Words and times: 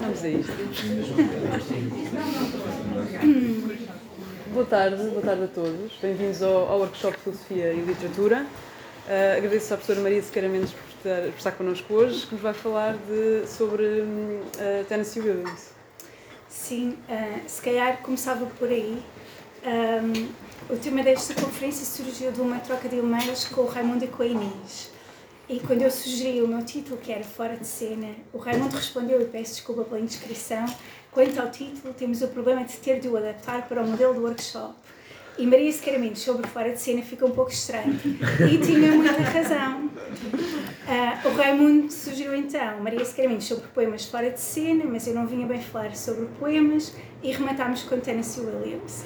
Vamos 0.00 0.24
a 0.24 0.28
isto. 0.28 0.52
boa 4.52 4.66
tarde, 4.66 4.96
boa 4.96 5.22
tarde 5.22 5.44
a 5.44 5.46
todos. 5.46 5.92
Bem-vindos 6.02 6.42
ao, 6.42 6.68
ao, 6.68 6.80
workshop 6.80 7.16
de 7.16 7.22
Filosofia 7.22 7.72
e 7.72 7.80
Literatura. 7.82 8.44
Uh, 9.06 9.36
agradeço 9.36 9.72
à 9.72 9.76
professora 9.76 10.00
Maria 10.00 10.20
Sequeira 10.20 10.48
Mendes 10.48 10.72
por 10.72 10.82
estar, 10.96 11.22
por 11.22 11.38
estar 11.38 11.52
connosco 11.52 11.94
hoje, 11.94 12.26
que 12.26 12.34
nos 12.34 12.42
vai 12.42 12.54
falar 12.54 12.96
de, 12.96 13.46
sobre 13.46 13.84
uh, 13.84 14.84
Tennessee 14.88 15.20
Williams. 15.20 15.70
Sim, 16.48 16.98
uh, 17.08 17.40
se 17.46 17.62
calhar 17.62 17.98
começava 18.02 18.46
por 18.58 18.68
aí. 18.68 19.00
Um, 19.64 20.28
o 20.74 20.76
tema 20.76 21.04
desta 21.04 21.34
conferência 21.34 21.86
surgiu 21.86 22.32
de 22.32 22.40
uma 22.40 22.58
troca 22.58 22.88
de 22.88 22.96
e-mails 22.96 23.44
com 23.44 23.60
o 23.60 23.66
Raimundo 23.66 24.04
e 24.04 24.08
com 24.08 24.24
a 24.24 24.26
Inês. 24.26 24.97
E 25.48 25.60
quando 25.60 25.80
eu 25.80 25.90
sugeri 25.90 26.42
o 26.42 26.46
meu 26.46 26.62
título, 26.62 26.98
que 26.98 27.10
era 27.10 27.24
Fora 27.24 27.56
de 27.56 27.66
Cena, 27.66 28.08
o 28.34 28.38
Raimundo 28.38 28.76
respondeu, 28.76 29.22
e 29.22 29.24
peço 29.24 29.54
desculpa 29.54 29.82
pela 29.82 29.98
indiscrição, 29.98 30.66
quanto 31.10 31.40
ao 31.40 31.50
título, 31.50 31.94
temos 31.94 32.20
o 32.20 32.28
problema 32.28 32.64
de 32.64 32.76
ter 32.76 33.00
de 33.00 33.08
o 33.08 33.16
adaptar 33.16 33.66
para 33.66 33.82
o 33.82 33.88
modelo 33.88 34.12
do 34.12 34.20
workshop. 34.20 34.74
E 35.38 35.46
Maria 35.46 35.72
Sequeira 35.72 35.98
Mendes 35.98 36.20
sobre 36.20 36.46
Fora 36.48 36.70
de 36.70 36.78
Cena 36.78 37.00
fica 37.00 37.24
um 37.24 37.30
pouco 37.30 37.50
estranho. 37.50 37.98
E 38.52 38.58
tinha 38.58 38.92
muita 38.92 39.22
razão. 39.22 39.86
Uh, 39.86 41.28
o 41.28 41.34
Raimundo 41.34 41.90
sugeriu 41.90 42.34
então 42.34 42.80
Maria 42.82 43.02
Sequeira 43.04 43.30
Mendes 43.30 43.46
sobre 43.46 43.68
poemas 43.68 44.04
fora 44.04 44.30
de 44.30 44.40
cena, 44.40 44.84
mas 44.84 45.06
eu 45.06 45.14
não 45.14 45.26
vinha 45.26 45.46
bem 45.46 45.62
falar 45.62 45.96
sobre 45.96 46.26
poemas, 46.38 46.94
e 47.22 47.32
rematámos 47.32 47.84
com 47.84 47.98
Tennessee 47.98 48.44
Williams. 48.44 49.04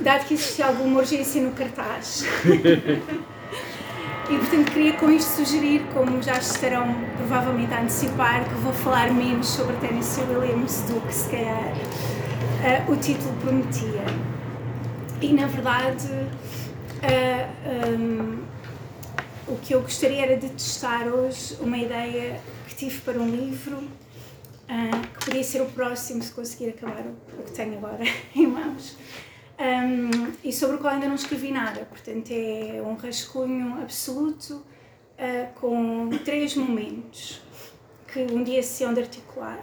Dado 0.00 0.26
que 0.26 0.34
existia 0.34 0.66
alguma 0.66 0.98
urgência 0.98 1.40
no 1.40 1.52
cartaz. 1.52 2.24
E 4.30 4.36
portanto 4.36 4.72
queria 4.72 4.92
com 4.92 5.10
isto 5.10 5.36
sugerir, 5.36 5.86
como 5.94 6.22
já 6.22 6.36
estarão 6.36 6.94
provavelmente 7.16 7.72
a 7.72 7.80
antecipar, 7.80 8.44
que 8.46 8.54
vou 8.56 8.74
falar 8.74 9.10
menos 9.10 9.46
sobre 9.48 9.74
Tennessee 9.76 10.22
Williams 10.24 10.82
do 10.82 11.00
que 11.00 11.14
se 11.14 11.30
calhar 11.30 11.72
uh, 12.86 12.92
o 12.92 12.96
título 12.96 13.34
prometia. 13.40 14.04
E 15.22 15.32
na 15.32 15.46
verdade 15.46 16.08
uh, 16.12 17.88
um, 17.88 18.44
o 19.46 19.56
que 19.56 19.74
eu 19.74 19.80
gostaria 19.80 20.22
era 20.24 20.36
de 20.36 20.50
testar 20.50 21.06
hoje 21.06 21.56
uma 21.60 21.78
ideia 21.78 22.38
que 22.68 22.74
tive 22.74 23.00
para 23.00 23.18
um 23.18 23.30
livro 23.30 23.76
uh, 23.78 25.08
que 25.18 25.24
podia 25.24 25.42
ser 25.42 25.62
o 25.62 25.66
próximo 25.66 26.22
se 26.22 26.32
conseguir 26.32 26.68
acabar 26.68 27.02
o, 27.06 27.40
o 27.40 27.44
que 27.44 27.52
tenho 27.52 27.78
agora 27.78 28.04
em 28.36 28.46
mãos 28.46 28.94
um, 29.58 30.32
e 30.44 30.52
sobre 30.52 30.76
o 30.76 30.78
qual 30.78 30.94
ainda 30.94 31.08
não 31.08 31.16
escrevi 31.16 31.50
nada. 31.50 31.84
Portanto, 31.84 32.30
é 32.30 32.80
um 32.82 32.94
rascunho 32.94 33.80
absoluto 33.82 34.54
uh, 34.54 35.52
com 35.54 36.10
três 36.24 36.54
momentos 36.54 37.40
que 38.12 38.20
um 38.32 38.42
dia 38.42 38.62
se 38.62 38.84
hão 38.84 38.94
de 38.94 39.00
articular. 39.00 39.58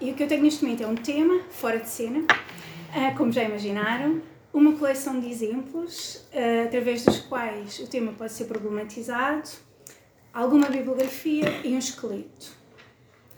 E 0.00 0.10
o 0.10 0.14
que 0.14 0.22
eu 0.22 0.28
tenho 0.28 0.42
neste 0.42 0.64
momento 0.64 0.82
é 0.82 0.86
um 0.86 0.94
tema, 0.94 1.42
fora 1.50 1.78
de 1.78 1.88
cena, 1.88 2.20
uh, 2.20 3.16
como 3.16 3.32
já 3.32 3.42
imaginaram, 3.42 4.22
uma 4.52 4.72
coleção 4.72 5.20
de 5.20 5.28
exemplos 5.28 6.26
uh, 6.32 6.66
através 6.66 7.04
dos 7.04 7.18
quais 7.18 7.78
o 7.80 7.86
tema 7.86 8.12
pode 8.12 8.32
ser 8.32 8.44
problematizado, 8.44 9.50
alguma 10.32 10.68
bibliografia 10.68 11.60
e 11.64 11.74
um 11.74 11.78
esqueleto. 11.78 12.54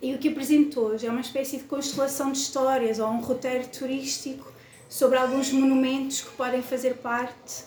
E 0.00 0.14
o 0.14 0.19
que 0.19 0.28
apresento 0.28 0.80
hoje 0.80 1.06
é 1.06 1.11
uma 1.11 1.20
espécie 1.20 1.56
de 1.56 1.64
constelação 1.64 2.30
de 2.30 2.39
histórias 2.39 3.00
ou 3.00 3.08
um 3.08 3.20
roteiro 3.20 3.67
turístico 3.67 4.58
sobre 4.89 5.19
alguns 5.19 5.53
monumentos 5.53 6.22
que 6.22 6.31
podem 6.31 6.62
fazer 6.62 6.94
parte 6.94 7.64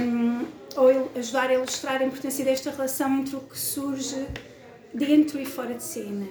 um, 0.00 0.46
ou 0.76 1.10
ajudar 1.16 1.50
a 1.50 1.54
ilustrar 1.54 2.00
a 2.00 2.04
importância 2.04 2.44
desta 2.44 2.70
relação 2.70 3.18
entre 3.18 3.36
o 3.36 3.40
que 3.40 3.58
surge 3.58 4.26
dentro 4.92 5.40
e 5.40 5.46
fora 5.46 5.74
de 5.74 5.82
cena. 5.82 6.26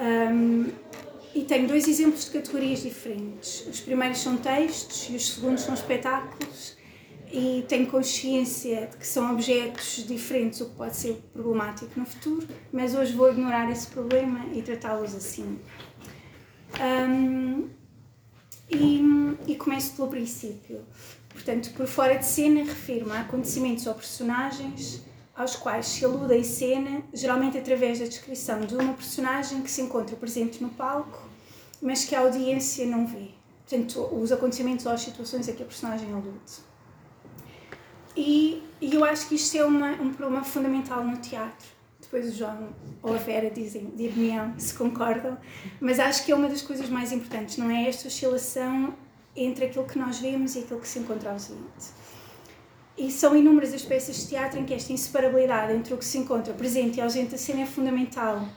Um, 0.00 0.66
e 1.34 1.42
tenho 1.42 1.68
dois 1.68 1.86
exemplos 1.86 2.24
de 2.24 2.30
categorias 2.32 2.82
diferentes. 2.82 3.66
Os 3.66 3.80
primeiros 3.80 4.18
são 4.18 4.36
textos 4.36 5.08
e 5.10 5.16
os 5.16 5.34
segundos 5.34 5.62
são 5.62 5.74
espetáculos. 5.74 6.76
E 7.30 7.64
tenho 7.68 7.86
consciência 7.88 8.86
de 8.86 8.96
que 8.96 9.06
são 9.06 9.34
objetos 9.34 10.06
diferentes, 10.08 10.62
o 10.62 10.70
que 10.70 10.76
pode 10.76 10.96
ser 10.96 11.22
problemático 11.34 11.90
no 12.00 12.06
futuro, 12.06 12.48
mas 12.72 12.94
hoje 12.94 13.12
vou 13.12 13.30
ignorar 13.30 13.70
esse 13.70 13.86
problema 13.88 14.46
e 14.54 14.62
tratá-los 14.62 15.14
assim. 15.14 15.58
Um, 16.80 17.68
e, 18.70 19.02
e 19.46 19.56
começo 19.56 19.94
pelo 19.94 20.08
princípio. 20.08 20.84
Portanto, 21.30 21.70
por 21.74 21.86
fora 21.86 22.16
de 22.16 22.26
cena, 22.26 22.64
refiro-me 22.64 23.12
a 23.12 23.20
acontecimentos 23.20 23.86
ou 23.86 23.94
personagens 23.94 25.02
aos 25.34 25.54
quais 25.54 25.86
se 25.86 26.04
alude 26.04 26.34
em 26.34 26.42
cena, 26.42 27.02
geralmente 27.14 27.56
através 27.56 28.00
da 28.00 28.06
descrição 28.06 28.60
de 28.60 28.74
uma 28.74 28.92
personagem 28.94 29.62
que 29.62 29.70
se 29.70 29.80
encontra 29.80 30.16
presente 30.16 30.60
no 30.60 30.68
palco, 30.70 31.28
mas 31.80 32.04
que 32.04 32.14
a 32.14 32.20
audiência 32.20 32.84
não 32.84 33.06
vê. 33.06 33.28
Portanto, 33.64 34.00
os 34.12 34.32
acontecimentos 34.32 34.84
ou 34.84 34.92
as 34.92 35.02
situações 35.02 35.48
a 35.48 35.52
que 35.52 35.62
a 35.62 35.66
personagem 35.66 36.12
alude. 36.12 36.68
E, 38.16 38.64
e 38.80 38.94
eu 38.94 39.04
acho 39.04 39.28
que 39.28 39.36
isto 39.36 39.56
é 39.56 39.64
uma, 39.64 39.92
um 39.92 40.12
problema 40.12 40.42
fundamental 40.42 41.04
no 41.04 41.18
teatro 41.18 41.77
depois 42.10 42.34
o 42.34 42.36
João 42.36 42.70
ou 43.02 43.14
a 43.14 43.18
Vera 43.18 43.50
dizem, 43.50 43.92
dir-me-ão 43.94 44.58
se 44.58 44.72
concordam, 44.72 45.36
mas 45.78 46.00
acho 46.00 46.24
que 46.24 46.32
é 46.32 46.34
uma 46.34 46.48
das 46.48 46.62
coisas 46.62 46.88
mais 46.88 47.12
importantes, 47.12 47.58
não 47.58 47.70
é 47.70 47.86
esta 47.86 48.08
oscilação 48.08 48.94
entre 49.36 49.66
aquilo 49.66 49.84
que 49.84 49.98
nós 49.98 50.18
vemos 50.18 50.56
e 50.56 50.60
aquilo 50.60 50.80
que 50.80 50.88
se 50.88 50.98
encontra 50.98 51.32
ausente. 51.32 51.92
E 52.96 53.12
são 53.12 53.36
inúmeras 53.36 53.74
as 53.74 53.82
peças 53.82 54.16
de 54.16 54.28
teatro 54.28 54.58
em 54.58 54.64
que 54.64 54.72
esta 54.72 54.90
inseparabilidade 54.90 55.74
entre 55.74 55.92
o 55.92 55.98
que 55.98 56.04
se 56.04 56.16
encontra 56.16 56.54
presente 56.54 56.96
e 56.96 57.00
ausente 57.02 57.32
da 57.32 57.38
cena 57.38 57.60
é 57.60 57.66
fundamental. 57.66 58.48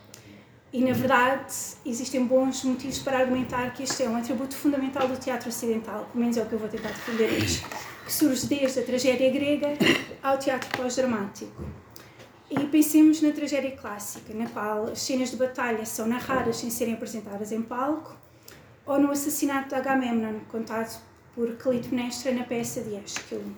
E, 0.74 0.82
na 0.82 0.94
verdade, 0.94 1.54
existem 1.86 2.26
bons 2.26 2.64
motivos 2.64 3.00
para 3.00 3.20
argumentar 3.20 3.74
que 3.74 3.84
este 3.84 4.04
é 4.04 4.10
um 4.10 4.16
atributo 4.16 4.56
fundamental 4.56 5.10
do 5.10 5.18
teatro 5.18 5.50
ocidental, 5.50 6.06
pelo 6.06 6.22
menos 6.22 6.38
é 6.38 6.42
o 6.42 6.46
que 6.46 6.54
eu 6.54 6.60
vou 6.60 6.70
tentar 6.70 6.90
defender 6.90 7.30
hoje, 7.34 7.62
que 8.06 8.14
surge 8.14 8.48
desde 8.48 8.80
a 8.80 8.84
tragédia 8.84 9.30
grega 9.30 9.74
ao 10.24 10.38
teatro 10.40 10.70
pós-dramático. 10.78 11.81
E 12.54 12.68
pensemos 12.68 13.22
na 13.22 13.32
tragédia 13.32 13.72
clássica, 13.72 14.34
na 14.34 14.46
qual 14.50 14.90
as 14.90 15.02
cenas 15.02 15.32
de 15.32 15.38
batalha 15.38 15.86
são 15.86 16.06
narradas 16.06 16.58
sem 16.58 16.70
serem 16.70 16.96
apresentadas 16.96 17.50
em 17.54 17.62
palco, 17.62 18.14
ou 18.86 19.00
no 19.00 19.10
assassinato 19.10 19.70
de 19.70 19.76
Agamemnon, 19.76 20.42
contado 20.52 21.02
por 21.34 21.56
Clitemnestra 21.56 22.34
na 22.34 22.44
peça 22.44 22.82
de 22.82 22.94
Ésquilo. 22.96 23.56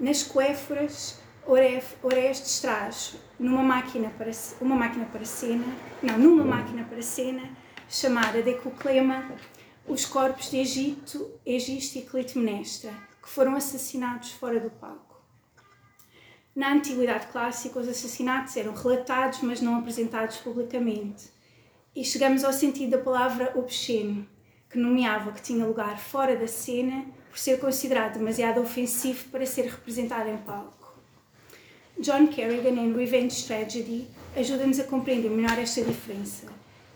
Nas 0.00 0.22
Coéforas, 0.22 1.20
Orestes 1.46 2.60
traz 2.60 3.14
numa 3.38 3.62
máquina 3.62 4.10
para 4.16 4.30
uma 4.58 4.74
máquina 4.74 5.04
para 5.04 5.26
cena, 5.26 5.66
não, 6.02 6.16
numa 6.16 6.44
máquina 6.44 6.82
para 6.84 7.02
cena 7.02 7.50
chamada 7.90 8.40
Decuclema, 8.40 9.32
os 9.86 10.06
corpos 10.06 10.50
de 10.50 10.60
Egito, 10.60 11.30
Egisto 11.44 11.98
e 11.98 12.02
Clitemnestra, 12.02 12.90
que 13.22 13.28
foram 13.28 13.54
assassinados 13.54 14.32
fora 14.32 14.58
do 14.58 14.70
palco. 14.70 15.03
Na 16.54 16.72
Antiguidade 16.72 17.26
Clássica, 17.32 17.80
os 17.80 17.88
assassinatos 17.88 18.56
eram 18.56 18.74
relatados, 18.74 19.40
mas 19.42 19.60
não 19.60 19.76
apresentados 19.76 20.36
publicamente. 20.36 21.24
E 21.96 22.04
chegamos 22.04 22.44
ao 22.44 22.52
sentido 22.52 22.90
da 22.90 22.98
palavra 22.98 23.52
obsceno, 23.56 24.24
que 24.70 24.78
nomeava 24.78 25.32
que 25.32 25.42
tinha 25.42 25.66
lugar 25.66 25.98
fora 25.98 26.36
da 26.36 26.46
cena 26.46 27.06
por 27.28 27.38
ser 27.38 27.58
considerado 27.58 28.18
demasiado 28.18 28.60
ofensivo 28.60 29.28
para 29.30 29.44
ser 29.44 29.64
representado 29.64 30.30
em 30.30 30.36
palco. 30.36 30.94
John 31.98 32.28
Kerrigan, 32.28 32.80
em 32.80 32.92
Revenge 32.92 33.44
Tragedy, 33.44 34.06
ajuda-nos 34.36 34.78
a 34.78 34.84
compreender 34.84 35.30
melhor 35.30 35.58
esta 35.58 35.82
diferença, 35.82 36.46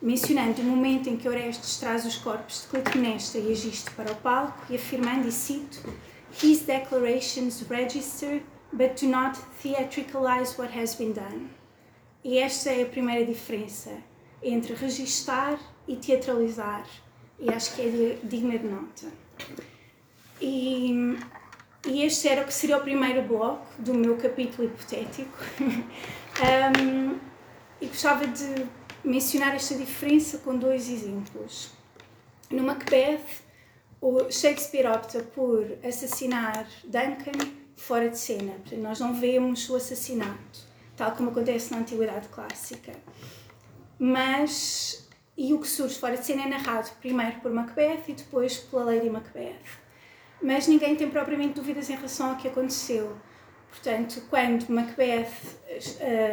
mencionando 0.00 0.62
o 0.62 0.64
momento 0.64 1.08
em 1.08 1.16
que 1.16 1.28
Orestes 1.28 1.78
traz 1.78 2.04
os 2.04 2.16
corpos 2.16 2.62
de 2.62 2.69
Clitemnestra 2.69 3.40
e 3.40 3.50
Egisto 3.50 3.90
para 3.96 4.12
o 4.12 4.16
palco 4.16 4.66
e 4.70 4.76
afirmando, 4.76 5.26
e 5.26 5.32
cito, 5.32 5.82
His 6.42 6.60
declarations 6.60 7.60
register 7.69 8.42
but 8.72 8.96
do 8.96 9.06
not 9.08 9.38
theatricalize 9.62 10.58
what 10.58 10.70
has 10.70 10.94
been 10.94 11.12
done. 11.12 11.50
E 12.24 12.38
esta 12.38 12.70
é 12.70 12.82
a 12.82 12.87
primeira 12.87 13.25
diferença 13.25 13.90
entre 14.43 14.75
registar 14.75 15.58
e 15.87 15.96
teatralizar, 15.96 16.87
e 17.38 17.48
acho 17.50 17.75
que 17.75 17.82
é 17.82 18.19
digna 18.22 18.58
de 18.58 18.66
nota. 18.66 19.06
E, 20.40 21.16
e 21.87 22.02
este 22.02 22.28
era 22.28 22.43
o 22.43 22.44
que 22.44 22.52
seria 22.52 22.76
o 22.76 22.81
primeiro 22.81 23.22
bloco 23.22 23.66
do 23.78 23.94
meu 23.94 24.16
capítulo 24.16 24.69
hipotético. 24.69 25.38
um, 26.78 27.19
e 27.81 27.87
gostava 27.87 28.26
de 28.26 28.66
mencionar 29.04 29.54
esta 29.54 29.75
diferença 29.75 30.38
com 30.38 30.56
dois 30.56 30.88
exemplos. 30.88 31.70
No 32.50 32.62
Macbeth, 32.62 33.43
o 34.00 34.31
Shakespeare 34.31 34.87
opta 34.87 35.20
por 35.20 35.64
assassinar 35.84 36.66
Duncan 36.84 37.68
fora 37.78 38.10
de 38.10 38.19
cena. 38.19 38.54
Nós 38.72 39.00
não 39.00 39.14
vemos 39.14 39.69
o 39.70 39.76
assassinato, 39.76 40.60
tal 40.96 41.12
como 41.12 41.30
acontece 41.30 41.70
na 41.70 41.78
Antiguidade 41.78 42.28
Clássica. 42.28 42.92
Mas, 43.98 45.08
e 45.36 45.54
o 45.54 45.60
que 45.60 45.69
surge 45.69 45.98
fora 45.98 46.16
de 46.16 46.26
cena 46.26 46.42
é 46.42 46.48
narrado 46.48 46.90
primeiro 47.00 47.40
por 47.40 47.52
Macbeth 47.52 48.02
e 48.08 48.12
depois 48.12 48.58
pela 48.58 48.84
Lady 48.84 49.08
Macbeth. 49.08 49.88
Mas 50.42 50.66
ninguém 50.66 50.94
tem 50.94 51.08
propriamente 51.08 51.54
dúvidas 51.54 51.88
em 51.88 51.94
relação 51.94 52.30
ao 52.30 52.36
que 52.36 52.48
aconteceu. 52.48 53.16
Portanto, 53.70 54.22
quando 54.28 54.69
Macbeth, 54.69 55.31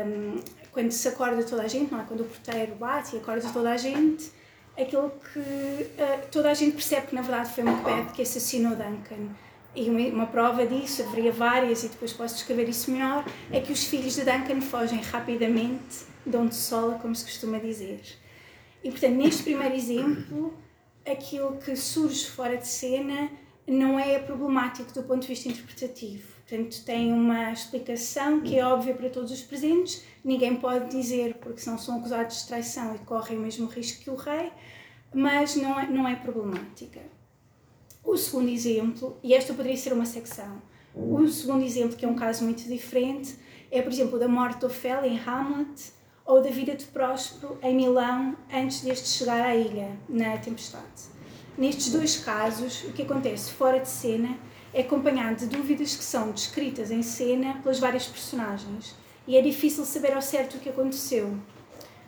um, 0.07 0.39
quando 0.71 0.91
se 0.91 1.07
acorda 1.07 1.43
toda 1.43 1.63
a 1.63 1.67
gente, 1.67 1.91
não 1.91 2.01
é? 2.01 2.05
Quando 2.05 2.21
o 2.21 2.25
porteiro 2.25 2.75
bate 2.75 3.15
e 3.15 3.19
acorda 3.19 3.47
toda 3.51 3.71
a 3.71 3.77
gente, 3.77 4.31
aquilo 4.77 5.11
que 5.11 5.39
uh, 5.39 6.27
toda 6.31 6.49
a 6.49 6.53
gente 6.53 6.73
percebe 6.73 7.07
que 7.07 7.15
na 7.15 7.21
verdade 7.21 7.53
foi 7.53 7.63
Macbeth 7.63 8.13
que 8.13 8.21
assassinou 8.21 8.75
Duncan. 8.75 9.29
E 9.75 9.89
uma, 9.89 10.25
prova 10.25 10.65
disso, 10.65 11.03
haveria 11.03 11.33
várias 11.33 11.83
e 11.83 11.89
depois 11.89 12.13
posso 12.13 12.35
descrever 12.35 12.69
isso 12.69 12.89
melhor, 12.89 13.25
é 13.51 13.59
que 13.59 13.73
os 13.73 13.83
filhos 13.83 14.15
de 14.15 14.23
Duncan 14.23 14.61
fogem 14.61 15.01
rapidamente 15.01 16.05
de 16.25 16.37
onde 16.37 16.55
sola, 16.55 16.97
como 16.99 17.13
se 17.13 17.25
costuma 17.25 17.57
dizer. 17.57 18.01
E 18.81 18.89
portanto, 18.89 19.15
neste 19.15 19.43
primeiro 19.43 19.75
exemplo, 19.75 20.53
aquilo 21.05 21.57
que 21.57 21.75
surge 21.75 22.25
fora 22.25 22.55
de 22.55 22.67
cena 22.67 23.29
não 23.67 23.99
é 23.99 24.19
problemático 24.19 24.93
do 24.93 25.03
ponto 25.03 25.23
de 25.23 25.27
vista 25.27 25.49
interpretativo. 25.49 26.35
Portanto, 26.47 26.85
tem 26.85 27.11
uma 27.11 27.51
explicação 27.51 28.41
que 28.41 28.57
é 28.57 28.65
óbvia 28.65 28.93
para 28.93 29.09
todos 29.09 29.31
os 29.31 29.41
presentes, 29.41 30.03
ninguém 30.23 30.55
pode 30.55 30.89
dizer, 30.91 31.35
porque 31.35 31.59
senão 31.59 31.77
são 31.77 31.97
acusados 31.97 32.41
de 32.41 32.47
traição 32.47 32.95
e 32.95 32.99
correm 32.99 33.37
o 33.37 33.41
mesmo 33.41 33.67
risco 33.67 34.03
que 34.03 34.09
o 34.11 34.15
rei, 34.15 34.51
mas 35.11 35.55
não 35.55 35.79
é, 35.79 35.87
não 35.87 36.07
é 36.07 36.15
problemática. 36.15 37.01
O 38.05 38.15
segundo 38.15 38.49
exemplo, 38.49 39.17
e 39.23 39.33
esta 39.33 39.51
poderia 39.51 39.75
ser 39.75 39.91
uma 39.91 40.05
secção, 40.05 40.61
o 40.93 41.27
segundo 41.27 41.65
exemplo, 41.65 41.97
que 41.97 42.05
é 42.05 42.07
um 42.07 42.15
caso 42.15 42.43
muito 42.43 42.63
diferente, 42.63 43.35
é, 43.71 43.81
por 43.81 43.91
exemplo, 43.91 44.19
da 44.19 44.27
morte 44.27 44.59
de 44.59 44.65
Ofélia 44.67 45.09
em 45.09 45.19
Hamlet 45.19 45.91
ou 46.23 46.41
da 46.41 46.51
vida 46.51 46.75
de 46.75 46.85
Próspero 46.85 47.57
em 47.63 47.75
Milão 47.75 48.37
antes 48.53 48.81
deste 48.81 49.09
chegar 49.09 49.41
à 49.41 49.55
ilha, 49.55 49.97
na 50.07 50.37
tempestade. 50.37 50.85
Nestes 51.57 51.91
dois 51.91 52.17
casos, 52.17 52.83
o 52.83 52.93
que 52.93 53.01
acontece 53.01 53.51
fora 53.51 53.79
de 53.79 53.89
cena 53.89 54.37
é 54.71 54.81
acompanhado 54.81 55.37
de 55.37 55.47
dúvidas 55.47 55.95
que 55.95 56.03
são 56.03 56.31
descritas 56.31 56.91
em 56.91 57.01
cena 57.01 57.55
pelas 57.63 57.79
várias 57.79 58.05
personagens 58.05 58.95
e 59.27 59.35
é 59.35 59.41
difícil 59.41 59.83
saber 59.83 60.13
ao 60.13 60.21
certo 60.21 60.57
o 60.57 60.59
que 60.59 60.69
aconteceu. 60.69 61.35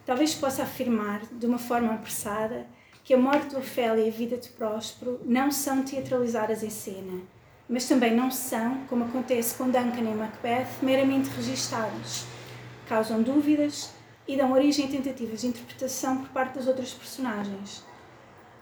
Talvez 0.06 0.36
possa 0.36 0.64
afirmar, 0.64 1.26
de 1.32 1.46
uma 1.48 1.58
forma 1.58 1.94
apressada, 1.94 2.68
que 3.08 3.14
a 3.14 3.18
morte 3.18 3.52
de 3.52 3.56
Ofélia 3.56 4.04
e 4.04 4.10
a 4.10 4.12
vida 4.12 4.36
de 4.36 4.50
Próspero 4.50 5.22
não 5.24 5.50
são 5.50 5.82
teatralizadas 5.82 6.62
em 6.62 6.70
cena, 6.70 7.22
mas 7.70 7.88
também 7.88 8.14
não 8.14 8.30
são, 8.30 8.84
como 8.90 9.06
acontece 9.06 9.56
com 9.56 9.70
Duncan 9.70 10.02
e 10.02 10.14
Macbeth, 10.14 10.68
meramente 10.82 11.30
registadas. 11.30 12.26
Causam 12.86 13.22
dúvidas 13.22 13.92
e 14.28 14.36
dão 14.36 14.52
origem 14.52 14.88
a 14.88 14.90
tentativas 14.90 15.40
de 15.40 15.48
interpretação 15.48 16.18
por 16.18 16.28
parte 16.32 16.56
das 16.56 16.68
outras 16.68 16.92
personagens. 16.92 17.82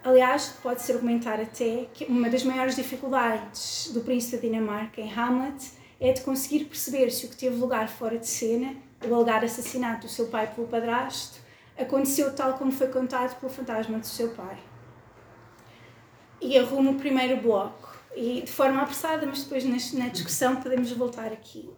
Aliás, 0.04 0.54
pode-se 0.62 0.92
argumentar 0.92 1.42
até 1.42 1.88
que 1.92 2.06
uma 2.06 2.30
das 2.30 2.44
maiores 2.44 2.76
dificuldades 2.76 3.90
do 3.96 4.02
príncipe 4.02 4.36
da 4.36 4.42
Dinamarca 4.44 5.02
em 5.02 5.12
Hamlet 5.12 5.72
é 6.00 6.14
de 6.14 6.22
conseguir 6.22 6.66
perceber 6.66 7.10
se 7.10 7.26
o 7.26 7.30
que 7.30 7.36
teve 7.36 7.56
lugar 7.56 7.90
fora 7.90 8.20
de 8.20 8.28
cena, 8.28 8.76
o 9.10 9.16
alegar 9.16 9.44
assassinato 9.44 10.06
do 10.06 10.14
seu 10.14 10.28
pai 10.28 10.46
pelo 10.54 10.68
padrasto, 10.68 11.44
aconteceu 11.78 12.34
tal 12.34 12.54
como 12.54 12.72
foi 12.72 12.88
contado 12.88 13.40
pelo 13.40 13.52
fantasma 13.52 14.00
do 14.00 14.06
seu 14.06 14.30
pai. 14.30 14.58
E 16.42 16.58
arrumo 16.58 16.92
o 16.92 16.96
primeiro 16.96 17.42
bloco, 17.42 17.96
e 18.16 18.42
de 18.42 18.52
forma 18.52 18.82
apressada, 18.82 19.26
mas 19.26 19.44
depois 19.44 19.64
na 19.94 20.08
discussão 20.08 20.58
podemos 20.58 20.92
voltar 20.92 21.32
aqui. 21.32 21.70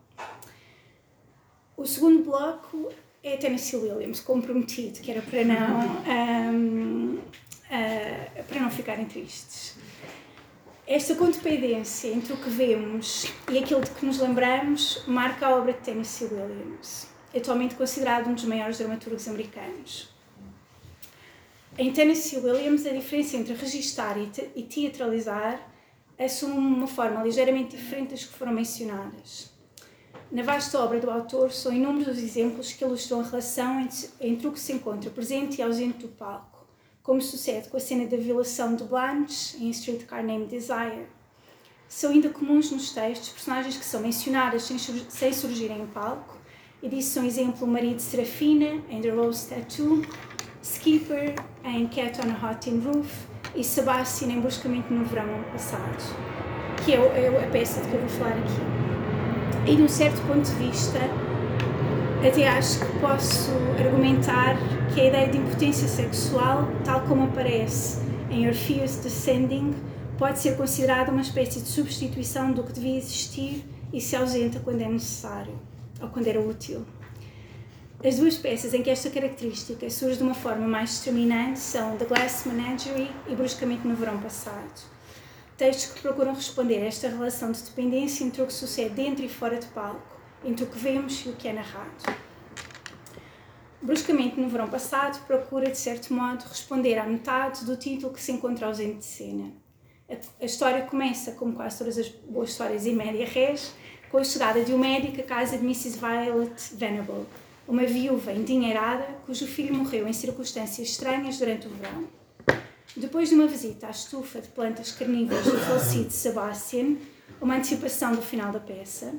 O 1.76 1.86
segundo 1.86 2.24
bloco 2.24 2.92
é 3.24 3.38
Tennessee 3.38 3.78
Williams, 3.78 4.20
comprometido, 4.20 5.00
que 5.00 5.12
era 5.12 5.22
para 5.22 5.44
não. 5.44 5.80
Um, 6.08 7.20
uh, 7.68 8.44
para 8.48 8.60
não 8.60 8.72
ficarem 8.72 9.06
tristes. 9.06 9.76
Esta 10.86 11.16
condependência 11.16 12.08
entre 12.08 12.34
o 12.34 12.38
que 12.38 12.50
vemos 12.50 13.26
e 13.52 13.58
aquilo 13.58 13.82
de 13.82 13.92
que 13.92 14.06
nos 14.06 14.20
lembramos 14.20 15.04
marca 15.06 15.48
a 15.48 15.56
obra 15.56 15.74
de 15.74 15.80
Tennessee 15.80 16.30
Williams, 16.32 17.10
atualmente 17.38 17.76
considerado 17.76 18.28
um 18.28 18.34
dos 18.34 18.46
maiores 18.46 18.78
dramaturgos 18.78 19.28
americanos. 19.28 20.10
Em 21.78 21.92
Tennessee 21.94 22.40
Williams, 22.40 22.86
a 22.86 22.92
diferença 22.92 23.38
entre 23.38 23.54
registar 23.54 24.18
e 24.18 24.64
teatralizar 24.64 25.62
assume 26.18 26.58
uma 26.58 26.88
forma 26.88 27.24
ligeiramente 27.24 27.76
diferente 27.76 28.12
das 28.12 28.24
que 28.24 28.34
foram 28.34 28.52
mencionadas. 28.52 29.52
Na 30.32 30.44
vasta 30.44 30.80
obra 30.80 31.00
do 31.00 31.10
autor, 31.10 31.52
são 31.52 31.72
inúmeros 31.72 32.18
os 32.18 32.24
exemplos 32.24 32.74
que 32.74 32.84
ilustram 32.84 33.22
a 33.22 33.24
relação 33.24 33.88
entre, 34.20 34.48
o 34.48 34.52
que 34.52 34.60
se 34.60 34.74
encontra 34.74 35.10
presente 35.10 35.60
e 35.60 35.62
ausente 35.62 36.00
do 36.00 36.08
palco 36.08 36.58
como 37.08 37.22
sucede 37.22 37.70
com 37.70 37.78
a 37.78 37.80
cena 37.80 38.06
da 38.06 38.18
violação 38.18 38.76
de 38.76 38.84
Blanche 38.84 39.64
em 39.64 39.70
Streetcar 39.70 40.22
Named 40.22 40.48
Desire. 40.48 41.08
São 41.88 42.12
ainda 42.12 42.28
comuns 42.28 42.70
nos 42.70 42.92
textos 42.92 43.30
personagens 43.30 43.78
que 43.78 43.86
são 43.86 44.02
mencionadas 44.02 44.64
sem, 44.64 44.78
sem 44.78 45.32
surgirem 45.32 45.84
em 45.84 45.88
palco, 45.88 46.37
e 46.82 46.90
disso 46.90 47.12
são 47.12 47.26
exemplo 47.26 47.68
o 47.68 47.70
marido 47.70 47.96
de 47.96 48.02
Serafina 48.04 48.82
em 48.90 49.02
The 49.02 49.10
Rose 49.10 49.48
Tattoo, 49.48 50.04
Skipper 50.62 51.34
em 51.64 51.88
Cat 51.88 52.20
on 52.22 52.32
a 52.32 52.52
Hot 52.52 52.60
Tin 52.60 52.80
Roof 52.80 53.10
e 53.56 53.64
Sebastian 53.64 54.30
em 54.30 54.42
Buscamento 54.42 54.94
no 54.94 55.04
Verão 55.06 55.44
passado, 55.52 55.98
que 56.86 56.94
é, 56.94 56.98
é 56.98 57.44
a 57.44 57.50
peça 57.50 57.82
de 57.82 57.88
que 57.88 57.96
eu 57.96 58.02
vou 58.02 58.10
falar 58.10 58.38
aqui. 58.38 59.72
E 59.72 59.76
de 59.76 59.82
um 59.82 59.88
certo 59.88 60.22
ponto 60.28 60.44
de 60.44 60.56
vista, 60.56 61.00
até 62.26 62.48
acho 62.48 62.80
que 62.80 63.00
posso 63.00 63.52
argumentar 63.80 64.56
que 64.94 65.02
a 65.02 65.06
ideia 65.06 65.30
de 65.30 65.38
impotência 65.38 65.88
sexual, 65.88 66.70
tal 66.86 67.02
como 67.02 67.24
aparece 67.24 68.00
em 68.30 68.48
Orpheus 68.48 68.98
Descending, 68.98 69.74
pode 70.18 70.40
ser 70.40 70.56
considerada 70.56 71.12
uma 71.12 71.22
espécie 71.22 71.60
de 71.60 71.68
substituição 71.68 72.52
do 72.52 72.64
que 72.64 72.74
devia 72.74 72.98
existir 72.98 73.66
e 73.92 74.00
se 74.00 74.16
ausenta 74.16 74.60
quando 74.60 74.82
é 74.82 74.88
necessário 74.88 75.54
ou 76.02 76.10
quando 76.10 76.28
era 76.28 76.40
útil. 76.40 76.86
As 78.04 78.18
duas 78.18 78.38
peças 78.38 78.74
em 78.74 78.84
que 78.84 78.90
esta 78.90 79.10
característica 79.10 79.90
surge 79.90 80.18
de 80.18 80.24
uma 80.24 80.36
forma 80.36 80.68
mais 80.68 81.00
determinante 81.00 81.60
são 81.60 81.98
The 81.98 82.06
Glass 82.06 82.46
Menagerie 82.46 83.10
e 83.28 83.36
Bruscamente 83.36 83.88
no 83.88 83.96
Verão 83.96 84.20
Passado. 84.20 84.82
Textos 85.58 85.94
que 85.94 86.02
procuram 86.02 86.34
responder 86.34 86.84
a 86.84 86.86
esta 86.86 87.08
relação 87.10 87.52
de 87.52 87.64
dependência 87.64 88.24
entre 88.24 88.42
o 88.42 88.46
que 88.46 88.54
sucede 88.54 88.94
dentro 88.94 89.26
e 89.26 89.30
fora 89.30 89.58
de 89.58 89.66
palco, 89.68 90.18
entre 90.46 90.64
o 90.64 90.68
que 90.68 90.78
vemos 90.78 91.26
e 91.26 91.30
o 91.30 91.34
que 91.34 91.48
é 91.48 91.54
narrado 91.54 92.28
bruscamente 93.88 94.40
no 94.40 94.50
verão 94.50 94.68
passado, 94.68 95.26
procura, 95.26 95.70
de 95.72 95.78
certo 95.78 96.14
modo, 96.14 96.44
responder 96.44 96.98
à 96.98 97.06
metade 97.06 97.64
do 97.64 97.78
título 97.78 98.14
que 98.14 98.22
se 98.22 98.34
encontra 98.34 98.68
ausente 98.68 98.98
de 98.98 99.06
cena. 99.06 99.54
A, 100.42 100.46
história 100.46 100.82
começa, 100.84 101.32
como 101.32 101.54
quase 101.54 101.78
todas 101.78 101.98
as 101.98 102.10
boas 102.10 102.50
histórias 102.50 102.86
em 102.86 102.94
média 102.94 103.26
res, 103.26 103.74
com 104.10 104.18
a 104.18 104.24
chegada 104.24 104.64
de 104.64 104.74
um 104.74 104.78
médico 104.78 105.20
à 105.20 105.24
casa 105.24 105.58
de 105.58 105.64
Mrs. 105.64 106.00
Violet 106.00 106.76
Venable, 106.76 107.26
uma 107.68 107.86
viúva 107.86 108.32
endinheirada 108.32 109.06
cujo 109.26 109.46
filho 109.46 109.76
morreu 109.76 110.08
em 110.08 110.14
circunstâncias 110.14 110.90
estranhas 110.90 111.38
durante 111.38 111.68
o 111.68 111.70
verão. 111.70 112.08
Depois 112.96 113.30
de 113.30 113.36
uma 113.36 113.48
visita 113.48 113.88
à 113.88 113.90
estufa 113.90 114.40
de 114.40 114.48
plantas 114.48 114.92
carnívoras 114.92 115.46
do 115.46 115.60
falecido 115.60 116.12
Sebastian, 116.12 116.96
uma 117.42 117.56
antecipação 117.56 118.16
do 118.16 118.22
final 118.22 118.52
da 118.52 118.60
peça, 118.60 119.14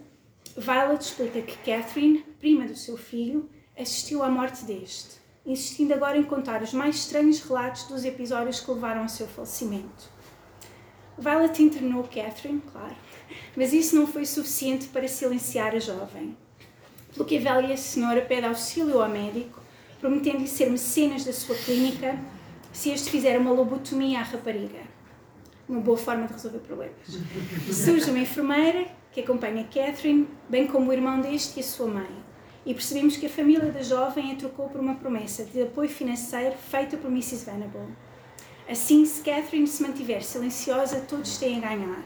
Violet 0.56 1.02
explica 1.02 1.42
que 1.42 1.56
Catherine, 1.58 2.24
prima 2.40 2.66
do 2.66 2.74
seu 2.74 2.96
filho, 2.96 3.48
assistiu 3.78 4.22
à 4.22 4.28
morte 4.28 4.64
deste, 4.64 5.18
insistindo 5.44 5.92
agora 5.92 6.16
em 6.16 6.24
contar 6.24 6.62
os 6.62 6.72
mais 6.72 6.96
estranhos 6.96 7.40
relatos 7.40 7.84
dos 7.84 8.04
episódios 8.04 8.58
que 8.58 8.70
levaram 8.70 9.02
ao 9.02 9.08
seu 9.08 9.28
falecimento. 9.28 10.10
Violet 11.18 11.62
internou 11.62 12.04
Catherine, 12.04 12.62
claro, 12.72 12.96
mas 13.56 13.72
isso 13.72 13.96
não 13.96 14.06
foi 14.06 14.24
suficiente 14.24 14.86
para 14.88 15.08
silenciar 15.08 15.74
a 15.74 15.78
jovem. 15.78 16.36
Pelo 17.12 17.24
que 17.24 17.36
a 17.38 17.40
velha 17.40 17.76
senhora 17.76 18.20
pede 18.22 18.46
auxílio 18.46 19.00
ao 19.00 19.08
médico, 19.08 19.60
prometendo-lhe 20.00 20.48
ser 20.48 20.70
mecenas 20.70 21.24
da 21.24 21.32
sua 21.32 21.56
clínica 21.56 22.18
se 22.72 22.90
este 22.90 23.10
fizer 23.10 23.38
uma 23.38 23.50
lobotomia 23.50 24.20
à 24.20 24.22
rapariga. 24.22 24.80
Uma 25.68 25.80
boa 25.80 25.98
forma 25.98 26.26
de 26.26 26.32
resolver 26.32 26.58
problemas. 26.58 26.96
Surge 27.72 28.10
uma 28.10 28.20
enfermeira 28.20 28.86
que 29.12 29.20
acompanha 29.20 29.64
Catherine, 29.64 30.28
bem 30.48 30.66
como 30.66 30.90
o 30.90 30.92
irmão 30.92 31.20
deste 31.20 31.58
e 31.58 31.60
a 31.60 31.64
sua 31.64 31.86
mãe 31.86 32.28
e 32.68 32.74
percebemos 32.74 33.16
que 33.16 33.24
a 33.24 33.30
família 33.30 33.72
da 33.72 33.82
jovem 33.82 34.30
a 34.30 34.34
trocou 34.34 34.68
por 34.68 34.78
uma 34.78 34.94
promessa 34.94 35.42
de 35.42 35.62
apoio 35.62 35.88
financeiro 35.88 36.54
feita 36.54 36.98
por 36.98 37.10
Mrs. 37.10 37.46
Venable. 37.46 37.96
Assim, 38.68 39.06
se 39.06 39.22
Catherine 39.22 39.66
se 39.66 39.82
mantiver 39.82 40.22
silenciosa, 40.22 41.00
todos 41.00 41.38
têm 41.38 41.56
a 41.56 41.60
ganhar. 41.60 42.04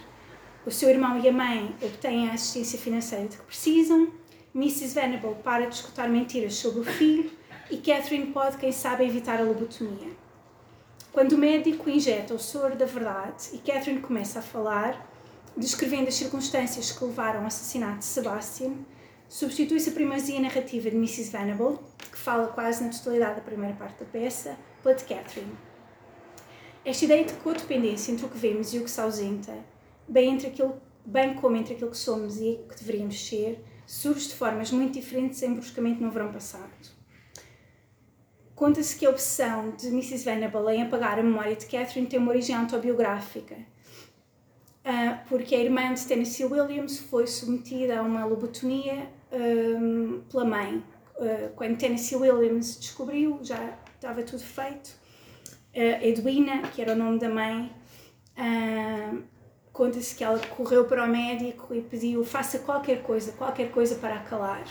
O 0.65 0.71
seu 0.71 0.89
irmão 0.89 1.19
e 1.19 1.29
a 1.29 1.33
mãe 1.33 1.75
obtêm 1.83 2.29
a 2.29 2.35
assistência 2.35 2.79
financeira 2.79 3.29
de 3.29 3.37
que 3.37 3.43
precisam, 3.43 4.13
Mrs. 4.55 4.95
Venable 4.95 5.35
para 5.43 5.67
de 5.67 5.75
escutar 5.75 6.09
mentiras 6.09 6.55
sobre 6.55 6.81
o 6.81 6.85
filho 6.85 7.31
e 7.71 7.77
Catherine 7.79 8.27
pode, 8.33 8.59
quem 8.59 8.71
sabe, 8.71 9.05
evitar 9.05 9.41
a 9.41 9.45
lobotomia. 9.45 10.09
Quando 11.13 11.33
o 11.33 11.39
médico 11.39 11.91
injeta 11.91 12.35
o 12.35 12.39
soro 12.39 12.77
da 12.77 12.87
verdade 12.87 13.51
e 13.53 13.59
Catherine 13.59 14.01
começa 14.01 14.39
a 14.39 14.43
falar, 14.43 15.11
descrevendo 15.57 16.09
as 16.09 16.15
circunstâncias 16.15 16.93
que 16.93 17.05
levaram 17.05 17.41
ao 17.41 17.47
assassinato 17.47 17.99
de 17.99 18.05
Sebastian, 18.05 18.73
Substitui-se 19.33 19.89
a 19.89 19.93
primazia 19.95 20.39
narrativa 20.39 20.91
de 20.91 20.97
Mrs. 20.97 21.31
Venable, 21.31 21.79
que 21.97 22.19
fala 22.19 22.49
quase 22.49 22.85
na 22.85 22.91
totalidade 22.91 23.37
da 23.37 23.41
primeira 23.41 23.75
parte 23.75 24.01
da 24.01 24.05
peça, 24.05 24.59
pela 24.83 24.95
de 24.95 25.05
Catherine. 25.05 25.57
Esta 26.85 27.07
ideia 27.07 27.25
de 27.25 27.33
codependência 27.37 28.13
entre 28.13 28.27
o 28.27 28.29
que 28.29 28.37
vemos 28.37 28.75
e 28.75 28.79
o 28.79 28.85
que 28.85 28.91
se 28.91 29.01
ausenta, 29.01 29.55
bem, 30.09 30.35
entre 30.35 30.49
aquilo, 30.49 30.81
bem 31.05 31.35
como 31.35 31.57
entre 31.57 31.75
aquilo 31.75 31.91
que 31.91 31.97
somos 31.97 32.41
e 32.41 32.61
que 32.69 32.77
deveríamos 32.79 33.21
ser, 33.27 33.65
surge 33.87 34.29
de 34.29 34.35
formas 34.35 34.71
muito 34.71 34.95
diferentes 34.95 35.43
em 35.43 35.55
Bruscamente 35.55 36.03
no 36.03 36.11
verão 36.11 36.33
passado. 36.33 36.71
Conta-se 38.55 38.97
que 38.97 39.05
a 39.05 39.11
opção 39.11 39.71
de 39.73 39.89
Mrs. 39.89 40.25
Venable 40.25 40.73
em 40.73 40.83
apagar 40.83 41.19
a 41.19 41.23
memória 41.23 41.57
de 41.57 41.67
Catherine 41.67 42.07
tem 42.07 42.19
uma 42.19 42.31
origem 42.31 42.55
autobiográfica, 42.55 43.57
ah, 44.85 45.23
porque 45.29 45.55
a 45.55 45.59
irmã 45.59 45.93
de 45.95 46.07
Tennessee 46.07 46.45
Williams 46.45 46.99
foi 46.99 47.27
submetida 47.27 47.99
a 47.99 48.03
uma 48.03 48.25
lobotomia 48.25 49.09
pela 50.31 50.45
mãe. 50.45 50.85
Ah, 51.19 51.51
quando 51.57 51.77
Tennessee 51.77 52.17
Williams 52.17 52.79
descobriu, 52.79 53.41
já 53.43 53.79
estava 53.95 54.23
tudo 54.23 54.43
feito. 54.43 55.03
Edwina, 55.75 56.63
que 56.69 56.83
era 56.83 56.93
o 56.93 56.97
nome 56.97 57.19
da 57.19 57.31
mãe, 57.31 57.73
conta-se 59.73 60.15
que 60.15 60.23
ela 60.23 60.39
correu 60.39 60.85
para 60.85 61.05
o 61.05 61.09
médico 61.09 61.75
e 61.75 61.81
pediu 61.81 62.25
faça 62.25 62.59
qualquer 62.59 63.03
coisa, 63.03 63.33
qualquer 63.33 63.71
coisa 63.71 63.95
para 63.97 64.17
acalar. 64.17 64.65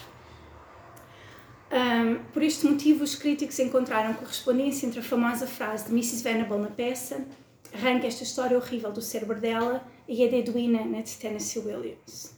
Um, 1.71 2.23
por 2.33 2.43
este 2.43 2.65
motivo, 2.65 3.03
os 3.03 3.15
críticos 3.15 3.57
encontraram 3.59 4.13
correspondência 4.13 4.85
entre 4.85 4.99
a 4.99 5.03
famosa 5.03 5.47
frase 5.47 5.85
de 5.85 5.91
Mrs. 5.91 6.21
Venable 6.21 6.57
na 6.57 6.67
peça, 6.67 7.25
arranca 7.73 8.05
esta 8.05 8.23
história 8.23 8.57
horrível 8.57 8.91
do 8.91 9.01
cérebro 9.01 9.39
dela, 9.39 9.87
e 10.07 10.23
a 10.25 10.29
de 10.29 10.35
Edwina 10.35 10.83
na 10.83 11.01
de 11.01 11.15
Tennessee 11.15 11.61
Williams. 11.61 12.35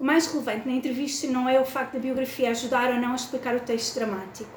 O 0.00 0.04
mais 0.04 0.26
relevante 0.26 0.66
na 0.66 0.74
entrevista 0.74 1.26
não 1.26 1.48
é 1.48 1.60
o 1.60 1.64
facto 1.66 1.92
da 1.92 1.98
biografia 1.98 2.50
ajudar 2.50 2.90
ou 2.90 2.98
não 2.98 3.12
a 3.12 3.14
explicar 3.14 3.54
o 3.54 3.60
texto 3.60 3.94
dramático, 3.94 4.50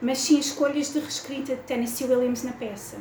mas 0.00 0.18
sim 0.18 0.38
as 0.38 0.46
escolhas 0.46 0.92
de 0.92 1.00
reescrita 1.00 1.56
de 1.56 1.62
Tennessee 1.62 2.06
Williams 2.06 2.42
na 2.42 2.52
peça. 2.52 2.98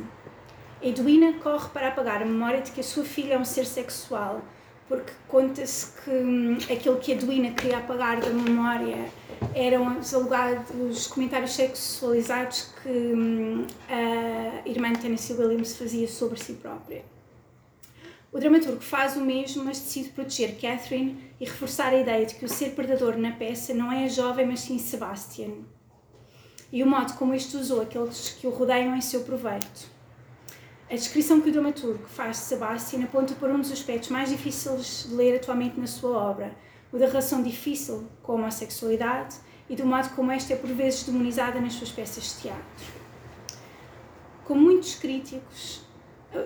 Edwina 0.86 1.34
corre 1.42 1.70
para 1.70 1.88
apagar 1.88 2.22
a 2.22 2.26
memória 2.26 2.62
de 2.62 2.70
que 2.70 2.80
a 2.80 2.84
sua 2.84 3.04
filha 3.04 3.34
é 3.34 3.40
um 3.40 3.44
ser 3.44 3.66
sexual, 3.66 4.44
porque 4.88 5.12
conta-se 5.28 6.00
que 6.04 6.12
hum, 6.12 6.60
aquilo 6.72 7.00
que 7.00 7.12
Edwina 7.12 7.50
queria 7.56 7.80
apagar 7.80 8.22
da 8.22 8.30
memória 8.30 9.10
eram 9.56 9.98
os 9.98 11.08
comentários 11.08 11.54
sexualizados 11.54 12.70
que 12.84 12.90
hum, 12.90 13.66
a 13.90 14.70
irmã 14.70 14.94
de 14.94 15.00
Tennessee 15.00 15.34
Williams 15.34 15.76
fazia 15.76 16.08
sobre 16.08 16.40
si 16.40 16.54
própria. 16.54 17.04
O 18.32 18.40
dramaturgo 18.40 18.82
faz 18.82 19.16
o 19.16 19.22
mesmo, 19.22 19.66
mas 19.66 19.80
decide 19.80 20.10
proteger 20.10 20.52
Catherine 20.62 21.18
e 21.42 21.46
reforçar 21.46 21.94
a 21.94 22.00
ideia 22.00 22.28
de 22.28 22.36
que 22.36 22.46
o 22.46 22.50
ser 22.50 22.76
predador 22.76 23.18
na 23.18 23.32
peça 23.32 23.74
não 23.74 23.92
é 23.92 24.04
a 24.04 24.08
jovem, 24.08 24.46
mas 24.46 24.60
sim 24.60 24.78
Sebastian. 24.78 25.50
E 26.72 26.84
o 26.84 26.88
modo 26.88 27.14
como 27.14 27.34
este 27.34 27.58
usou 27.58 27.82
aqueles 27.82 28.30
que 28.40 28.46
o 28.46 28.52
rodeiam 28.52 28.96
em 28.96 29.02
seu 29.02 29.22
proveito. 29.22 29.95
A 30.88 30.94
descrição 30.94 31.42
que 31.42 31.50
o 31.50 31.52
dramaturgo 31.52 32.06
faz 32.08 32.38
de 32.38 32.44
Sebastian 32.44 33.04
aponta 33.06 33.34
para 33.34 33.52
um 33.52 33.60
dos 33.60 33.72
aspectos 33.72 34.10
mais 34.10 34.30
difíceis 34.30 35.08
de 35.10 35.16
ler 35.16 35.36
atualmente 35.36 35.80
na 35.80 35.88
sua 35.88 36.12
obra, 36.12 36.56
o 36.94 37.00
da 37.00 37.08
relação 37.08 37.42
difícil 37.42 38.08
com 38.22 38.34
a 38.34 38.36
homossexualidade 38.36 39.36
e 39.68 39.76
do 39.76 39.84
modo 39.84 40.10
como 40.10 40.32
esta 40.32 40.54
é 40.54 40.56
por 40.56 40.70
vezes 40.70 41.04
demonizada 41.04 41.60
nas 41.60 41.74
suas 41.74 41.92
peças 41.92 42.24
de 42.26 42.42
teatro. 42.44 42.86
Como 44.44 44.62
muitos 44.62 44.94
críticos 44.94 45.82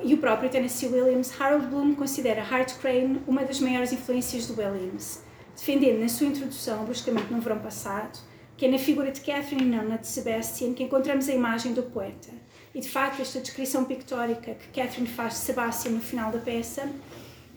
e 0.04 0.14
o 0.14 0.18
próprio 0.20 0.50
Tennessee 0.50 0.88
Williams, 0.88 1.34
Harold 1.38 1.68
Bloom 1.68 1.94
considera 1.96 2.42
Hart 2.42 2.76
Crane 2.78 3.22
uma 3.28 3.44
das 3.44 3.60
maiores 3.60 3.92
influências 3.92 4.48
do 4.48 4.58
Williams, 4.58 5.22
defendendo 5.54 6.00
na 6.00 6.08
sua 6.08 6.28
introdução, 6.28 6.86
bruscamente 6.86 7.34
no 7.34 7.42
verão 7.42 7.60
passado, 7.60 8.18
que 8.56 8.66
é 8.66 8.72
na 8.72 8.78
figura 8.78 9.12
de 9.12 9.20
Catherine 9.20 9.64
e 9.64 9.66
não 9.66 9.84
na 9.84 9.98
de 9.98 10.08
Sebastian 10.08 10.74
que 10.74 10.84
encontramos 10.84 11.28
a 11.28 11.34
imagem 11.34 11.74
do 11.74 11.84
poeta 11.84 12.30
e 12.74 12.80
de 12.80 12.90
facto, 12.90 13.22
esta 13.22 13.40
descrição 13.40 13.86
pictórica 13.86 14.56
que 14.56 14.82
Catherine 14.82 15.08
faz 15.08 15.34
de 15.34 15.40
Sebastião 15.40 15.96
no 15.96 16.02
final 16.02 16.32
da 16.32 16.40
peça, 16.40 16.90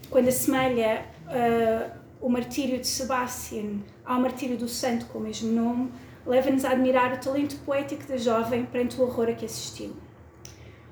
quando 0.08 0.28
assemelha 0.28 1.04
uh, 1.26 1.98
o 2.20 2.28
martírio 2.28 2.78
de 2.78 2.86
Sebastião 2.86 3.82
ao 4.04 4.20
martírio 4.20 4.56
do 4.56 4.68
santo 4.68 5.06
com 5.06 5.18
o 5.18 5.22
mesmo 5.22 5.52
nome, 5.52 5.92
leva-nos 6.26 6.64
a 6.64 6.70
admirar 6.70 7.12
o 7.12 7.18
talento 7.18 7.56
poético 7.64 8.04
da 8.04 8.16
jovem 8.16 8.64
perante 8.64 8.98
o 9.00 9.02
horror 9.02 9.28
a 9.28 9.32
que 9.34 9.44
assistiu. 9.44 9.94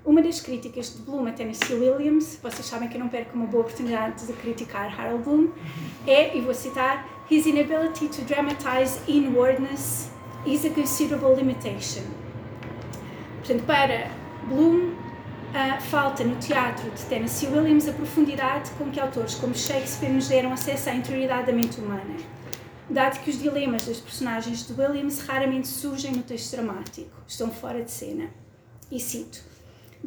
Uma 0.04 0.22
das 0.22 0.40
críticas 0.40 0.94
de 0.96 1.02
Bloom 1.02 1.26
a 1.26 1.32
Tennessee 1.32 1.74
Williams, 1.74 2.38
vocês 2.42 2.66
sabem 2.66 2.88
que 2.88 2.96
eu 2.96 3.00
não 3.00 3.08
perco 3.08 3.36
uma 3.36 3.46
boa 3.46 3.62
oportunidade 3.62 4.26
de 4.26 4.32
criticar 4.32 4.98
Harold 4.98 5.24
Bloom, 5.24 5.50
é, 6.06 6.36
e 6.36 6.40
vou 6.40 6.54
citar, 6.54 7.06
His 7.30 7.46
inability 7.46 8.08
to 8.08 8.22
dramatize 8.22 8.98
inwardness 9.06 10.10
is 10.44 10.64
a 10.64 10.70
considerable 10.70 11.36
limitation. 11.36 12.29
Portanto, 13.40 13.64
para 13.64 14.10
Bloom, 14.48 14.90
uh, 14.90 15.80
falta 15.90 16.22
no 16.22 16.36
teatro 16.36 16.90
de 16.90 17.02
Tennessee 17.06 17.48
Williams 17.48 17.88
a 17.88 17.92
profundidade 17.92 18.70
com 18.72 18.90
que 18.90 19.00
autores 19.00 19.34
como 19.34 19.54
Shakespeare 19.54 20.12
nos 20.12 20.28
deram 20.28 20.52
acesso 20.52 20.90
à 20.90 20.94
interioridade 20.94 21.46
da 21.46 21.52
mente 21.52 21.80
humana, 21.80 22.16
dado 22.88 23.18
que 23.20 23.30
os 23.30 23.38
dilemas 23.38 23.86
das 23.86 23.98
personagens 23.98 24.66
de 24.66 24.78
Williams 24.78 25.20
raramente 25.20 25.68
surgem 25.68 26.12
no 26.12 26.22
texto 26.22 26.52
dramático, 26.52 27.10
estão 27.26 27.50
fora 27.50 27.82
de 27.82 27.90
cena. 27.90 28.30
E 28.90 29.00
cito: 29.00 29.42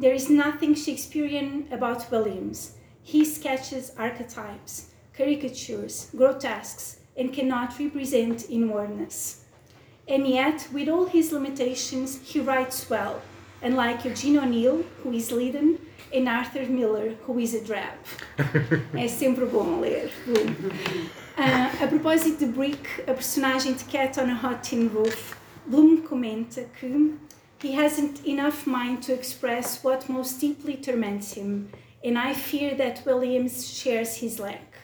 There 0.00 0.14
is 0.14 0.28
nothing 0.28 0.74
Shakespearean 0.74 1.64
about 1.72 2.06
Williams. 2.12 2.76
He 3.02 3.24
sketches 3.24 3.92
archetypes, 3.96 4.90
caricatures, 5.12 6.08
grotesques, 6.14 6.98
and 7.18 7.28
cannot 7.28 7.78
represent 7.78 8.48
inwardness. 8.48 9.43
And 10.06 10.26
yet, 10.26 10.68
with 10.72 10.88
all 10.88 11.06
his 11.06 11.32
limitations, 11.32 12.20
he 12.22 12.40
writes 12.40 12.88
well, 12.90 13.22
unlike 13.62 14.04
Eugene 14.04 14.38
O'Neill, 14.38 14.84
who 15.02 15.12
is 15.12 15.32
Leiden, 15.32 15.78
and 16.12 16.28
Arthur 16.28 16.66
Miller, 16.66 17.14
who 17.22 17.38
is 17.38 17.54
a 17.54 17.64
drab. 17.64 17.98
é 18.92 19.08
sempre 19.08 19.46
bom 19.46 19.80
ler. 19.80 20.10
Uh, 21.36 21.84
a 21.84 21.88
propósito 21.88 22.40
de 22.40 22.46
Brick, 22.46 22.86
a 23.08 23.14
personagem 23.14 23.74
de 23.74 23.84
Cat 23.84 24.18
on 24.18 24.30
a 24.30 24.34
Hot 24.34 24.62
Tin 24.62 24.88
Roof, 24.88 25.36
Bloom 25.66 26.02
comenta 26.02 26.66
que 26.78 27.18
he 27.62 27.72
hasn't 27.72 28.24
enough 28.26 28.66
mind 28.66 29.02
to 29.02 29.14
express 29.14 29.82
what 29.82 30.08
most 30.08 30.38
deeply 30.38 30.76
torments 30.76 31.32
him, 31.32 31.70
and 32.04 32.18
I 32.18 32.34
fear 32.34 32.74
that 32.76 33.04
Williams 33.06 33.66
shares 33.66 34.16
his 34.16 34.38
lack. 34.38 34.74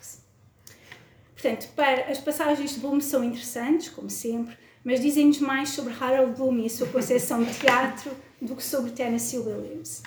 Portanto, 1.36 1.68
para, 1.74 2.10
as 2.10 2.18
passagens 2.18 2.74
de 2.74 2.80
Bloom 2.80 3.00
são 3.00 3.24
interessantes, 3.24 3.88
como 3.88 4.10
sempre, 4.10 4.56
mas 4.84 5.00
dizem-nos 5.00 5.40
mais 5.40 5.70
sobre 5.70 5.92
Harold 5.98 6.36
Bloom 6.36 6.58
e 6.58 6.66
a 6.66 6.70
sua 6.70 6.86
concepção 6.86 7.42
de 7.42 7.52
teatro 7.54 8.10
do 8.40 8.56
que 8.56 8.64
sobre 8.64 8.92
Tennessee 8.92 9.38
Williams. 9.38 10.02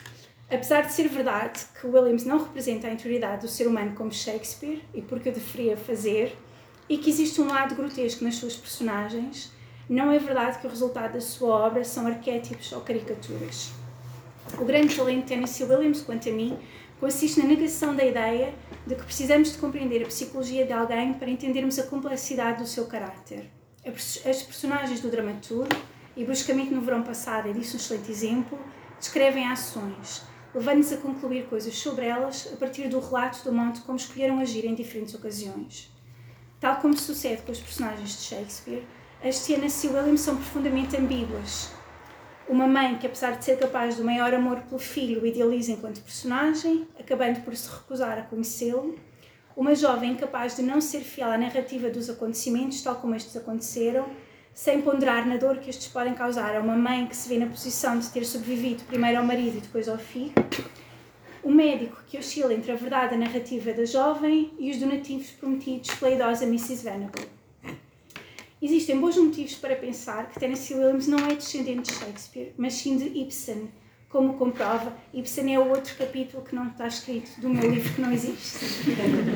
Apesar 0.50 0.82
de 0.82 0.94
ser 0.94 1.08
verdade 1.08 1.66
que 1.80 1.88
Williams 1.88 2.26
não 2.26 2.40
representa 2.40 2.88
a 2.88 2.92
interioridade 2.92 3.42
do 3.42 3.48
ser 3.48 3.68
humano 3.68 3.94
como 3.96 4.12
Shakespeare, 4.12 4.84
e 4.94 5.02
porque 5.02 5.30
o 5.30 5.34
deveria 5.34 5.78
fazer, 5.78 6.38
e 6.90 6.98
que 6.98 7.10
existe 7.10 7.42
um 7.42 7.48
lado 7.48 7.76
grotesco 7.76 8.24
nas 8.24 8.36
suas 8.36 8.56
personagens, 8.56 9.52
não 9.90 10.12
é 10.12 10.20
verdade 10.20 10.60
que 10.60 10.68
o 10.68 10.70
resultado 10.70 11.14
da 11.14 11.22
sua 11.22 11.68
obra 11.68 11.84
são 11.84 12.08
arquétipos 12.08 12.72
ou 12.72 12.82
caricaturas. 12.82 13.72
O 14.60 14.66
grande 14.66 14.96
talento 14.96 15.22
de 15.22 15.28
Tennessee 15.28 15.66
Williams, 15.66 16.02
quanto 16.02 16.30
a 16.30 16.32
mim, 16.32 16.58
consiste 17.00 17.40
na 17.40 17.48
negação 17.48 17.96
da 17.96 18.04
ideia 18.04 18.54
de 18.86 18.96
que 18.96 19.04
precisamos 19.04 19.52
de 19.52 19.58
compreender 19.58 20.04
a 20.04 20.08
psicologia 20.08 20.66
de 20.66 20.74
alguém 20.74 21.14
para 21.14 21.30
entendermos 21.30 21.80
a 21.80 21.84
complexidade 21.84 22.62
do 22.62 22.68
seu 22.68 22.86
caráter. 22.86 23.50
As 23.86 24.42
personagens 24.44 25.02
do 25.02 25.10
dramaturgo, 25.10 25.76
e 26.16 26.24
bruscamente 26.24 26.74
no 26.74 26.82
verão 26.82 27.04
passado 27.04 27.50
é 27.50 27.54
disso 27.54 27.76
um 27.76 27.80
excelente 27.80 28.10
exemplo, 28.10 28.58
descrevem 28.98 29.46
ações, 29.52 30.22
levando-nos 30.56 30.94
a 30.94 30.98
concluir 30.98 31.48
coisas 31.48 31.78
sobre 31.78 32.06
elas 32.06 32.50
a 32.54 32.56
partir 32.56 32.88
do 32.88 33.00
relato 33.00 33.44
do 33.44 33.52
modo 33.52 33.82
como 33.82 33.98
escolheram 33.98 34.40
agir 34.40 34.64
em 34.66 34.74
diferentes 34.74 35.14
ocasiões. 35.14 35.92
Tal 36.62 36.78
como 36.78 36.96
sucede 36.98 37.42
com 37.42 37.52
os 37.52 37.60
personagens 37.60 38.10
de 38.10 38.22
Shakespeare, 38.24 38.88
as 39.22 39.40
de 39.40 39.54
Tennessee 39.54 39.90
Williams 39.90 40.22
são 40.22 40.38
profundamente 40.38 40.96
ambíguas. 40.96 41.72
Uma 42.48 42.68
mãe 42.68 42.98
que, 42.98 43.08
apesar 43.08 43.32
de 43.38 43.44
ser 43.44 43.58
capaz 43.58 43.98
do 43.98 44.04
maior 44.04 44.34
amor 44.34 44.62
pelo 44.62 44.80
filho, 44.80 45.22
o 45.22 45.26
idealiza 45.26 45.72
enquanto 45.72 46.02
personagem, 46.02 46.88
acabando 46.98 47.42
por 47.42 47.56
se 47.56 47.70
recusar 47.70 48.18
a 48.18 48.22
conhecê-lo, 48.22 48.96
uma 49.56 49.76
jovem 49.76 50.12
incapaz 50.12 50.56
de 50.56 50.62
não 50.62 50.82
ser 50.82 51.02
fiel 51.02 51.32
à 51.32 51.38
narrativa 51.38 51.90
dos 51.90 52.10
acontecimentos, 52.10 52.82
tal 52.82 52.96
como 52.96 53.16
estes 53.16 53.36
aconteceram, 53.36 54.08
sem 54.54 54.82
ponderar 54.82 55.28
na 55.28 55.38
dor 55.38 55.58
que 55.58 55.70
estes 55.70 55.88
podem 55.88 56.14
causar 56.14 56.56
a 56.56 56.60
uma 56.60 56.76
mãe 56.76 57.08
que 57.08 57.16
se 57.16 57.28
vê 57.28 57.38
na 57.38 57.48
posição 57.48 57.98
de 57.98 58.10
ter 58.10 58.26
sobrevivido 58.26 58.84
primeiro 58.84 59.18
ao 59.18 59.24
marido 59.24 59.58
e 59.58 59.62
depois 59.62 59.90
ao 59.90 59.98
filho, 59.98 60.34
o 61.44 61.52
médico 61.52 62.02
que 62.08 62.18
oscila 62.18 62.54
entre 62.54 62.72
a 62.72 62.76
verdade 62.76 63.16
a 63.16 63.18
narrativa 63.18 63.74
da 63.74 63.86
jovem 63.86 64.54
e 64.58 64.72
os 64.72 64.78
donativos 64.78 65.32
prometidos 65.32 65.94
pela 65.96 66.12
idosa 66.12 66.46
Mrs. 66.46 66.84
Venable. 66.84 67.28
Existem 68.62 68.98
bons 68.98 69.18
motivos 69.18 69.56
para 69.56 69.76
pensar 69.76 70.30
que 70.30 70.40
Tennessee 70.40 70.76
Williams 70.76 71.08
não 71.08 71.20
é 71.28 71.36
descendente 71.36 71.92
de 71.92 72.00
Shakespeare, 72.00 72.54
mas 72.58 72.76
sim 72.76 72.96
de 72.96 73.08
Ibsen, 73.08 73.70
como 74.14 74.36
comprova, 74.36 74.94
Ibsen 75.12 75.56
é 75.56 75.60
o 75.60 75.70
outro 75.70 75.96
capítulo 75.98 76.44
que 76.44 76.54
não 76.54 76.68
está 76.68 76.86
escrito 76.86 77.42
do 77.42 77.50
meu 77.50 77.68
livro 77.68 77.92
que 77.96 78.00
não 78.00 78.12
existe. 78.12 78.64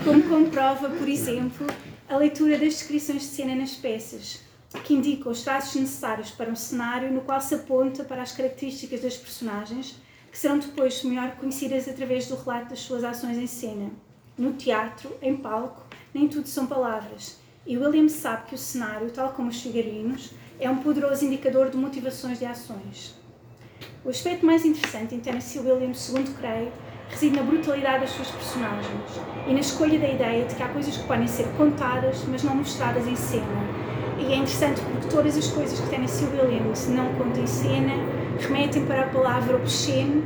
Como 0.04 0.22
comprova, 0.30 0.88
por 0.88 1.10
exemplo, 1.10 1.66
a 2.08 2.16
leitura 2.16 2.60
das 2.60 2.76
descrições 2.76 3.24
de 3.24 3.28
cena 3.28 3.56
nas 3.56 3.72
peças, 3.72 4.42
que 4.84 4.94
indicam 4.94 5.32
os 5.32 5.42
traços 5.42 5.82
necessários 5.82 6.30
para 6.30 6.52
um 6.52 6.56
cenário 6.56 7.12
no 7.12 7.22
qual 7.22 7.42
se 7.42 7.56
aponta 7.56 8.04
para 8.04 8.22
as 8.22 8.34
características 8.34 9.02
das 9.02 9.18
personagens, 9.18 9.96
que 10.32 10.38
serão 10.38 10.60
depois 10.60 11.04
melhor 11.04 11.32
conhecidas 11.38 11.88
através 11.88 12.28
do 12.28 12.36
relato 12.36 12.70
das 12.70 12.80
suas 12.82 13.04
ações 13.04 13.40
em 13.40 13.48
cena. 13.48 13.90
No 14.38 14.54
teatro, 14.54 15.12
em 15.24 15.36
palco, 15.36 15.88
nem 16.14 16.28
tudo 16.28 16.48
são 16.48 16.68
palavras. 16.68 17.40
E 17.66 17.76
Williams 17.80 18.12
sabe 18.12 18.46
que 18.50 18.54
o 18.54 18.60
cenário, 18.60 19.10
tal 19.10 19.32
como 19.32 19.50
os 19.50 19.60
figarinos, 19.60 20.34
é 20.60 20.70
um 20.70 20.78
poderoso 20.78 21.26
indicador 21.26 21.72
de 21.72 21.78
motivações 21.78 22.38
de 22.38 22.46
ações. 22.46 23.17
O 24.06 24.10
aspecto 24.10 24.46
mais 24.46 24.66
interessante 24.66 25.16
em 25.16 25.20
Tennessee 25.20 25.60
Williams, 25.60 26.00
segundo 26.00 26.34
creio, 26.40 26.72
reside 27.10 27.36
na 27.36 27.44
brutalidade 27.44 28.02
das 28.02 28.12
suas 28.12 28.30
personagens 28.30 29.22
e 29.48 29.54
na 29.54 29.60
escolha 29.60 30.00
da 30.00 30.08
ideia 30.08 30.46
de 30.46 30.56
que 30.56 30.64
há 30.64 30.68
coisas 30.70 30.98
que 30.98 31.08
podem 31.08 31.28
ser 31.28 31.48
contadas, 31.58 32.24
mas 32.28 32.44
não 32.44 32.56
mostradas 32.56 33.08
em 33.08 33.16
cena. 33.16 33.46
E 34.20 34.34
é 34.34 34.36
interessante 34.36 34.82
porque 34.82 35.08
todas 35.08 35.38
as 35.38 35.48
coisas 35.48 35.80
que 35.80 35.90
Tennessee 35.90 36.28
Williams 36.28 36.88
não 36.88 37.14
conta 37.16 37.40
em 37.40 37.48
cena 37.48 37.94
remetem 38.40 38.86
para 38.86 39.04
a 39.04 39.10
palavra 39.10 39.56
obscene 39.56 40.24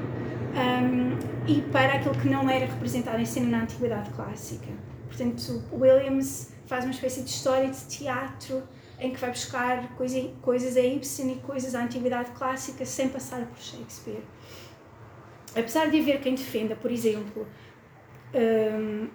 um, 0.56 1.18
e 1.48 1.62
para 1.62 1.94
aquilo 1.94 2.16
que 2.16 2.30
não 2.30 2.50
era 2.50 2.66
representado 2.66 3.20
em 3.20 3.25
cena 3.25 3.58
na 3.58 3.63
Antiguidade 3.63 4.10
Clássica. 4.12 4.68
Portanto, 5.08 5.62
Williams 5.74 6.54
faz 6.66 6.86
uma 6.86 6.94
espécie 6.94 7.22
de 7.22 7.30
história 7.30 7.70
de 7.70 7.86
teatro 7.86 8.63
em 9.01 9.12
que 9.12 9.20
vai 9.20 9.31
buscar 9.31 9.96
coisa, 9.96 10.22
coisas 10.41 10.77
a 10.77 10.81
Ibsen 10.81 11.34
e 11.34 11.36
coisas 11.38 11.74
à 11.74 11.84
Antiguidade 11.84 12.31
Clássica 12.31 12.86
sem 12.86 13.10
passar 13.10 13.46
por 13.48 13.58
Shakespeare. 13.58 14.24
Apesar 15.55 15.89
de 15.89 16.00
haver 16.00 16.22
quem 16.22 16.36
defenda, 16.36 16.75
por 16.75 16.91
exemplo, 16.91 17.48
um, 18.34 19.08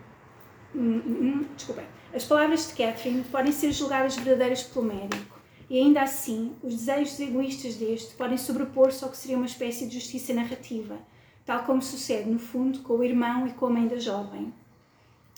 hum, 0.75 1.03
hum, 1.07 1.47
desculpem, 1.57 1.87
as 2.13 2.25
palavras 2.25 2.69
de 2.69 2.75
Catherine 2.75 3.23
podem 3.25 3.53
ser 3.53 3.73
julgadas 3.73 4.17
verdadeiras 4.17 4.65
pelo 4.65 4.87
médico, 4.87 5.37
e 5.71 5.79
ainda 5.79 6.03
assim, 6.03 6.55
os 6.63 6.75
desejos 6.75 7.19
egoístas 7.19 7.77
deste 7.77 8.15
podem 8.15 8.37
sobrepor-se 8.37 9.03
ao 9.03 9.11
que 9.11 9.17
seria 9.17 9.37
uma 9.37 9.47
espécie 9.47 9.87
de 9.87 9.95
justiça 9.95 10.35
narrativa, 10.35 10.99
tal 11.45 11.65
como 11.65 11.81
sucede, 11.81 12.29
no 12.29 12.39
fundo, 12.39 12.81
com 12.81 12.95
o 12.95 13.05
irmão 13.05 13.47
e 13.47 13.53
com 13.53 13.67
a 13.67 13.71
mãe 13.71 13.87
da 13.87 13.99
jovem. 13.99 14.53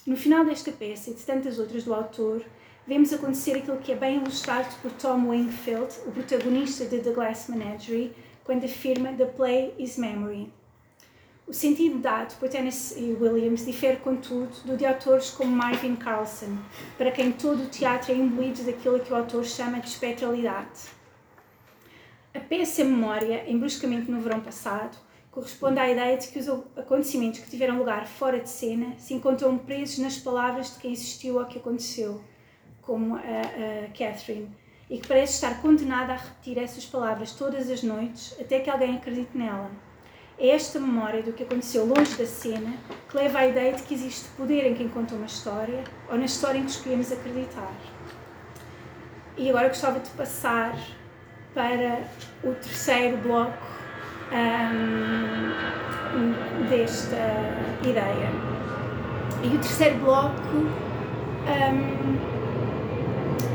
No 0.06 0.16
final 0.16 0.44
desta 0.44 0.72
peça 0.72 1.10
e 1.10 1.14
de 1.14 1.22
tantas 1.22 1.58
outras 1.58 1.84
do 1.84 1.94
autor, 1.94 2.42
vemos 2.88 3.12
acontecer 3.12 3.54
aquilo 3.58 3.76
que 3.76 3.92
é 3.92 3.94
bem 3.94 4.16
ilustrado 4.16 4.74
por 4.80 4.90
Tom 4.92 5.28
Wingfield, 5.28 5.94
o 6.06 6.10
protagonista 6.10 6.86
de 6.86 7.00
The 7.00 7.10
Glass 7.10 7.46
Menagerie, 7.46 8.14
quando 8.42 8.64
afirma 8.64 9.12
The 9.12 9.26
play 9.26 9.74
is 9.78 9.98
memory. 9.98 10.50
O 11.46 11.52
sentido 11.52 11.98
dado 11.98 12.34
por 12.38 12.48
Tennessee 12.48 13.12
Williams 13.12 13.66
difere, 13.66 13.98
contudo, 13.98 14.56
do 14.64 14.74
de 14.74 14.86
autores 14.86 15.28
como 15.28 15.54
Marvin 15.54 15.96
Carlson, 15.96 16.56
para 16.96 17.12
quem 17.12 17.30
todo 17.30 17.64
o 17.64 17.66
teatro 17.66 18.10
é 18.10 18.14
imbuído 18.14 18.62
daquilo 18.62 19.00
que 19.00 19.12
o 19.12 19.16
autor 19.16 19.44
chama 19.44 19.80
de 19.80 19.88
espectralidade. 19.88 20.88
A 22.32 22.40
peça 22.40 22.82
Memória, 22.84 23.44
em 23.46 23.58
Bruscamente 23.58 24.10
no 24.10 24.22
Verão 24.22 24.40
Passado, 24.40 24.96
corresponde 25.30 25.78
à 25.78 25.90
ideia 25.90 26.16
de 26.16 26.28
que 26.28 26.38
os 26.38 26.48
acontecimentos 26.74 27.40
que 27.40 27.50
tiveram 27.50 27.76
lugar 27.76 28.06
fora 28.06 28.40
de 28.40 28.48
cena 28.48 28.94
se 28.96 29.12
encontram 29.12 29.58
presos 29.58 29.98
nas 29.98 30.16
palavras 30.16 30.72
de 30.72 30.80
quem 30.80 30.94
assistiu 30.94 31.38
ao 31.38 31.46
que 31.46 31.58
aconteceu, 31.58 32.22
como 32.88 33.16
a, 33.16 33.18
a 33.18 33.88
Catherine, 33.88 34.48
e 34.88 34.96
que 34.98 35.06
parece 35.06 35.34
estar 35.34 35.60
condenada 35.60 36.14
a 36.14 36.16
repetir 36.16 36.56
essas 36.56 36.86
palavras 36.86 37.32
todas 37.32 37.68
as 37.68 37.82
noites 37.82 38.34
até 38.40 38.60
que 38.60 38.70
alguém 38.70 38.96
acredite 38.96 39.36
nela. 39.36 39.70
É 40.38 40.48
esta 40.48 40.80
memória 40.80 41.22
do 41.22 41.34
que 41.34 41.42
aconteceu 41.42 41.84
longe 41.84 42.16
da 42.16 42.24
cena 42.24 42.72
que 43.10 43.14
leva 43.14 43.40
à 43.40 43.46
ideia 43.46 43.74
de 43.74 43.82
que 43.82 43.92
existe 43.92 44.26
poder 44.30 44.64
em 44.66 44.74
quem 44.74 44.88
conta 44.88 45.14
uma 45.14 45.26
história 45.26 45.84
ou 46.08 46.16
na 46.16 46.24
história 46.24 46.58
em 46.58 46.64
que 46.64 46.70
escolhemos 46.70 47.12
acreditar. 47.12 47.74
E 49.36 49.50
agora 49.50 49.68
gostava 49.68 50.00
de 50.00 50.08
passar 50.10 50.74
para 51.52 52.04
o 52.42 52.54
terceiro 52.54 53.18
bloco 53.18 53.66
um, 56.16 56.68
desta 56.70 57.16
ideia. 57.82 58.30
E 59.42 59.48
o 59.48 59.58
terceiro 59.58 59.98
bloco 59.98 60.56
um, 60.56 62.37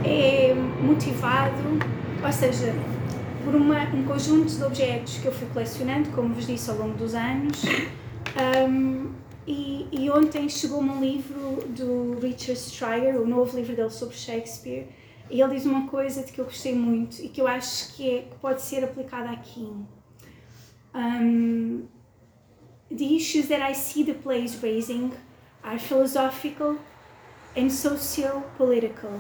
é 0.06 0.54
motivado, 0.54 1.58
ou 2.24 2.32
seja, 2.32 2.74
por 3.44 3.56
uma, 3.56 3.84
um 3.94 4.04
conjunto 4.04 4.54
de 4.54 4.64
objetos 4.64 5.18
que 5.18 5.26
eu 5.26 5.32
fui 5.32 5.48
colecionando, 5.48 6.10
como 6.12 6.34
vos 6.34 6.48
disse, 6.48 6.70
ao 6.70 6.78
longo 6.78 6.98
dos 6.98 7.14
anos. 7.14 7.62
Um, 8.68 9.12
e, 9.46 9.88
e, 9.92 10.10
ontem 10.10 10.48
chegou-me 10.48 10.90
um 10.90 11.02
livro 11.02 11.68
do 11.68 12.18
Richard 12.22 12.60
Stryer, 12.60 13.20
o 13.20 13.28
novo 13.28 13.58
livro 13.58 13.76
dele 13.76 13.90
sobre 13.90 14.16
Shakespeare, 14.16 14.88
e 15.30 15.42
ele 15.42 15.56
diz 15.56 15.66
uma 15.66 15.88
coisa 15.88 16.24
de 16.24 16.32
que 16.32 16.40
eu 16.40 16.46
gostei 16.46 16.74
muito 16.74 17.22
e 17.22 17.28
que 17.28 17.42
eu 17.42 17.48
acho 17.48 17.94
que, 17.94 18.10
é, 18.10 18.22
que 18.22 18.36
pode 18.40 18.62
ser 18.62 18.84
aplicada 18.84 19.30
aqui. 19.32 19.70
Um, 20.96 21.88
the 22.90 23.04
issues 23.04 23.48
that 23.48 23.62
I 23.62 23.74
see 23.74 24.06
the 24.06 24.14
plays 24.14 24.62
raising 24.62 25.12
are 25.64 25.80
philosophical 25.80 26.78
and 27.58 27.70
socio-political. 27.70 29.20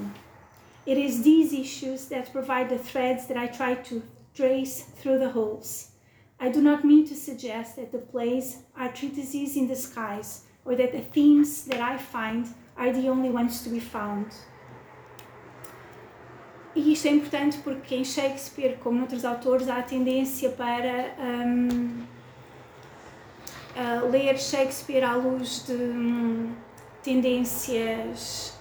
It 0.86 0.98
is 0.98 1.24
these 1.24 1.54
issues 1.54 2.06
that 2.10 2.34
provide 2.34 2.69
the 2.69 2.78
threads 2.78 3.28
that 3.28 3.38
I 3.38 3.48
try 3.48 3.76
to 3.76 4.02
trace 4.36 4.84
through 4.84 5.19
the 5.19 5.30
holes. 5.30 5.91
I 6.39 6.50
do 6.50 6.62
not 6.62 6.84
mean 6.84 7.08
to 7.08 7.15
suggest 7.15 7.78
that 7.78 7.91
the 7.91 8.00
plays 8.00 8.58
are 8.76 8.91
treatises 8.91 9.56
in 9.56 9.67
disguise 9.67 10.41
or 10.65 10.76
that 10.76 10.91
the 10.91 11.00
themes 11.00 11.63
that 11.65 11.80
I 11.80 11.98
find 11.98 12.48
are 12.76 12.91
the 12.91 13.08
only 13.08 13.30
ones 13.30 13.63
to 13.63 13.69
be 13.69 13.80
found. 13.80 14.34
E 16.76 16.91
isto 16.91 17.08
é 17.08 17.12
importante 17.12 17.60
porque 17.60 17.96
em 17.96 18.04
Shakespeare, 18.04 18.78
como 18.82 18.98
noutros 18.98 19.24
autores, 19.24 19.69
há 19.69 19.78
a 19.78 19.84
tendência 19.84 20.50
para 20.50 21.15
um, 21.19 22.04
ler 24.10 24.38
Shakespeare 24.39 25.04
à 25.04 25.15
luz 25.15 25.63
de 25.65 25.74
um, 25.74 26.52
tendências 27.04 28.52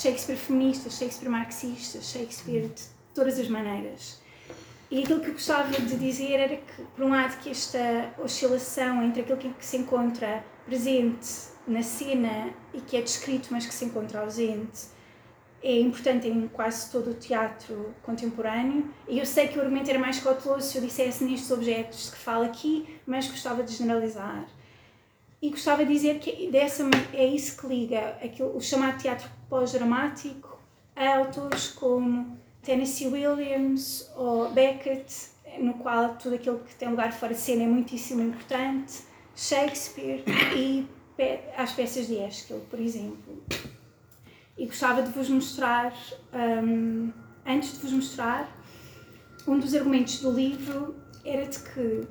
Shakespeare 0.00 0.38
feministas, 0.38 0.96
Shakespeare 0.96 1.28
marxistas, 1.28 2.04
Shakespeare 2.04 2.68
de 2.68 2.82
todas 3.12 3.38
as 3.38 3.48
maneiras. 3.48 4.20
E 4.90 5.02
aquilo 5.02 5.20
que 5.20 5.28
eu 5.28 5.32
gostava 5.32 5.70
de 5.70 5.96
dizer 5.96 6.34
era 6.34 6.56
que, 6.56 6.82
por 6.96 7.04
um 7.04 7.10
lado, 7.10 7.36
que 7.38 7.50
esta 7.50 8.14
oscilação 8.18 9.02
entre 9.02 9.22
aquilo 9.22 9.38
que 9.38 9.66
se 9.66 9.76
encontra 9.76 10.44
presente 10.64 11.28
na 11.66 11.82
cena 11.82 12.54
e 12.72 12.80
que 12.80 12.96
é 12.96 13.02
descrito, 13.02 13.48
mas 13.50 13.66
que 13.66 13.74
se 13.74 13.84
encontra 13.84 14.20
ausente, 14.20 14.86
é 15.62 15.80
importante 15.80 16.28
em 16.28 16.46
quase 16.46 16.90
todo 16.90 17.10
o 17.10 17.14
teatro 17.14 17.92
contemporâneo. 18.02 18.88
E 19.08 19.18
eu 19.18 19.26
sei 19.26 19.48
que 19.48 19.58
o 19.58 19.60
argumento 19.60 19.90
era 19.90 19.98
mais 19.98 20.20
cauteloso 20.20 20.70
se 20.70 20.78
eu 20.78 20.82
dissesse 20.82 21.24
nestes 21.24 21.50
objetos 21.50 22.10
que 22.10 22.16
falo 22.16 22.44
aqui, 22.44 22.88
mas 23.04 23.28
gostava 23.28 23.62
de 23.62 23.74
generalizar. 23.74 24.46
E 25.40 25.50
gostava 25.50 25.84
de 25.84 25.92
dizer 25.92 26.18
que 26.18 26.50
dessa, 26.50 26.88
é 27.12 27.24
isso 27.24 27.60
que 27.60 27.66
liga 27.66 28.18
aquilo, 28.22 28.56
o 28.56 28.60
chamado 28.60 28.98
teatro 28.98 29.28
pós-dramático 29.48 30.58
a 30.96 31.18
autores 31.18 31.68
como 31.68 32.36
Tennessee 32.62 33.06
Williams 33.06 34.10
ou 34.16 34.50
Beckett, 34.50 35.28
no 35.60 35.74
qual 35.74 36.16
tudo 36.16 36.34
aquilo 36.34 36.58
que 36.58 36.74
tem 36.74 36.88
lugar 36.88 37.12
fora 37.12 37.34
de 37.34 37.40
cena 37.40 37.62
é 37.62 37.66
muitíssimo 37.66 38.22
importante, 38.22 39.02
Shakespeare 39.36 40.24
e 40.56 40.86
as 41.56 41.72
peças 41.72 42.06
de 42.06 42.14
Esquil, 42.14 42.60
por 42.68 42.80
exemplo. 42.80 43.42
E 44.56 44.66
gostava 44.66 45.02
de 45.02 45.10
vos 45.10 45.28
mostrar, 45.28 45.94
um, 46.32 47.12
antes 47.46 47.74
de 47.74 47.78
vos 47.78 47.92
mostrar, 47.92 48.52
um 49.46 49.58
dos 49.58 49.74
argumentos 49.74 50.20
do 50.20 50.32
livro 50.32 50.96
era 51.24 51.46
de 51.46 51.58
que 51.60 52.08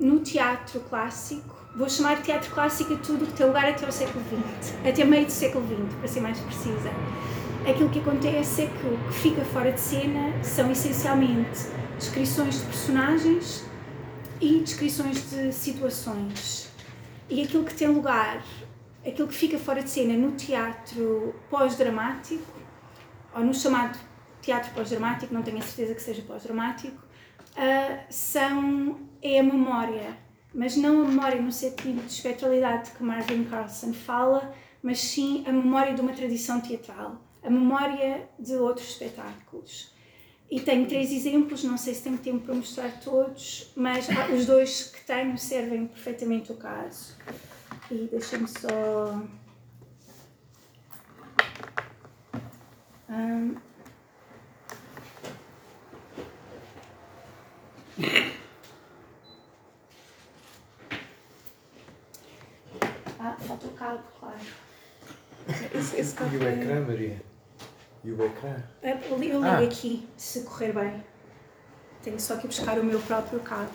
no 0.00 0.20
teatro 0.20 0.80
clássico, 0.80 1.55
vou 1.76 1.88
chamar 1.88 2.16
de 2.16 2.22
teatro 2.22 2.50
clássico 2.50 2.94
a 2.94 2.96
tudo 2.96 3.26
que 3.26 3.32
tem 3.34 3.46
lugar 3.46 3.68
até 3.68 3.86
o 3.86 3.92
século 3.92 4.24
XX, 4.24 4.74
até 4.88 5.04
meio 5.04 5.26
do 5.26 5.32
século 5.32 5.64
XX, 5.66 5.94
para 5.98 6.08
ser 6.08 6.20
mais 6.20 6.40
precisa. 6.40 6.90
Aquilo 7.68 7.90
que 7.90 7.98
acontece 7.98 8.62
é 8.62 8.66
que 8.66 8.86
o 8.86 8.98
que 9.08 9.14
fica 9.14 9.44
fora 9.44 9.72
de 9.72 9.80
cena 9.80 10.32
são 10.42 10.70
essencialmente 10.70 11.66
descrições 11.98 12.60
de 12.60 12.64
personagens 12.66 13.64
e 14.40 14.60
descrições 14.60 15.30
de 15.30 15.52
situações. 15.52 16.70
E 17.28 17.42
aquilo 17.42 17.64
que 17.64 17.74
tem 17.74 17.88
lugar 17.88 18.42
aquilo 19.06 19.28
que 19.28 19.34
fica 19.34 19.58
fora 19.58 19.82
de 19.82 19.90
cena 19.90 20.14
no 20.14 20.32
teatro 20.32 21.34
pós-dramático, 21.48 22.44
ou 23.34 23.44
no 23.44 23.54
chamado 23.54 23.98
teatro 24.42 24.72
pós-dramático, 24.74 25.32
não 25.32 25.42
tenho 25.42 25.58
a 25.58 25.62
certeza 25.62 25.94
que 25.94 26.02
seja 26.02 26.22
pós-dramático, 26.22 26.96
uh, 26.96 28.04
são, 28.10 29.00
é 29.22 29.38
a 29.38 29.42
memória, 29.42 30.16
mas 30.56 30.74
não 30.74 31.02
a 31.02 31.04
memória 31.04 31.40
no 31.40 31.52
sentido 31.52 32.00
de 32.00 32.10
espectralidade 32.10 32.92
que 32.92 33.02
Marvin 33.02 33.44
Carlson 33.44 33.92
fala, 33.92 34.54
mas 34.82 34.98
sim 34.98 35.44
a 35.46 35.52
memória 35.52 35.94
de 35.94 36.00
uma 36.00 36.14
tradição 36.14 36.62
teatral, 36.62 37.20
a 37.42 37.50
memória 37.50 38.26
de 38.38 38.54
outros 38.56 38.88
espetáculos. 38.88 39.94
E 40.50 40.58
tenho 40.58 40.86
três 40.86 41.12
exemplos, 41.12 41.62
não 41.62 41.76
sei 41.76 41.92
se 41.92 42.04
tenho 42.04 42.16
tempo 42.16 42.46
para 42.46 42.54
mostrar 42.54 42.90
todos, 43.00 43.70
mas 43.76 44.08
os 44.34 44.46
dois 44.46 44.84
que 44.84 45.04
tenho 45.04 45.36
servem 45.36 45.88
perfeitamente 45.88 46.50
o 46.52 46.56
caso. 46.56 47.14
E 47.90 48.08
deixa-me 48.10 48.48
só. 48.48 49.22
Um... 53.10 53.56
Ah, 63.26 63.36
falta 63.40 63.66
o 63.66 63.70
cabo, 63.70 63.98
claro. 64.20 64.36
Esse, 65.74 65.96
esse 65.96 66.14
cabo 66.14 66.32
e 66.32 66.38
o 66.38 66.48
ecrã, 66.48 66.80
Maria? 66.86 67.20
E 68.04 68.12
o 68.12 68.24
ecrã? 68.24 68.62
Eu 69.10 69.18
ligo 69.18 69.42
Ah. 69.42 69.58
aqui, 69.58 70.08
se 70.16 70.42
correr 70.42 70.72
bem. 70.72 71.04
Tenho 72.04 72.20
só 72.20 72.36
que 72.36 72.46
buscar 72.46 72.78
o 72.78 72.84
meu 72.84 73.00
próprio 73.00 73.40
cabo. 73.40 73.72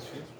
Ups. 0.00 0.30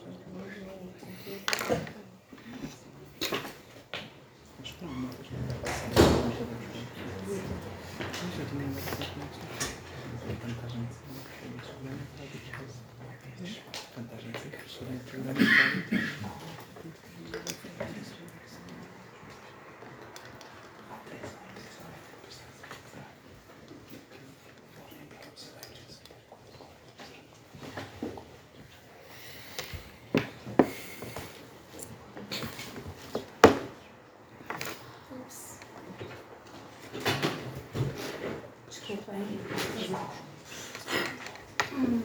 Desculpem. 38.68 39.14
Hum. 41.72 42.02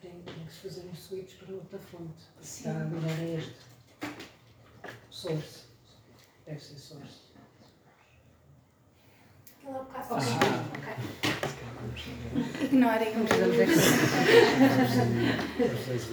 Tem, 0.00 0.22
tem 0.22 0.44
que 0.46 0.52
um 1.06 1.08
switch 1.08 1.36
para 1.36 1.54
outra 1.54 1.78
fonte. 1.78 2.22
Sim. 2.40 2.68
Está 2.68 2.80
a 2.80 2.84
virar 2.84 3.12
a 3.14 3.24
este. 3.38 3.54
Source. 5.10 5.60
Deve 6.46 6.60
ser 6.60 6.78
source. 6.78 7.26
Aquela 9.58 9.78
bocado. 9.84 10.14
Ah. 10.14 10.64
Ok. 10.78 10.88
Ignorem 12.64 13.16
o 13.16 13.24
é 13.60 13.66
que- 13.66 13.74
Vocês 15.68 16.04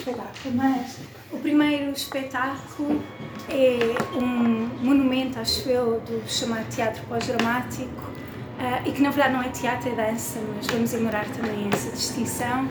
espetáculo, 0.00 0.54
mas 0.54 0.98
o 1.30 1.38
primeiro 1.38 1.90
espetáculo 1.92 3.02
é 3.48 4.16
um 4.16 4.84
monumento, 4.84 5.38
acho 5.38 5.68
eu, 5.68 6.00
do 6.00 6.28
chamado 6.28 6.68
teatro 6.74 7.02
pós-dramático, 7.06 8.10
ah, 8.58 8.82
e 8.86 8.92
que 8.92 9.02
na 9.02 9.10
verdade 9.10 9.34
não 9.34 9.42
é 9.42 9.48
teatro, 9.48 9.90
é 9.90 9.94
dança, 9.94 10.40
mas 10.56 10.66
vamos 10.66 10.92
ignorar 10.92 11.26
também 11.30 11.68
essa 11.72 11.90
distinção. 11.90 12.68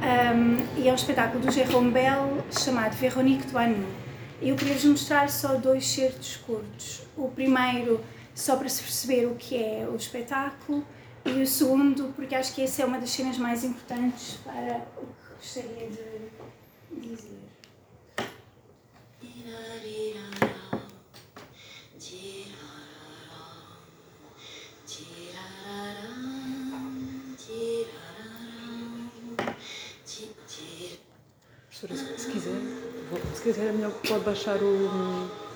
Ahm, 0.00 0.58
e 0.76 0.88
é 0.88 0.92
um 0.92 0.94
espetáculo 0.94 1.44
do 1.44 1.50
Jérôme 1.50 1.90
Bell 1.90 2.44
chamado 2.52 2.94
Véronique 2.94 3.46
Doinou. 3.48 3.88
Eu 4.40 4.54
queria-vos 4.54 4.84
mostrar 4.84 5.28
só 5.28 5.56
dois 5.56 5.86
certos 5.86 6.36
curtos. 6.36 7.02
O 7.16 7.28
primeiro, 7.28 8.00
só 8.34 8.56
para 8.56 8.68
se 8.68 8.80
perceber 8.80 9.26
o 9.26 9.34
que 9.34 9.56
é 9.56 9.88
o 9.90 9.96
espetáculo, 9.96 10.84
e 11.24 11.42
o 11.42 11.46
segundo, 11.46 12.12
porque 12.14 12.34
acho 12.34 12.54
que 12.54 12.62
essa 12.62 12.82
é 12.82 12.84
uma 12.84 12.98
das 12.98 13.10
cenas 13.10 13.36
mais 13.36 13.64
importantes 13.64 14.38
para 14.44 14.86
o 14.96 15.06
que 15.06 15.34
gostaria 15.36 15.88
de 15.88 17.00
dizer. 17.00 17.38
Professora, 31.80 32.18
se, 32.18 32.24
se 32.24 32.32
quiser, 32.32 32.50
vou- 33.10 33.20
se 33.34 33.42
quiser 33.42 33.68
é 33.68 33.72
melhor 33.72 33.92
pode 34.06 34.24
baixar 34.24 34.56
o. 34.62 35.47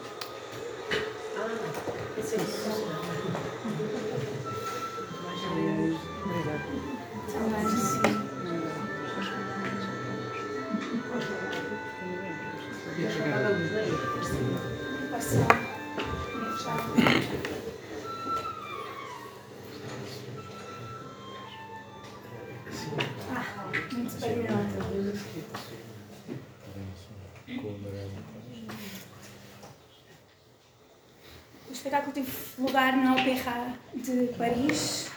Paris 34.42 35.08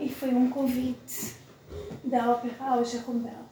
e 0.00 0.08
foi 0.08 0.28
um 0.28 0.48
convite 0.48 1.34
da 2.04 2.30
Opéra 2.30 2.74
ao 2.74 2.84
Jérôme 2.84 3.24
Bell. 3.24 3.48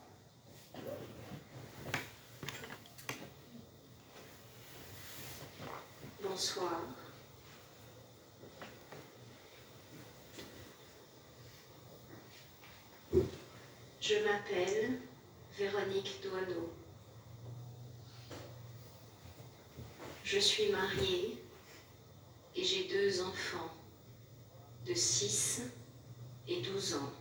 Bonsoir. 6.22 6.82
Je 14.00 14.14
m'appelle 14.24 15.00
Véronique 15.58 16.20
Doineau. 16.22 16.70
Je 20.22 20.38
suis 20.38 20.70
mariée 20.70 21.43
enfants 23.20 23.74
de 24.87 24.94
6 24.94 25.62
et 26.48 26.61
12 26.61 26.94
ans. 26.94 27.12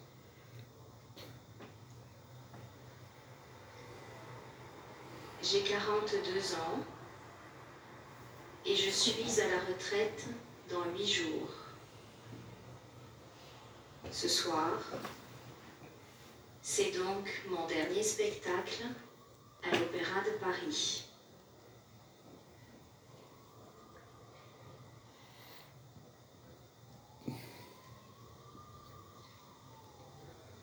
J'ai 5.42 5.62
42 5.62 6.56
ans 6.56 6.80
et 8.66 8.76
je 8.76 8.90
suis 8.90 9.42
à 9.42 9.48
la 9.50 9.60
retraite 9.66 10.26
dans 10.70 10.86
huit 10.98 11.08
jours. 11.08 11.50
Ce 14.12 14.28
soir, 14.28 14.80
c'est 16.62 16.92
donc 16.92 17.30
mon 17.50 17.68
dernier 17.68 18.04
spectacle 18.04 18.86
à 19.64 19.78
l'Opéra 19.78 20.22
de 20.22 20.32
Paris. 20.40 21.06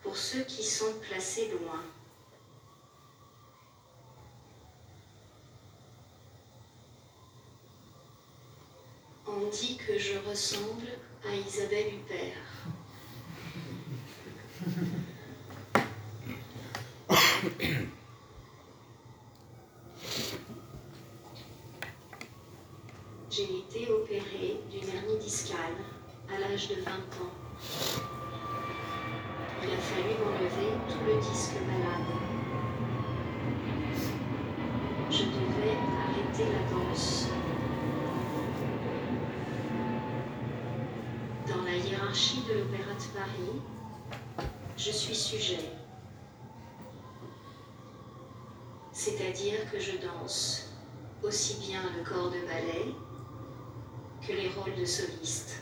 Pour 0.02 0.16
ceux 0.30 0.44
qui 0.44 0.62
sont 0.62 0.92
placés 1.08 1.48
loin, 1.48 1.82
On 9.26 9.48
dit 9.48 9.76
que 9.76 9.98
je 9.98 10.18
ressemble 10.28 10.88
à 11.24 11.34
Isabelle 11.34 11.94
Huppert. 11.94 12.36
J'ai 23.30 23.58
été 23.58 23.90
opérée 23.90 24.60
d'une 24.70 24.88
hernie 24.88 25.18
discale 25.18 25.58
à 26.28 26.38
l'âge 26.38 26.68
de 26.68 26.74
20 26.74 26.90
ans. 26.90 27.89
Le 31.06 31.20
disque 31.20 31.54
malade. 31.66 32.06
Je 35.10 35.24
devais 35.24 35.76
arrêter 36.02 36.44
la 36.52 36.62
danse. 36.70 37.28
Dans 41.48 41.62
la 41.64 41.76
hiérarchie 41.76 42.42
de 42.48 42.54
l'Opéra 42.60 42.94
de 42.94 43.18
Paris, 43.18 44.48
je 44.76 44.90
suis 44.90 45.14
sujet. 45.14 45.72
C'est-à-dire 48.92 49.70
que 49.70 49.78
je 49.78 49.92
danse 49.98 50.72
aussi 51.22 51.58
bien 51.66 51.82
le 51.96 52.04
corps 52.04 52.30
de 52.30 52.40
ballet 52.46 52.94
que 54.26 54.32
les 54.32 54.48
rôles 54.50 54.74
de 54.78 54.84
soliste. 54.84 55.60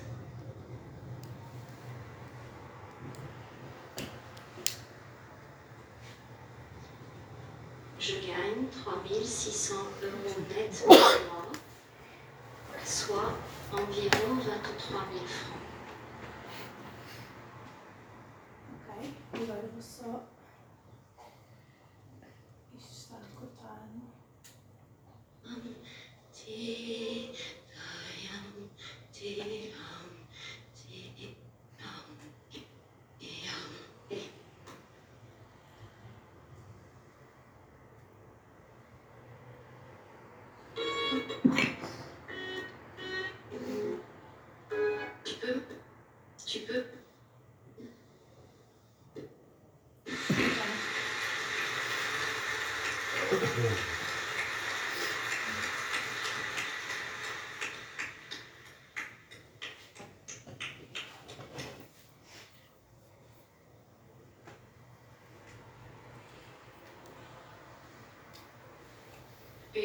Je 8.09 8.15
gagne 8.15 8.67
3600 9.29 9.75
euros 10.03 10.41
net 10.49 10.85
par 10.89 10.97
mois, 10.97 11.53
soit 12.85 13.33
environ 13.73 14.37
23 14.37 15.01
000 15.13 15.27
francs. 15.27 15.48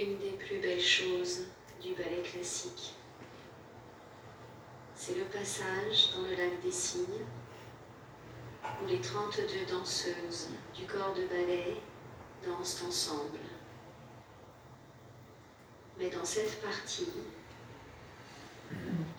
Une 0.03 0.17
des 0.17 0.31
plus 0.31 0.57
belles 0.57 0.81
choses 0.81 1.45
du 1.81 1.93
ballet 1.93 2.21
classique, 2.23 2.93
c'est 4.95 5.15
le 5.15 5.23
passage 5.23 6.11
dans 6.13 6.23
le 6.23 6.35
lac 6.35 6.61
des 6.61 6.71
cygnes, 6.71 7.23
où 8.65 8.85
les 8.85 8.99
32 8.99 9.43
danseuses 9.71 10.49
du 10.75 10.85
corps 10.87 11.13
de 11.13 11.25
ballet 11.27 11.77
dansent 12.45 12.83
ensemble. 12.85 13.39
Mais 15.97 16.09
dans 16.09 16.25
cette 16.25 16.61
partie, 16.61 17.07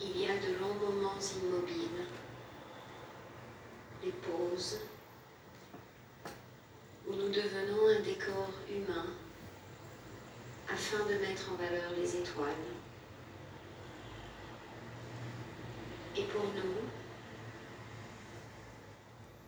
il 0.03 0.21
y 0.21 0.27
a 0.27 0.37
de 0.37 0.59
longs 0.61 0.75
moments 0.75 1.19
immobiles, 1.19 2.05
les 4.03 4.13
pauses, 4.13 4.81
où 7.09 7.15
nous 7.15 7.31
devenons 7.31 7.89
un 7.89 8.01
décor 8.01 8.51
humain 8.69 9.07
afin 10.95 11.05
de 11.07 11.19
mettre 11.19 11.51
en 11.53 11.57
valeur 11.57 11.91
les 11.97 12.17
étoiles. 12.17 12.49
Et 16.17 16.23
pour 16.25 16.45
nous, 16.45 16.89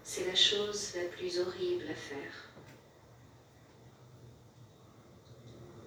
c'est 0.03 0.27
la 0.27 0.35
chose 0.35 0.95
la 0.97 1.09
plus 1.09 1.39
horrible 1.39 1.85
à 1.91 1.95
faire. 1.95 2.51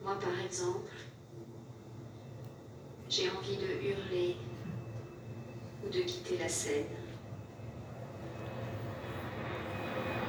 Moi, 0.03 0.17
par 0.19 0.39
exemple, 0.45 0.91
j'ai 3.09 3.29
envie 3.29 3.57
de 3.57 3.65
hurler 3.65 4.37
ou 5.83 5.89
de 5.89 6.01
quitter 6.01 6.37
la 6.37 6.47
scène. 6.47 6.85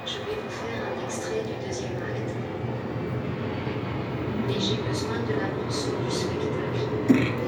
Je 0.06 0.18
vais 0.18 0.40
vous 0.42 0.50
faire 0.50 0.88
un 0.88 1.04
extrait 1.04 1.42
du 1.42 1.66
deuxième 1.66 2.02
acte 2.02 2.39
j'ai 4.58 4.76
besoin 4.88 5.18
de 5.28 5.34
la 5.34 5.48
bande-son 5.48 5.90
du 6.04 6.10
spectacle. 6.10 7.39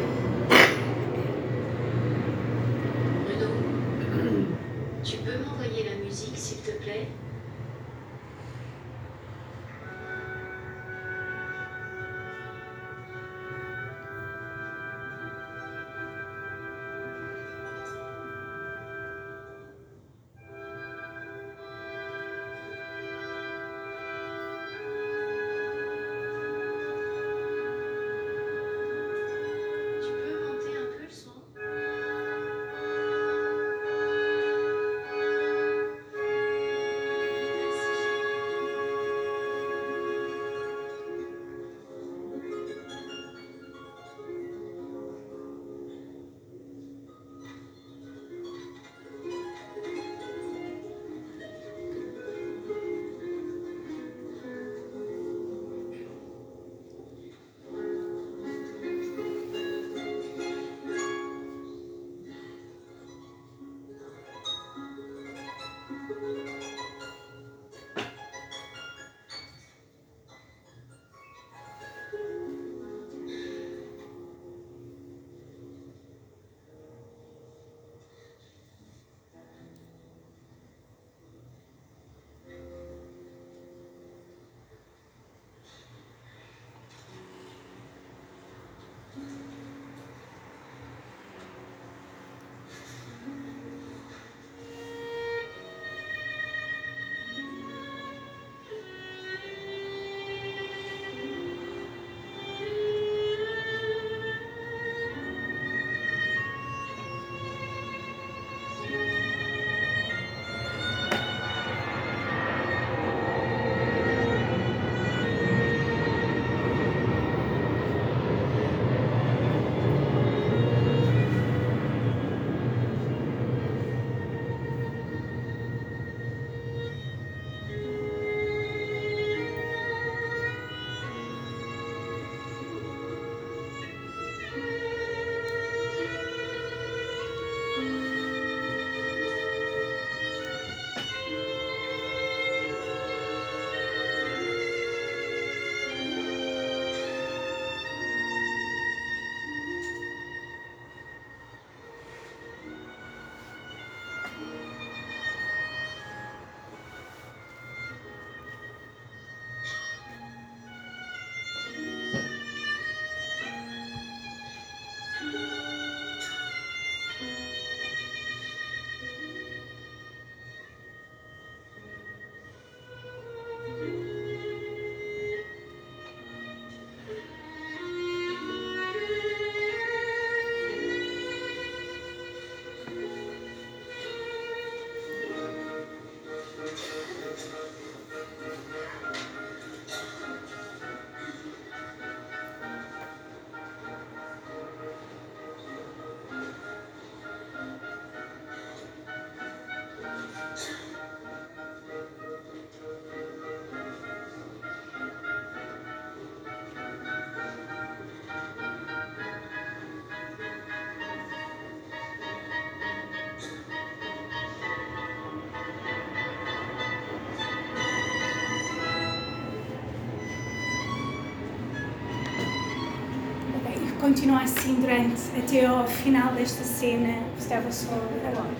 Continua 224.12 224.42
assim 224.42 224.74
durante 224.74 225.22
até 225.38 225.64
ao 225.64 225.86
final 225.88 226.34
desta 226.34 226.62
cena. 226.64 227.26
Estava 227.38 227.72
só 227.72 227.94
agora. 228.28 228.54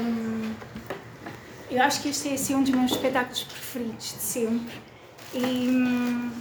Um, 0.00 0.54
eu 1.70 1.82
acho 1.82 2.00
que 2.02 2.08
este 2.08 2.30
é 2.30 2.34
assim, 2.34 2.54
um 2.54 2.62
dos 2.62 2.70
meus 2.70 2.92
espetáculos 2.92 3.42
preferidos 3.44 4.12
de 4.14 4.18
sempre. 4.20 4.74
E. 5.34 5.68
hum, 5.68 6.32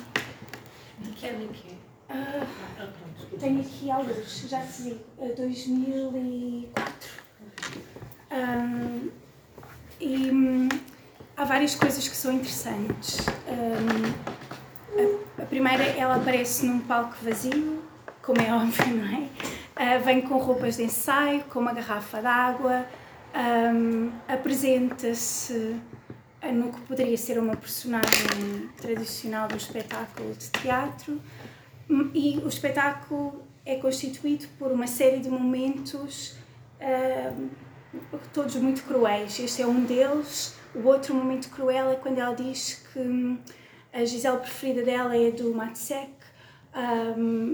Que 1.18 1.28
ano 1.28 1.44
é 1.44 1.54
que 1.54 1.68
é? 1.68 1.76
ah, 2.10 2.48
Ah, 2.80 2.88
tenho 3.40 3.60
aqui 3.60 3.92
alguns, 3.92 4.48
já 4.48 4.62
te 4.66 4.84
digo, 4.84 5.00
eh, 5.20 5.34
2004. 5.36 7.10
Um, 8.32 9.10
e 10.00 10.32
hum, 10.32 10.70
há 11.36 11.46
várias 11.46 11.76
coisas 11.76 12.08
que 12.08 12.16
são 12.16 12.34
interessantes. 12.34 13.20
Um, 13.48 15.40
a, 15.40 15.44
a 15.44 15.46
primeira, 15.46 15.84
ela 15.84 16.16
aparece 16.16 16.66
num 16.66 16.80
palco 16.80 17.16
vazio, 17.22 17.84
como 18.22 18.42
é 18.42 18.52
óbvio, 18.54 18.96
não 18.96 19.06
é? 19.06 19.30
Ah, 19.76 19.98
vem 19.98 20.22
com 20.22 20.38
roupas 20.38 20.78
de 20.78 20.84
ensaio, 20.84 21.44
com 21.46 21.60
uma 21.60 21.74
garrafa 21.74 22.22
d'água, 22.22 22.86
um, 23.36 24.12
apresenta-se 24.28 25.76
ah, 26.42 26.52
no 26.52 26.72
que 26.72 26.82
poderia 26.82 27.18
ser 27.18 27.38
uma 27.38 27.56
personagem 27.56 28.70
tradicional 28.78 29.48
do 29.48 29.58
espetáculo 29.58 30.34
de 30.34 30.50
teatro. 30.50 31.22
Hum, 31.90 32.10
E 32.14 32.38
o 32.40 32.48
espetáculo 32.48 33.44
é 33.66 33.76
constituído 33.76 34.48
por 34.58 34.72
uma 34.72 34.88
série 34.88 35.20
de 35.20 35.30
momentos, 35.30 36.36
ahm, 36.80 37.50
todos 38.34 38.56
muito 38.56 38.84
cruéis. 38.84 39.40
Este 39.40 39.62
é 39.62 39.68
um 39.68 39.84
deles. 39.84 40.56
O 40.74 40.88
outro 40.88 41.14
momento 41.14 41.50
cruel 41.50 41.92
é 41.92 41.96
quando 41.96 42.20
ela 42.20 42.36
diz 42.36 42.86
que 42.92 43.00
hum, 43.00 43.38
a 43.94 44.04
Gisele 44.04 44.38
preferida 44.38 44.84
dela 44.84 45.16
é 45.16 45.32
do 45.32 45.54
Matsek, 45.54 46.12
ahm, 46.74 47.54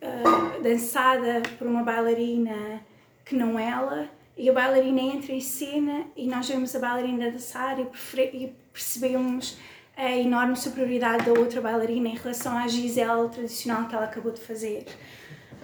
ah, 0.00 0.58
dançada 0.62 1.42
por 1.58 1.66
uma 1.66 1.82
bailarina 1.82 2.80
que 3.24 3.34
não 3.34 3.58
ela. 3.58 4.08
E 4.36 4.48
a 4.48 4.52
bailarina 4.52 5.00
entra 5.00 5.32
em 5.32 5.40
cena 5.40 6.06
e 6.16 6.26
nós 6.26 6.48
vemos 6.48 6.74
a 6.74 6.78
bailarina 6.78 7.30
dançar 7.30 7.78
e, 7.78 7.86
e 8.32 8.54
percebemos 8.72 9.58
a 9.96 10.10
enorme 10.10 10.56
superioridade 10.56 11.26
da 11.26 11.32
outra 11.38 11.60
bailarina 11.60 12.08
em 12.08 12.16
relação 12.16 12.56
à 12.56 12.66
Gisele 12.66 13.28
tradicional 13.28 13.88
que 13.88 13.94
ela 13.94 14.06
acabou 14.06 14.32
de 14.32 14.40
fazer. 14.40 14.86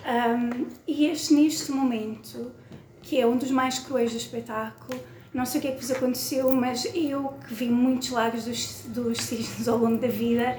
Um, 0.05 0.69
e 0.87 1.07
este, 1.07 1.35
neste 1.35 1.73
momento, 1.73 2.53
que 3.09 3.19
é 3.19 3.27
um 3.27 3.39
dos 3.39 3.51
mais 3.51 3.79
cruéis 3.79 4.11
do 4.13 4.19
espetáculo, 4.19 5.01
não 5.33 5.47
sei 5.47 5.59
o 5.59 5.63
que 5.63 5.69
é 5.69 5.73
que 5.73 5.81
vos 5.81 5.91
aconteceu, 5.91 6.53
mas 6.53 6.85
eu 6.95 7.33
que 7.47 7.55
vi 7.55 7.71
muitos 7.71 8.11
lagos 8.11 8.45
dos, 8.45 8.83
dos 8.89 9.19
cisnes 9.19 9.67
ao 9.67 9.79
longo 9.79 9.97
da 9.97 10.09
vida, 10.09 10.59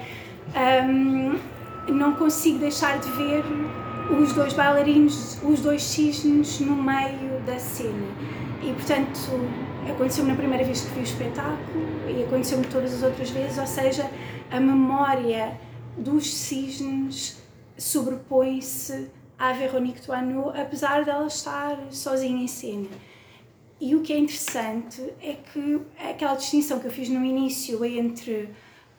um, 0.84 1.38
não 1.92 2.16
consigo 2.16 2.58
deixar 2.58 2.98
de 2.98 3.08
ver 3.12 3.44
os 4.20 4.32
dois 4.32 4.52
bailarinos, 4.52 5.38
os 5.44 5.60
dois 5.60 5.84
cisnes 5.84 6.58
no 6.58 6.74
meio 6.74 7.40
da 7.46 7.56
cena. 7.56 8.08
E 8.60 8.72
portanto, 8.72 9.30
aconteceu-me 9.88 10.30
na 10.30 10.36
primeira 10.36 10.64
vez 10.64 10.80
que 10.80 10.90
vi 10.92 11.00
o 11.00 11.04
espetáculo 11.04 11.86
e 12.08 12.24
aconteceu-me 12.24 12.66
todas 12.66 12.92
as 12.94 13.04
outras 13.04 13.30
vezes, 13.30 13.58
ou 13.58 13.66
seja, 13.66 14.10
a 14.50 14.58
memória 14.58 15.56
dos 15.96 16.34
cisnes 16.34 17.40
sobrepõe-se 17.78 19.08
à 19.40 19.54
Veronique 19.54 20.02
Toineau, 20.02 20.50
apesar 20.50 21.02
dela 21.02 21.26
estar 21.26 21.78
sozinha 21.90 22.44
em 22.44 22.46
cena. 22.46 22.88
E 23.80 23.96
o 23.96 24.02
que 24.02 24.12
é 24.12 24.18
interessante 24.18 25.02
é 25.22 25.32
que 25.32 25.80
aquela 25.98 26.34
distinção 26.34 26.78
que 26.78 26.86
eu 26.86 26.90
fiz 26.90 27.08
no 27.08 27.24
início 27.24 27.82
entre 27.82 28.50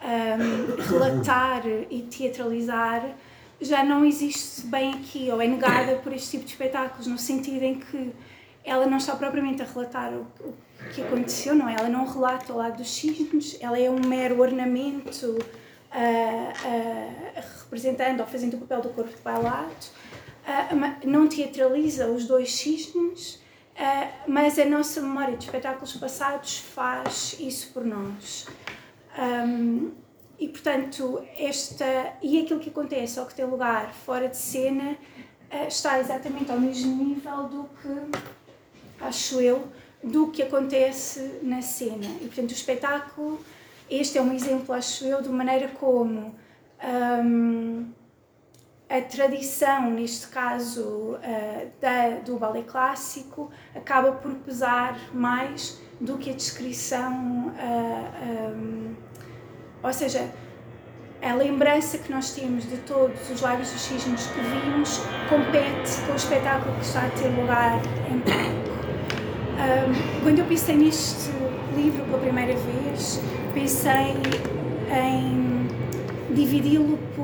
ahm, 0.02 0.82
relatar 0.90 1.62
e 1.92 2.02
teatralizar 2.10 3.16
já 3.62 3.84
não 3.84 4.04
existe 4.04 4.66
bem 4.66 4.96
aqui, 4.96 5.30
ou 5.32 5.40
é 5.40 5.46
negada 5.46 5.98
por 5.98 6.12
este 6.12 6.32
tipo 6.32 6.46
de 6.46 6.52
espetáculos, 6.54 7.06
no 7.06 7.20
sentido 7.20 7.62
em 7.62 7.76
que 7.76 8.12
ela 8.64 8.88
não 8.88 8.98
está 8.98 9.16
propriamente 9.16 9.62
a 9.62 9.66
relatar 9.66 10.12
o, 10.12 10.26
o 10.44 10.56
que 10.92 11.04
aconteceu, 11.04 11.54
não 11.54 11.70
é? 11.70 11.76
Ela 11.76 11.90
não 11.90 12.08
relata 12.08 12.52
o 12.52 12.58
lado 12.58 12.78
dos 12.78 12.90
cisnes, 12.90 13.58
ela 13.62 13.78
é 13.78 13.88
um 13.88 14.00
mero 14.00 14.42
ornamento 14.42 15.38
ah, 15.92 16.54
ah, 16.66 17.42
representando 17.64 18.22
ou 18.22 18.26
fazendo 18.26 18.56
o 18.56 18.58
papel 18.62 18.82
do 18.82 18.90
corpo 18.90 19.16
de 19.16 19.22
bailado, 19.22 19.76
ah, 20.46 20.70
não 21.06 21.28
teatraliza 21.28 22.08
os 22.08 22.26
dois 22.26 22.54
cisnes, 22.54 23.42
ah, 23.78 24.10
mas 24.28 24.58
a 24.60 24.66
nossa 24.66 25.02
memória 25.02 25.38
de 25.38 25.46
espetáculos 25.46 25.96
passados 25.96 26.60
faz 26.60 27.36
isso 27.40 27.72
por 27.74 27.86
nós. 27.86 28.48
Um, 29.18 29.92
e 30.40 30.48
portanto, 30.48 31.24
esta 31.38 32.14
e 32.22 32.42
aquilo 32.42 32.60
que 32.60 32.70
acontece 32.70 33.20
ou 33.20 33.26
que 33.26 33.36
tem 33.36 33.46
lugar 33.46 33.94
fora 33.94 34.28
de 34.28 34.38
cena 34.38 34.98
ah, 35.52 35.68
está 35.68 36.00
exatamente 36.00 36.52
ao 36.52 36.60
mesmo 36.60 37.04
nível 37.04 37.48
do 37.48 37.70
que, 37.82 38.20
acho 39.02 39.40
eu, 39.40 39.68
do 40.04 40.28
que 40.28 40.42
acontece 40.42 41.40
na 41.44 41.62
cena. 41.62 42.08
E 42.22 42.26
portanto, 42.26 42.50
o 42.50 42.54
espetáculo, 42.54 43.40
este 43.90 44.18
é 44.18 44.22
um 44.22 44.34
exemplo, 44.34 44.74
acho 44.74 45.06
eu, 45.06 45.22
de 45.22 45.30
maneira 45.30 45.68
como 45.68 46.34
um, 46.84 47.86
a 48.92 49.02
tradição, 49.02 49.90
neste 49.90 50.28
caso 50.28 51.18
ah, 51.24 51.66
da, 51.80 52.10
do 52.26 52.38
ballet 52.38 52.66
clássico, 52.66 53.50
acaba 53.74 54.12
por 54.12 54.34
pesar 54.36 55.00
mais 55.14 55.82
do 56.02 56.18
que 56.18 56.30
a 56.30 56.34
descrição, 56.34 57.54
ah, 57.58 58.52
um, 58.54 58.94
ou 59.82 59.94
seja, 59.94 60.30
a 61.22 61.34
lembrança 61.34 62.00
que 62.00 62.12
nós 62.12 62.34
temos 62.34 62.70
de 62.70 62.78
todos 62.80 63.30
os 63.30 63.40
lábios 63.40 63.72
dos 63.72 63.82
cisnes 63.82 64.28
que 64.28 64.42
vimos 64.42 65.00
compete 65.30 66.02
com 66.06 66.12
o 66.12 66.16
espetáculo 66.16 66.76
que 66.76 66.82
está 66.82 67.06
a 67.06 67.10
ter 67.12 67.30
lugar 67.30 67.80
em 68.12 68.20
palco. 68.20 68.72
Um, 69.62 70.24
quando 70.24 70.40
eu 70.40 70.46
pensei 70.46 70.76
neste 70.76 71.32
livro 71.78 72.04
pela 72.06 72.18
primeira 72.18 72.56
vez, 72.56 73.22
pensei 73.54 74.16
em 74.92 75.52
dividi-lo 76.34 76.96
eh, 76.96 77.21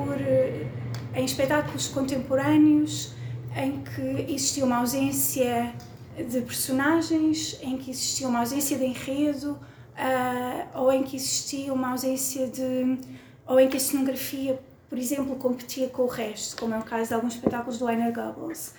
em 1.18 1.24
espetáculos 1.24 1.88
contemporâneos 1.88 3.12
em 3.56 3.82
que 3.82 4.32
existia 4.32 4.64
uma 4.64 4.78
ausência 4.78 5.74
de 6.16 6.40
personagens, 6.42 7.58
em 7.60 7.76
que 7.76 7.90
existia 7.90 8.28
uma 8.28 8.40
ausência 8.40 8.78
de 8.78 8.84
enredo, 8.84 9.58
ah, 9.96 10.66
ou 10.74 10.92
em 10.92 11.02
que 11.02 11.16
existia 11.16 11.72
uma 11.72 11.90
ausência 11.90 12.46
de. 12.46 12.98
ou 13.46 13.58
em 13.58 13.68
que 13.68 13.76
a 13.76 13.80
cenografia, 13.80 14.60
por 14.88 14.96
exemplo, 14.96 15.34
competia 15.36 15.88
com 15.88 16.02
o 16.02 16.06
resto, 16.06 16.56
como 16.60 16.74
é 16.74 16.78
o 16.78 16.84
caso 16.84 17.08
de 17.08 17.14
alguns 17.14 17.34
espetáculos 17.34 17.78
do 17.78 17.88
Einer 17.88 18.12
Goebbels. 18.12 18.74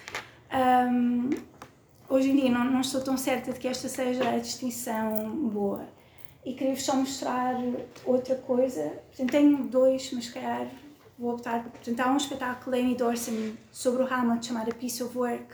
Ahm, 0.49 1.29
hoje 2.09 2.29
em 2.29 2.35
dia 2.37 2.49
não, 2.49 2.63
não 2.63 2.81
estou 2.81 3.01
tão 3.01 3.17
certa 3.17 3.51
de 3.51 3.59
que 3.59 3.67
esta 3.67 3.89
seja 3.89 4.29
a 4.29 4.37
distinção 4.37 5.29
boa. 5.49 5.85
E 6.45 6.53
queria-vos 6.53 6.83
só 6.83 6.95
mostrar 6.95 7.55
outra 8.05 8.35
coisa. 8.35 8.93
Portanto, 9.09 9.31
tenho 9.31 9.57
dois, 9.65 10.09
mas 10.13 10.29
calhar 10.29 10.67
vou 11.20 11.34
optar. 11.34 11.63
Portanto, 11.63 11.99
há 11.99 12.11
um 12.11 12.17
espetáculo 12.17 12.76
Amy 12.76 12.95
Dorsen 12.95 13.57
sobre 13.72 14.03
o 14.03 14.11
Hamlet 14.11 14.45
chamado 14.45 14.74
Piece 14.74 15.03
of 15.03 15.17
Work, 15.17 15.53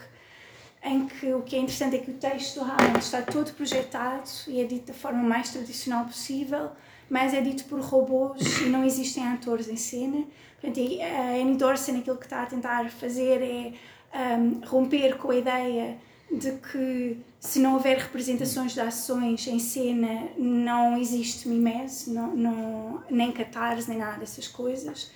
em 0.83 1.07
que 1.07 1.33
o 1.33 1.41
que 1.41 1.55
é 1.55 1.59
interessante 1.59 1.95
é 1.95 1.99
que 1.99 2.11
o 2.11 2.13
texto 2.13 2.59
do 2.59 2.65
Hamlet 2.65 2.99
está 2.99 3.21
todo 3.23 3.51
projetado 3.53 4.29
e 4.47 4.61
é 4.61 4.65
dito 4.65 4.87
da 4.87 4.93
forma 4.93 5.23
mais 5.23 5.49
tradicional 5.49 6.05
possível, 6.05 6.69
mas 7.09 7.33
é 7.33 7.41
dito 7.41 7.65
por 7.65 7.79
robôs 7.81 8.59
e 8.61 8.65
não 8.65 8.83
existem 8.83 9.27
atores 9.27 9.67
em 9.67 9.75
cena. 9.75 10.23
Portanto, 10.61 10.79
a 11.01 11.41
Annie 11.41 11.57
Dorsen 11.57 11.99
aquilo 11.99 12.17
que 12.17 12.25
está 12.25 12.43
a 12.43 12.45
tentar 12.45 12.89
fazer 12.89 13.41
é 13.41 14.37
um, 14.37 14.61
romper 14.65 15.17
com 15.17 15.31
a 15.31 15.35
ideia 15.35 15.97
de 16.31 16.51
que 16.53 17.17
se 17.39 17.59
não 17.59 17.75
houver 17.75 17.97
representações 17.97 18.73
de 18.73 18.81
ações 18.81 19.47
em 19.47 19.59
cena 19.59 20.27
não 20.37 20.97
existe 20.97 21.47
mimese, 21.47 22.11
não, 22.11 22.35
não, 22.35 23.03
nem 23.09 23.31
catarse, 23.31 23.87
nem 23.89 23.99
nada 23.99 24.19
dessas 24.19 24.47
coisas. 24.47 25.11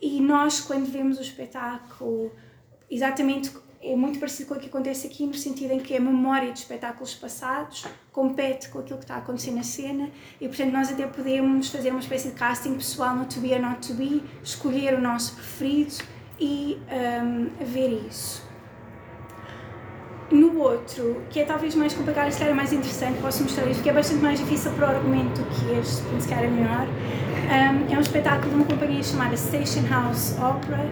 E 0.00 0.20
nós, 0.20 0.60
quando 0.60 0.90
vemos 0.90 1.18
o 1.18 1.22
espetáculo, 1.22 2.32
exatamente 2.90 3.50
é 3.82 3.96
muito 3.96 4.18
parecido 4.18 4.50
com 4.50 4.54
o 4.56 4.60
que 4.60 4.66
acontece 4.66 5.06
aqui, 5.06 5.26
no 5.26 5.32
sentido 5.32 5.72
em 5.72 5.80
que 5.80 5.96
a 5.96 6.00
memória 6.00 6.52
de 6.52 6.58
espetáculos 6.58 7.14
passados 7.14 7.86
compete 8.12 8.68
com 8.68 8.78
aquilo 8.78 8.98
que 8.98 9.04
está 9.04 9.14
a 9.14 9.18
acontecer 9.18 9.52
na 9.52 9.62
cena 9.62 10.10
e, 10.38 10.46
portanto, 10.46 10.70
nós 10.70 10.92
até 10.92 11.06
podemos 11.06 11.70
fazer 11.70 11.90
uma 11.90 12.00
espécie 12.00 12.28
de 12.28 12.34
casting 12.34 12.74
pessoal 12.74 13.16
no 13.16 13.24
To 13.24 13.40
Be 13.40 13.54
or 13.54 13.60
Not 13.60 13.88
To 13.88 13.94
Be, 13.94 14.22
escolher 14.44 14.94
o 14.94 15.00
nosso 15.00 15.34
preferido 15.34 15.94
e 16.38 16.78
um, 17.22 17.64
ver 17.64 18.06
isso. 18.06 18.48
No 20.30 20.58
outro, 20.58 21.24
que 21.30 21.40
é 21.40 21.44
talvez 21.44 21.74
mais 21.74 21.94
complicado 21.94 22.30
se 22.30 22.38
calhar 22.38 22.54
mais 22.54 22.72
interessante, 22.72 23.20
posso 23.20 23.42
mostrar 23.42 23.66
isto, 23.68 23.82
que 23.82 23.88
é 23.88 23.92
bastante 23.92 24.22
mais 24.22 24.38
difícil 24.38 24.72
para 24.72 24.86
o 24.86 24.96
argumento 24.96 25.40
do 25.40 25.44
que 25.48 25.80
este, 25.80 26.02
se 26.20 26.28
calhar 26.28 26.44
é 26.44 26.48
menor. 26.48 26.86
É 27.90 27.96
um 27.96 28.00
espetáculo 28.00 28.50
de 28.50 28.54
uma 28.54 28.64
companhia 28.64 29.02
chamada 29.02 29.36
Station 29.36 29.84
House 29.88 30.36
Opera, 30.38 30.86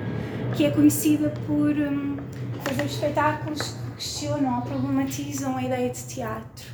que 0.57 0.64
é 0.64 0.70
conhecida 0.72 1.32
por 1.46 1.70
um, 1.70 2.16
fazer 2.64 2.86
espetáculos 2.86 3.62
que 3.62 3.94
questionam 3.94 4.57
ou 4.57 4.62
problematizam 4.62 5.57
a 5.57 5.62
ideia 5.62 5.88
de 5.90 6.03
teatro. 6.03 6.66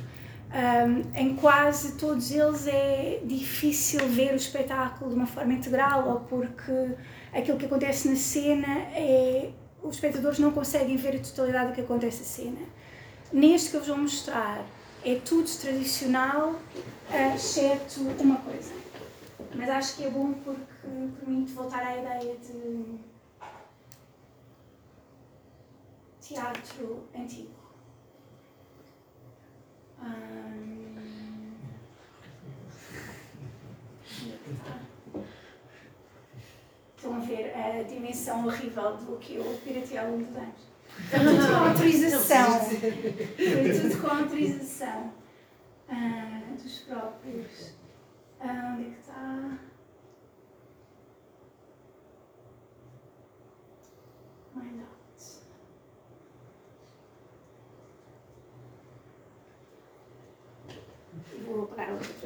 Um, 0.51 1.19
em 1.19 1.35
quase 1.35 1.93
todos 1.93 2.31
eles 2.31 2.67
é 2.67 3.21
difícil 3.23 3.99
ver 4.07 4.33
o 4.33 4.35
espetáculo 4.35 5.11
de 5.11 5.15
uma 5.15 5.27
forma 5.27 5.53
integral 5.53 6.09
ou 6.09 6.19
porque 6.21 6.95
aquilo 7.31 7.59
que 7.59 7.67
acontece 7.67 8.09
na 8.09 8.15
cena 8.15 8.79
é 8.95 9.51
os 9.83 9.95
espectadores 9.95 10.39
não 10.39 10.51
conseguem 10.51 10.97
ver 10.97 11.17
a 11.17 11.19
totalidade 11.19 11.67
do 11.67 11.73
que 11.75 11.81
acontece 11.81 12.19
na 12.19 12.25
cena. 12.25 12.67
Neste 13.31 13.69
que 13.69 13.75
eu 13.75 13.81
vos 13.81 13.89
vou 13.89 13.97
mostrar 13.99 14.65
é 15.05 15.19
tudo 15.23 15.47
tradicional, 15.61 16.55
uh, 17.11 17.35
exceto 17.35 18.01
uma 18.19 18.37
coisa. 18.37 18.84
Mas 19.57 19.69
acho 19.69 19.95
que 19.97 20.03
é 20.05 20.09
bom 20.09 20.33
porque 20.33 20.61
permite 21.19 21.53
voltar 21.53 21.81
à 21.81 21.97
ideia 21.97 22.35
de 22.37 22.99
teatro 26.21 27.07
antigo. 27.15 27.51
Hum... 30.01 30.95
Estão 36.97 37.15
a 37.15 37.19
ver 37.19 37.53
a 37.55 37.83
dimensão 37.83 38.45
horrível 38.45 38.97
do 38.97 39.17
que 39.17 39.35
eu 39.35 39.59
piratei 39.63 39.97
ao 39.97 40.09
longo 40.09 40.25
dos 40.25 40.35
anos. 40.35 40.75
Foi 41.09 41.19
tudo 41.19 41.47
com 41.47 41.55
autorização. 41.55 42.59
Foi 42.65 43.79
tudo 43.79 44.01
com 44.01 44.07
autorização 44.07 45.13
uh, 45.89 46.55
dos 46.55 46.79
próprios. 46.79 47.74
Uh, 48.45 49.57
onde 54.55 54.81
é 61.79 62.05
que 62.19 62.24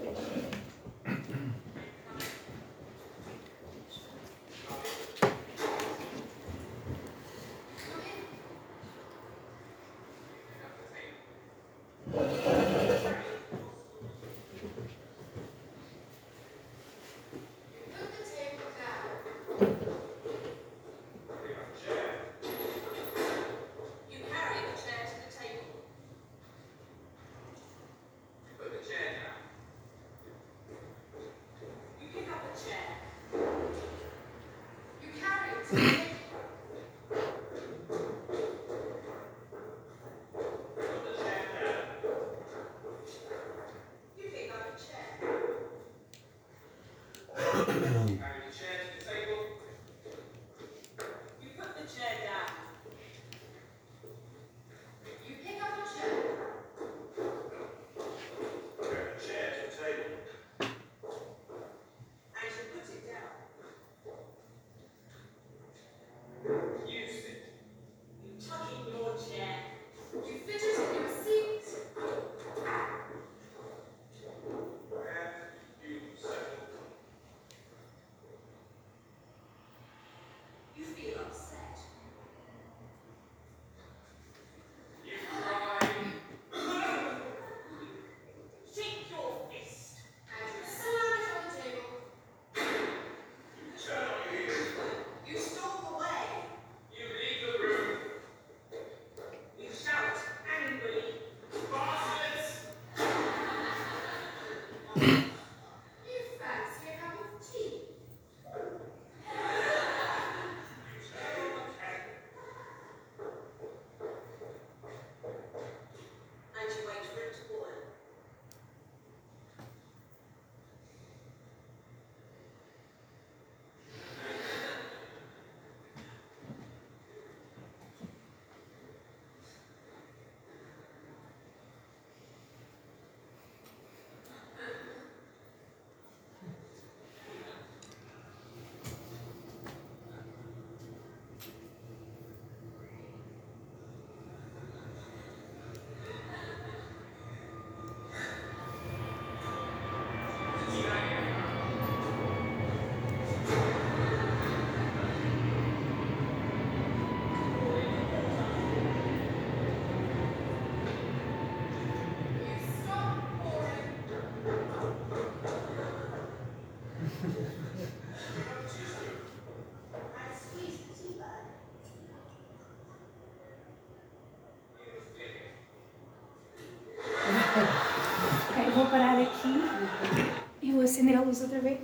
está? 179.00 179.14
Mind 179.14 179.30
out. 179.30 180.74
Vou 180.74 180.82
acender 180.82 181.18
a 181.18 181.22
luz 181.22 181.41
outra 181.41 181.60
vez. 181.60 181.80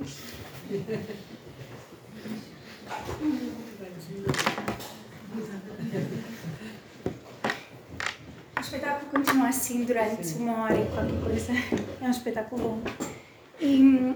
O 8.56 8.60
espetáculo 8.60 9.12
continua 9.12 9.48
assim 9.48 9.84
durante 9.86 10.34
uma 10.36 10.64
hora 10.64 10.76
e 10.76 10.86
qualquer 10.88 11.22
coisa. 11.22 11.52
É 12.02 12.06
um 12.06 12.12
espetáculo 12.12 12.62
bom. 12.62 12.82
E 13.62 14.16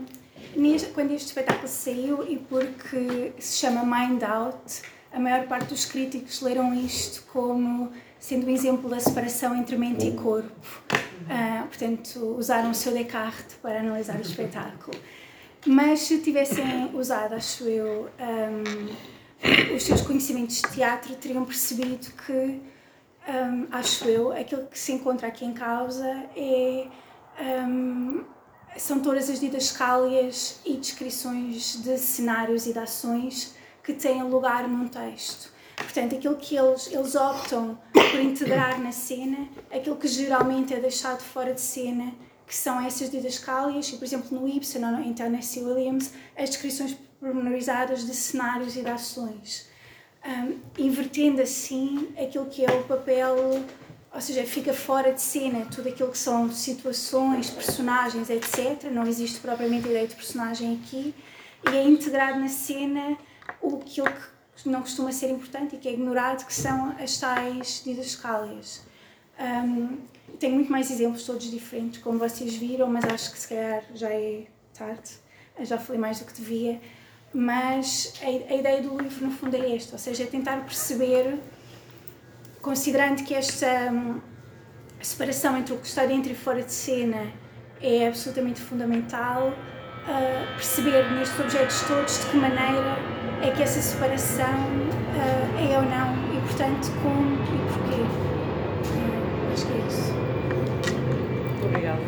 quando 0.94 1.12
este 1.12 1.28
espetáculo 1.28 1.68
saiu, 1.68 2.30
e 2.30 2.38
porque 2.38 3.34
se 3.40 3.58
chama 3.58 3.84
Mind 3.84 4.24
Out, 4.24 4.82
a 5.12 5.20
maior 5.20 5.48
parte 5.48 5.70
dos 5.70 5.86
críticos 5.86 6.42
leram 6.42 6.74
isto 6.74 7.24
como 7.32 7.92
sendo 8.20 8.48
um 8.48 8.50
exemplo 8.50 8.90
da 8.90 9.00
separação 9.00 9.56
entre 9.56 9.78
mente 9.78 10.08
e 10.08 10.12
corpo. 10.12 10.52
Uh, 10.92 11.68
portanto, 11.68 12.36
usaram 12.38 12.72
o 12.72 12.76
seu 12.76 12.92
Descartes 12.92 13.56
para 13.62 13.80
analisar 13.80 14.18
o 14.18 14.22
espetáculo. 14.22 14.98
Mas 15.66 16.02
se 16.02 16.20
tivessem 16.20 16.92
usado, 16.94 17.36
acho 17.36 17.64
eu, 17.66 18.10
um, 18.20 19.76
os 19.76 19.84
seus 19.84 20.02
conhecimentos 20.02 20.62
de 20.62 20.70
teatro, 20.70 21.16
teriam 21.16 21.46
percebido 21.46 22.08
que, 22.26 22.62
um, 23.28 23.68
acho 23.72 24.06
eu, 24.06 24.32
aquilo 24.32 24.68
que 24.68 24.80
se 24.80 24.92
encontra 24.92 25.28
aqui 25.28 25.46
em 25.46 25.54
causa 25.54 26.08
é. 26.36 26.88
Um, 27.42 28.24
são 28.78 29.00
todas 29.00 29.30
as 29.30 29.40
didascálias 29.40 30.60
e 30.66 30.78
descrições 30.78 31.82
de 31.82 31.98
cenários 31.98 32.68
e 32.68 32.74
de 32.74 32.80
ações 32.80 33.56
que 33.84 33.94
têm 33.94 34.24
lugar 34.24 34.68
num 34.68 34.88
texto. 34.88 35.52
Portanto, 35.90 36.16
aquilo 36.16 36.36
que 36.36 36.56
eles, 36.56 36.86
eles 36.92 37.16
optam 37.16 37.76
por 37.92 38.20
integrar 38.22 38.80
na 38.80 38.92
cena 38.92 39.50
aquilo 39.72 39.96
que 39.96 40.08
geralmente 40.08 40.72
é 40.72 40.80
deixado 40.80 41.20
fora 41.20 41.52
de 41.52 41.60
cena, 41.60 42.14
que 42.46 42.56
são 42.56 42.80
essas 42.80 43.10
didascálias, 43.10 43.90
e 43.90 43.98
por 43.98 44.06
exemplo 44.06 44.40
no 44.40 44.48
Ibsen 44.48 44.86
ou 44.86 45.00
em 45.00 45.12
Tennessee 45.14 45.64
Williams, 45.64 46.14
as 46.38 46.52
descrições 46.52 46.96
pormenorizadas 47.20 48.06
de 48.06 48.14
cenários 48.14 48.78
e 48.78 48.84
de 48.84 48.88
ações, 48.88 49.68
um, 50.24 50.60
invertendo 50.78 51.42
assim 51.42 52.14
aquilo 52.22 52.46
que 52.46 52.64
é 52.64 52.72
o 52.72 52.84
papel, 52.84 53.36
ou 54.14 54.22
seja, 54.22 54.44
fica 54.44 54.76
fora 54.76 55.12
de 55.12 55.22
cena 55.22 55.66
tudo 55.74 55.90
aquilo 55.90 56.12
que 56.12 56.20
são 56.20 56.52
situações, 56.52 57.50
personagens, 57.50 58.30
etc. 58.30 58.92
Não 58.92 59.08
existe 59.08 59.40
propriamente 59.40 59.88
a 59.88 59.90
ideia 59.90 60.08
de 60.08 60.14
personagem 60.14 60.80
aqui, 60.84 61.16
e 61.68 61.76
é 61.76 61.84
integrado 61.84 62.40
na 62.40 62.48
cena 62.48 63.18
o 63.60 63.80
que 63.80 64.02
não 64.66 64.82
costuma 64.82 65.12
ser 65.12 65.30
importante 65.30 65.76
e 65.76 65.80
que 65.80 65.88
é 65.88 65.94
ignorado, 65.94 66.46
que 66.46 66.54
são 66.54 66.96
as 67.00 67.18
tais 67.18 67.82
didascálias. 67.86 68.82
Um, 69.40 69.98
tenho 70.40 70.56
muito 70.56 70.72
mais 70.72 70.92
exemplos, 70.92 71.24
todos 71.24 71.50
diferentes, 71.50 72.02
como 72.02 72.20
vocês 72.20 72.56
viram, 72.56 72.88
mas 72.88 73.06
acho 73.06 73.32
que 73.32 73.40
se 73.40 73.48
calhar 73.48 73.84
já 73.94 74.10
é 74.10 74.44
tarde, 74.78 75.12
já 75.62 75.78
falei 75.78 76.00
mais 76.00 76.20
do 76.20 76.26
que 76.26 76.34
devia. 76.34 76.80
Mas 77.34 78.14
a, 78.22 78.26
a 78.26 78.56
ideia 78.56 78.82
do 78.82 78.98
livro, 78.98 79.26
no 79.26 79.32
fundo, 79.32 79.56
é 79.56 79.76
esta: 79.76 79.94
ou 79.94 80.00
seja, 80.00 80.24
é 80.24 80.26
tentar 80.26 80.58
perceber, 80.64 81.40
considerando 82.62 83.24
que 83.24 83.34
esta 83.34 83.92
um, 83.92 84.20
separação 85.02 85.58
entre 85.58 85.74
o 85.74 85.78
que 85.78 85.88
está 85.88 86.06
dentro 86.06 86.32
e 86.32 86.36
fora 86.36 86.64
de 86.64 86.74
cena 86.74 87.32
é 87.82 88.08
absolutamente 88.08 88.60
fundamental, 88.60 89.50
uh, 89.50 90.56
perceber 90.56 91.10
nestes 91.14 91.40
objetos 91.40 91.82
todos 91.84 92.20
de 92.20 92.26
que 92.32 92.38
maneira 92.38 93.19
é 93.42 93.52
que 93.52 93.64
essa 93.64 93.82
separação 93.82 94.46
uh, 94.46 95.58
é 95.58 95.78
ou 95.78 95.84
não, 95.84 96.14
e 96.36 96.42
portanto, 96.42 96.92
como 97.02 97.36
e 97.36 97.58
porquê. 97.72 98.02
Uh, 98.92 99.54
acho 99.54 99.66
que 99.66 99.74
é 99.74 99.78
isso. 99.88 100.14
Obrigada. 101.66 102.02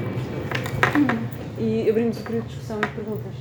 Hum. 0.98 1.32
E 1.58 1.90
abrimos 1.90 2.20
o 2.20 2.24
período 2.24 2.48
de 2.48 2.50
discussão 2.50 2.80
e 2.80 2.88
perguntas. 2.88 3.36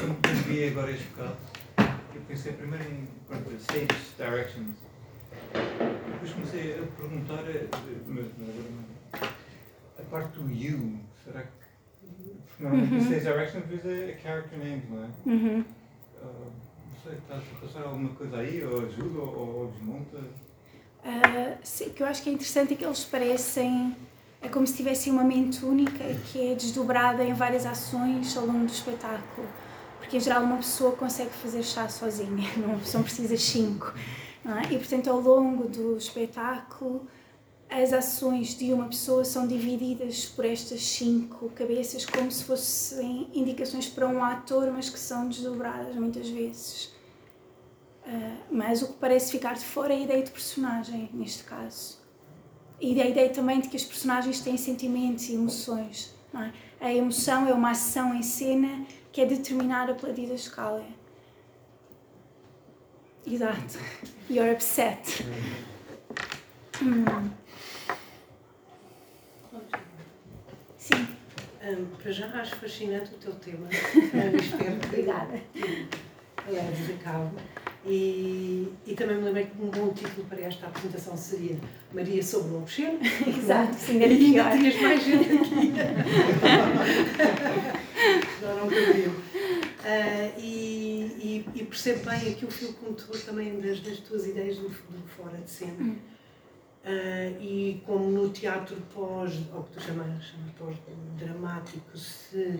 Quando 0.00 0.44
vi 0.46 0.68
agora 0.68 0.90
este 0.92 1.04
bocado, 1.08 1.36
eu 2.14 2.20
pensei 2.26 2.52
primeiro 2.52 2.84
em 2.84 3.08
stage 3.58 3.88
directions. 4.16 4.87
Depois 5.52 6.32
comecei 6.32 6.74
a 6.78 6.82
perguntar, 7.00 7.42
eh, 7.48 7.66
mas 8.06 8.26
agora 8.26 9.28
a 9.98 10.02
parte 10.10 10.38
do 10.38 10.50
you, 10.50 10.98
será 11.24 11.42
que. 11.42 11.48
Porque 12.48 12.62
normalmente 12.62 12.94
Uhum. 12.94 13.08
directions 13.20 13.64
às 13.64 13.70
vezes 13.70 13.86
é 13.86 14.14
a 14.14 14.18
character 14.18 14.58
name, 14.58 14.82
não 14.90 15.04
é? 15.04 15.08
Uhum. 15.26 15.64
Ah, 16.20 16.26
não 16.26 17.02
sei, 17.02 17.18
está 17.18 17.36
a 17.36 17.60
passar 17.60 17.82
alguma 17.84 18.10
coisa 18.10 18.36
aí, 18.38 18.64
ou 18.64 18.84
ajuda, 18.84 19.18
ou, 19.18 19.58
ou 19.60 19.70
desmonta? 19.72 20.16
Uh, 21.04 21.56
sim, 21.62 21.90
que 21.90 22.02
eu 22.02 22.06
acho 22.06 22.22
que 22.22 22.30
é 22.30 22.32
interessante 22.32 22.74
é 22.74 22.76
que 22.76 22.84
eles 22.84 23.04
parecem. 23.04 23.96
É 24.40 24.48
como 24.48 24.66
se 24.66 24.74
tivessem 24.76 25.12
uma 25.12 25.24
mente 25.24 25.64
única 25.64 26.04
que 26.26 26.52
é 26.52 26.54
desdobrada 26.54 27.24
em 27.24 27.32
várias 27.34 27.66
ações 27.66 28.36
ao 28.36 28.46
longo 28.46 28.66
do 28.66 28.72
espetáculo. 28.72 29.46
Porque 29.98 30.16
em 30.16 30.20
geral 30.20 30.42
uma 30.44 30.58
pessoa 30.58 30.92
consegue 30.92 31.30
fazer 31.30 31.62
chá 31.62 31.88
sozinha, 31.88 32.48
uma 32.56 32.78
pessoa 32.78 33.02
precisa 33.02 33.36
de 33.36 33.42
cinco. 33.42 33.92
É? 34.48 34.72
E 34.72 34.78
portanto, 34.78 35.10
ao 35.10 35.20
longo 35.20 35.68
do 35.68 35.96
espetáculo, 35.96 37.06
as 37.68 37.92
ações 37.92 38.56
de 38.56 38.72
uma 38.72 38.88
pessoa 38.88 39.24
são 39.24 39.46
divididas 39.46 40.24
por 40.24 40.44
estas 40.44 40.82
cinco 40.82 41.50
cabeças, 41.50 42.06
como 42.06 42.30
se 42.32 42.44
fossem 42.44 43.28
indicações 43.34 43.88
para 43.88 44.08
um 44.08 44.24
ator, 44.24 44.72
mas 44.72 44.88
que 44.88 44.98
são 44.98 45.28
desdobradas 45.28 45.94
muitas 45.96 46.28
vezes. 46.30 46.96
Uh, 48.06 48.38
mas 48.50 48.80
o 48.80 48.88
que 48.88 48.94
parece 48.94 49.30
ficar 49.30 49.52
de 49.54 49.64
fora 49.66 49.92
é 49.92 49.98
a 49.98 50.00
ideia 50.00 50.22
de 50.22 50.30
personagem, 50.30 51.10
neste 51.12 51.44
caso. 51.44 51.98
E 52.80 53.00
a 53.02 53.06
ideia 53.06 53.28
também 53.28 53.60
de 53.60 53.68
que 53.68 53.76
os 53.76 53.84
personagens 53.84 54.40
têm 54.40 54.56
sentimentos 54.56 55.28
e 55.28 55.34
emoções. 55.34 56.14
É? 56.34 56.86
A 56.86 56.94
emoção 56.94 57.46
é 57.46 57.52
uma 57.52 57.72
ação 57.72 58.14
em 58.14 58.22
cena 58.22 58.86
que 59.12 59.20
é 59.20 59.26
determinada 59.26 59.94
pela 59.94 60.12
didascália. 60.12 60.86
Exato. 63.30 63.78
You're 64.30 64.50
upset. 64.52 65.22
Hum. 66.80 67.30
Sim. 70.78 71.06
Um, 71.62 71.86
para 72.02 72.12
já 72.12 72.26
acho 72.40 72.56
fascinante 72.56 73.14
o 73.14 73.18
teu 73.18 73.34
tema. 73.34 73.68
Espero 73.70 74.78
que 74.78 74.86
Obrigada. 74.86 75.40
leves 76.46 76.90
a 76.90 77.04
cabo. 77.04 77.32
E, 77.86 78.68
e 78.86 78.94
também 78.94 79.16
me 79.16 79.22
lembrei 79.24 79.46
que 79.46 79.62
um 79.62 79.70
bom 79.70 79.92
título 79.94 80.26
para 80.28 80.40
esta 80.40 80.66
apresentação 80.66 81.16
seria 81.16 81.56
Maria 81.94 82.22
sobre 82.22 82.52
o 82.54 82.58
obsceno. 82.58 82.98
Exato, 83.26 83.74
sim, 83.74 84.00
E 84.00 84.04
era 84.04 84.12
ainda 84.12 84.44
pior. 84.44 84.52
tinhas 84.52 84.82
mais 84.82 85.02
gente 85.04 85.32
aqui. 85.32 85.72
Já 88.40 88.54
não 88.54 88.68
cabiam. 88.68 89.12
Ah, 89.84 90.30
e, 90.38 91.44
e, 91.54 91.60
e 91.60 91.64
percebo 91.64 92.10
bem 92.10 92.32
aqui 92.32 92.44
o 92.44 92.50
fio 92.50 92.72
condutor 92.74 93.18
também 93.20 93.58
das, 93.60 93.80
das 93.80 93.98
tuas 94.00 94.26
ideias 94.26 94.56
do, 94.58 94.68
do 94.68 95.08
fora 95.08 95.38
de 95.38 95.50
cena. 95.50 95.96
Ah, 96.84 97.30
e 97.40 97.82
como 97.86 98.10
no 98.10 98.28
teatro 98.30 98.76
pós, 98.94 99.32
ou 99.54 99.62
que 99.64 99.72
tu 99.72 99.80
chamas, 99.80 100.24
chamas 100.24 100.50
pós-dramático, 100.58 101.96
se 101.96 102.58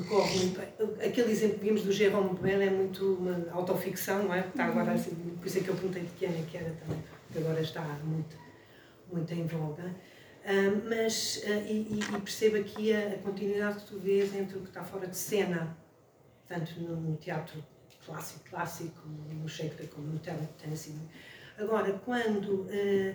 recorre 0.00 0.38
muito. 0.38 0.60
Aquele 1.04 1.30
exemplo 1.32 1.58
que 1.58 1.64
vimos 1.64 1.82
do 1.82 1.92
Jérôme 1.92 2.38
Bell 2.38 2.60
é 2.62 2.70
muito 2.70 3.14
uma 3.14 3.50
autoficção, 3.52 4.24
não 4.24 4.34
é? 4.34 4.40
Está 4.40 4.64
agora 4.66 4.92
assim, 4.92 5.10
por 5.38 5.46
isso 5.46 5.58
é 5.58 5.60
que 5.62 5.68
eu 5.68 5.74
perguntei 5.74 6.02
de 6.02 6.08
que 6.10 6.26
ano 6.26 6.38
é 6.38 6.42
que 6.50 6.56
era 6.56 6.70
também, 6.70 7.02
que 7.32 7.38
agora 7.38 7.60
está 7.60 7.82
muito, 8.04 8.36
muito 9.12 9.32
em 9.34 9.46
voga. 9.46 9.94
Ah, 10.44 10.50
mas, 10.88 11.42
ah, 11.46 11.50
e, 11.68 11.98
e 12.00 12.20
percebo 12.20 12.56
aqui 12.56 12.92
a, 12.92 13.08
a 13.14 13.18
continuidade 13.18 13.80
que 13.80 13.86
tu 13.86 13.98
vês 13.98 14.34
entre 14.34 14.58
o 14.58 14.62
que 14.62 14.68
está 14.68 14.82
fora 14.82 15.06
de 15.06 15.16
cena, 15.16 15.76
tanto 16.48 16.80
no, 16.80 16.96
no 16.96 17.16
teatro 17.16 17.62
clássico, 18.04 18.40
clássico, 18.50 19.00
no 19.06 19.48
Shakespeare, 19.48 19.88
como 19.88 20.08
no 20.08 20.18
Ten- 20.18 20.48
Tennessee. 20.60 20.96
Agora, 21.58 21.92
quando 22.04 22.66
ah, 22.70 23.14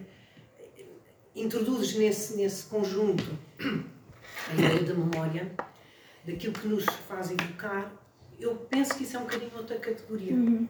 introduzes 1.35 1.95
nesse, 1.95 2.37
nesse 2.37 2.65
conjunto 2.65 3.23
a 4.49 4.53
ideia 4.53 4.83
da 4.83 4.93
memória, 4.93 5.51
daquilo 6.27 6.53
que 6.53 6.67
nos 6.67 6.85
faz 7.07 7.31
evocar, 7.31 7.91
eu 8.39 8.55
penso 8.69 8.95
que 8.95 9.03
isso 9.03 9.15
é 9.17 9.19
um 9.19 9.23
bocadinho 9.23 9.51
outra 9.55 9.77
categoria. 9.79 10.33
Uhum. 10.35 10.67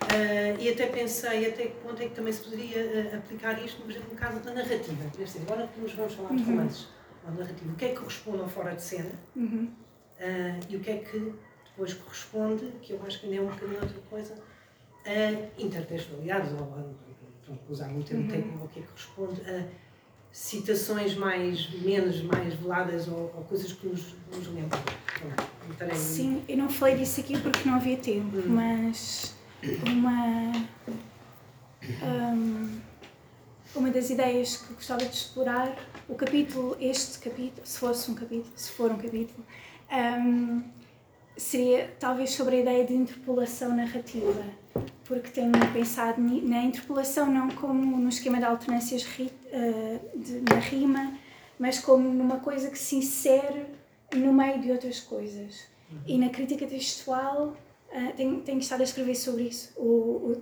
Ah, 0.00 0.60
e 0.60 0.68
até 0.70 0.86
pensei 0.86 1.46
até 1.48 1.66
que 1.66 1.74
ponto 1.82 2.00
é 2.02 2.08
que 2.08 2.14
também 2.14 2.32
se 2.32 2.42
poderia 2.44 3.10
ah, 3.12 3.16
aplicar 3.18 3.62
isto, 3.64 3.82
por 3.82 3.90
exemplo, 3.90 4.10
no 4.12 4.16
caso 4.18 4.40
da 4.40 4.52
narrativa. 4.52 5.10
Dizer, 5.18 5.42
agora 5.42 5.66
que 5.66 5.80
nos 5.80 5.92
vamos 5.92 6.14
falar 6.14 6.30
de 6.30 6.42
Uhum. 6.42 6.44
romances, 6.46 6.88
a 7.26 7.30
narrativa, 7.30 7.72
o 7.72 7.76
que 7.76 7.84
é 7.84 7.88
que 7.90 7.96
corresponde 7.96 8.40
ao 8.42 8.48
fora 8.48 8.74
de 8.74 8.82
cena 8.82 9.12
Uhum. 9.36 9.70
ah, 10.20 10.60
e 10.68 10.76
o 10.76 10.80
que 10.80 10.90
é 10.90 10.96
que 10.98 11.34
depois 11.64 11.94
corresponde, 11.94 12.66
que 12.82 12.92
eu 12.92 13.02
acho 13.04 13.20
que 13.20 13.26
ainda 13.26 13.38
é 13.38 13.40
um 13.40 13.46
bocadinho 13.46 13.80
outra 13.82 14.00
coisa, 14.08 14.34
a 15.06 15.60
intertextualidades, 15.62 16.52
ou 16.52 16.60
a, 16.60 17.70
usar 17.70 17.88
um 17.88 18.00
termo 18.02 18.22
Uhum. 18.24 18.28
técnico, 18.30 18.64
o 18.64 18.68
que 18.68 18.78
é 18.80 18.82
que 18.82 18.88
corresponde 18.88 19.40
a 19.50 19.64
citações 20.38 21.14
mais, 21.14 21.70
menos, 21.80 22.20
mais 22.22 22.54
veladas 22.54 23.06
ou, 23.06 23.32
ou 23.36 23.44
coisas 23.44 23.72
que 23.72 23.86
nos, 23.86 24.16
nos 24.36 24.48
lembram. 24.48 24.80
Estarei- 25.70 25.94
Sim, 25.94 26.42
eu 26.48 26.56
não 26.56 26.68
falei 26.68 26.96
disso 26.96 27.20
aqui 27.20 27.38
porque 27.40 27.66
não 27.68 27.76
havia 27.76 27.96
tempo, 27.96 28.36
Hum. 28.38 28.48
mas 28.48 29.32
uma, 29.86 30.52
hum, 32.02 32.80
uma 33.76 33.90
das 33.90 34.10
ideias 34.10 34.56
que 34.56 34.74
gostava 34.74 35.04
de 35.04 35.14
explorar, 35.14 35.76
o 36.08 36.16
capítulo, 36.16 36.76
este 36.80 37.20
capítulo, 37.20 37.64
se 37.64 37.78
fosse 37.78 38.10
um 38.10 38.14
capítulo, 38.14 38.52
se 38.56 38.72
for 38.72 38.90
um 38.90 38.96
capítulo, 38.96 39.44
hum, 40.20 40.64
seria 41.36 41.94
talvez 42.00 42.30
sobre 42.30 42.56
a 42.56 42.60
ideia 42.60 42.84
de 42.84 42.92
interpolação 42.94 43.74
narrativa, 43.74 44.44
porque 45.04 45.28
tenho 45.30 45.52
pensado 45.72 46.20
na 46.20 46.62
interpolação 46.62 47.30
não 47.30 47.48
como 47.50 47.96
no 47.98 48.08
esquema 48.08 48.38
de 48.38 48.44
alternâncias 48.44 49.04
ri- 49.04 49.32
eh, 49.52 49.98
de- 50.14 50.40
na 50.48 50.58
rima, 50.58 51.14
mas 51.58 51.78
como 51.78 52.08
numa 52.08 52.38
coisa 52.40 52.70
que 52.70 52.78
se 52.78 52.96
insere 52.96 53.66
no 54.14 54.32
meio 54.32 54.60
de 54.60 54.70
outras 54.72 55.00
coisas. 55.00 55.66
E 56.06 56.18
na 56.18 56.28
crítica 56.30 56.66
textual 56.66 57.56
ah, 57.92 58.12
tenho, 58.16 58.40
tenho 58.40 58.58
estado 58.58 58.80
a 58.80 58.84
escrever 58.84 59.14
sobre 59.14 59.44
isso. 59.44 59.72
O, 59.76 60.32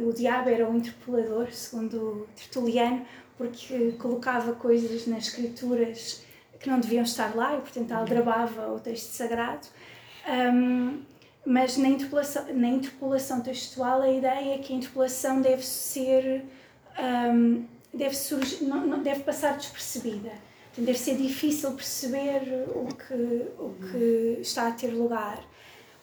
o, 0.00 0.08
o 0.08 0.12
diabo 0.12 0.48
era 0.48 0.68
o 0.70 0.76
interpelador, 0.76 1.50
segundo 1.52 2.28
Tertuliano, 2.36 3.04
porque 3.36 3.92
colocava 3.98 4.52
coisas 4.52 5.06
nas 5.08 5.26
escrituras 5.26 6.22
que 6.60 6.68
não 6.68 6.78
deviam 6.78 7.02
estar 7.02 7.34
lá 7.34 7.56
e, 7.56 7.60
portanto, 7.60 7.90
aldrabava 7.92 8.70
o 8.72 8.78
texto 8.78 9.10
sagrado. 9.12 9.66
Ahm, 10.26 11.00
mas 11.44 11.76
na 11.76 11.88
interpolação, 11.88 12.44
na 12.54 12.68
interpolação 12.68 13.40
textual, 13.40 14.02
a 14.02 14.10
ideia 14.10 14.54
é 14.54 14.58
que 14.58 14.72
a 14.72 14.76
interpolação 14.76 15.40
deve 15.40 15.64
ser. 15.64 16.44
ahm, 16.98 17.62
deve, 17.92 18.14
surgir, 18.16 18.64
não, 18.64 18.86
não- 18.86 19.02
deve 19.02 19.20
passar 19.24 19.56
despercebida. 19.56 20.30
Portanto, 20.30 20.86
deve 20.86 20.98
ser 20.98 21.16
difícil 21.16 21.72
perceber 21.72 22.66
o 22.74 22.86
que, 22.94 23.14
o 23.58 23.74
que 23.90 24.38
está 24.40 24.68
a 24.68 24.72
ter 24.72 24.88
lugar. 24.92 25.42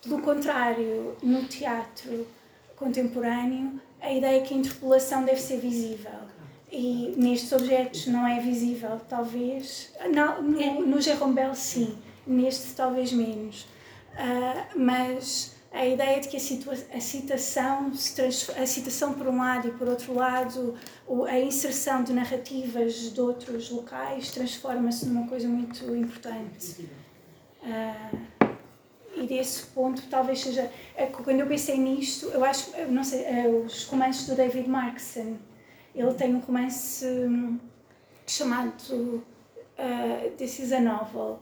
Pelo 0.03 0.21
contrário, 0.21 1.15
no 1.23 1.43
teatro 1.45 2.27
contemporâneo, 2.75 3.79
a 4.01 4.11
ideia 4.11 4.38
é 4.38 4.41
que 4.41 4.53
a 4.53 4.57
interpolação 4.57 5.23
deve 5.23 5.39
ser 5.41 5.59
visível. 5.59 6.11
E 6.71 7.13
nestes 7.17 7.51
objetos 7.53 8.07
não 8.07 8.27
é 8.27 8.39
visível, 8.41 8.99
talvez. 9.07 9.91
Não, 10.13 10.41
no, 10.41 10.85
no 10.85 11.01
Jerome 11.01 11.33
Bell, 11.33 11.55
sim. 11.55 11.97
Neste, 12.25 12.73
talvez 12.73 13.11
menos. 13.13 13.65
Uh, 14.18 14.80
mas 14.80 15.55
a 15.72 15.86
ideia 15.86 16.20
de 16.20 16.28
que 16.28 16.38
a, 16.38 16.97
a 16.97 16.99
citação, 16.99 17.91
a 18.57 18.65
citação 18.65 19.13
por 19.13 19.28
um 19.28 19.38
lado 19.38 19.68
e 19.68 19.72
por 19.72 19.88
outro 19.88 20.13
lado, 20.13 20.76
a 21.28 21.39
inserção 21.39 22.03
de 22.03 22.13
narrativas 22.13 23.13
de 23.13 23.22
outros 23.22 23.70
locais 23.70 24.32
transforma-se 24.32 25.05
numa 25.05 25.28
coisa 25.28 25.47
muito 25.47 25.95
importante. 25.95 26.89
Uh, 27.61 28.28
e 29.15 29.26
desse 29.26 29.65
ponto 29.68 30.03
talvez 30.09 30.41
seja 30.41 30.72
é 30.95 31.07
quando 31.07 31.39
eu 31.39 31.47
pensei 31.47 31.78
nisto 31.78 32.28
eu 32.28 32.45
acho 32.45 32.70
não 32.89 33.03
sei 33.03 33.24
é, 33.24 33.47
os 33.47 33.86
romances 33.86 34.28
do 34.28 34.36
David 34.36 34.70
Markson 34.70 35.38
ele 35.95 36.13
tem 36.13 36.36
um 36.36 36.39
romance 36.39 37.03
hum, 37.03 37.59
chamado 38.28 38.74
uh, 38.93 40.32
This 40.38 40.59
is 40.59 40.72
a 40.72 40.80
Novel 40.80 41.39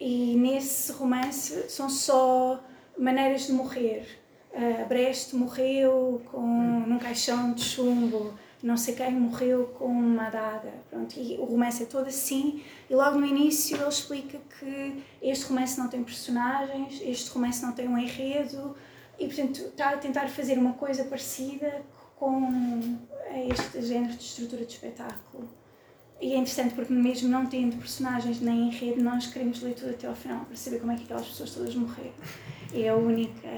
e 0.00 0.34
nesse 0.34 0.90
romance 0.92 1.68
são 1.68 1.90
só 1.90 2.64
maneiras 2.96 3.46
de 3.46 3.52
morrer. 3.52 4.18
Uh, 4.52 5.36
morreu 5.36 6.22
com, 6.30 6.40
num 6.40 6.98
caixão 6.98 7.52
de 7.52 7.62
chumbo, 7.62 8.34
não 8.62 8.76
sei 8.76 8.94
quem 8.94 9.12
morreu 9.12 9.66
com 9.78 9.86
uma 9.86 10.26
adaga. 10.26 10.72
Pronto, 10.88 11.14
e 11.16 11.36
o 11.38 11.44
romance 11.44 11.82
é 11.82 11.86
todo 11.86 12.08
assim. 12.08 12.64
E 12.88 12.94
logo 12.94 13.18
no 13.18 13.26
início 13.26 13.76
ele 13.76 13.88
explica 13.88 14.38
que 14.58 15.02
este 15.22 15.44
romance 15.46 15.78
não 15.78 15.88
tem 15.88 16.02
personagens, 16.02 17.00
este 17.02 17.30
romance 17.30 17.62
não 17.62 17.72
tem 17.72 17.86
um 17.86 17.96
enredo, 17.96 18.74
e 19.18 19.26
portanto 19.26 19.60
está 19.60 19.90
a 19.90 19.96
tentar 19.98 20.28
fazer 20.28 20.58
uma 20.58 20.72
coisa 20.72 21.04
parecida 21.04 21.82
com 22.16 22.98
este 23.48 23.82
género 23.82 24.14
de 24.14 24.24
estrutura 24.24 24.64
de 24.64 24.72
espetáculo. 24.72 25.59
E 26.30 26.34
é 26.34 26.36
interessante 26.36 26.76
porque, 26.76 26.92
mesmo 26.92 27.28
não 27.28 27.44
tendo 27.44 27.76
personagens 27.76 28.40
nem 28.40 28.68
enredo, 28.68 29.02
nós 29.02 29.26
queremos 29.26 29.60
ler 29.62 29.74
tudo 29.74 29.90
até 29.90 30.06
ao 30.06 30.14
final 30.14 30.44
para 30.44 30.56
saber 30.56 30.78
como 30.78 30.92
é 30.92 30.96
que 30.96 31.02
aquelas 31.02 31.26
pessoas 31.26 31.52
todas 31.52 31.74
morreram. 31.74 32.12
É 32.72 32.88
a 32.88 32.94
única. 32.94 33.48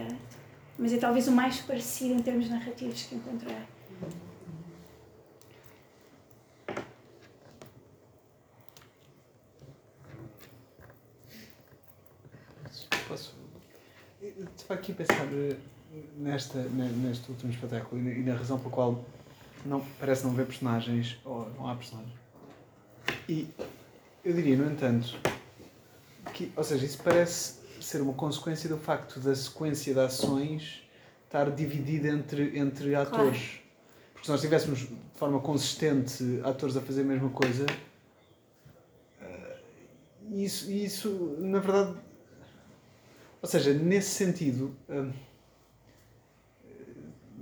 Mas 0.78 0.90
é 0.94 0.96
talvez 0.96 1.28
o 1.28 1.32
mais 1.32 1.60
parecido 1.60 2.14
em 2.14 2.22
termos 2.22 2.48
narrativos 2.48 3.02
que 3.02 3.16
encontrei. 3.16 3.54
Posso. 13.06 13.34
Estava 14.56 14.80
aqui 14.80 14.92
a 14.92 14.94
pensar 14.94 15.26
eh, 15.30 15.56
nesta, 16.16 16.58
neste 16.58 17.30
último 17.30 17.52
espetáculo 17.52 18.00
e 18.00 18.22
na 18.22 18.34
razão 18.34 18.58
pela 18.58 18.70
qual 18.70 19.04
não, 19.66 19.84
parece 20.00 20.24
não 20.24 20.30
haver 20.30 20.46
personagens, 20.46 21.18
ou 21.22 21.50
não 21.50 21.68
há 21.68 21.74
personagens. 21.74 22.22
E 23.28 23.48
eu 24.24 24.32
diria, 24.32 24.56
no 24.56 24.70
entanto, 24.70 25.18
que, 26.32 26.52
ou 26.56 26.64
seja, 26.64 26.84
isso 26.84 26.98
parece 27.02 27.54
ser 27.80 28.00
uma 28.00 28.12
consequência 28.12 28.68
do 28.68 28.78
facto 28.78 29.18
da 29.20 29.34
sequência 29.34 29.92
de 29.92 30.00
ações 30.00 30.82
estar 31.26 31.50
dividida 31.50 32.08
entre, 32.08 32.58
entre 32.58 32.94
atores. 32.94 33.38
Claro. 33.38 33.62
Porque 34.12 34.26
se 34.26 34.30
nós 34.30 34.40
tivéssemos 34.40 34.80
de 34.80 34.96
forma 35.14 35.40
consistente 35.40 36.40
atores 36.44 36.76
a 36.76 36.80
fazer 36.80 37.00
a 37.00 37.04
mesma 37.04 37.30
coisa, 37.30 37.66
uh, 39.20 40.34
isso, 40.34 40.70
isso, 40.70 41.36
na 41.40 41.58
verdade. 41.58 41.96
Ou 43.40 43.48
seja, 43.48 43.72
nesse 43.72 44.10
sentido. 44.10 44.76
Uh, 44.88 45.12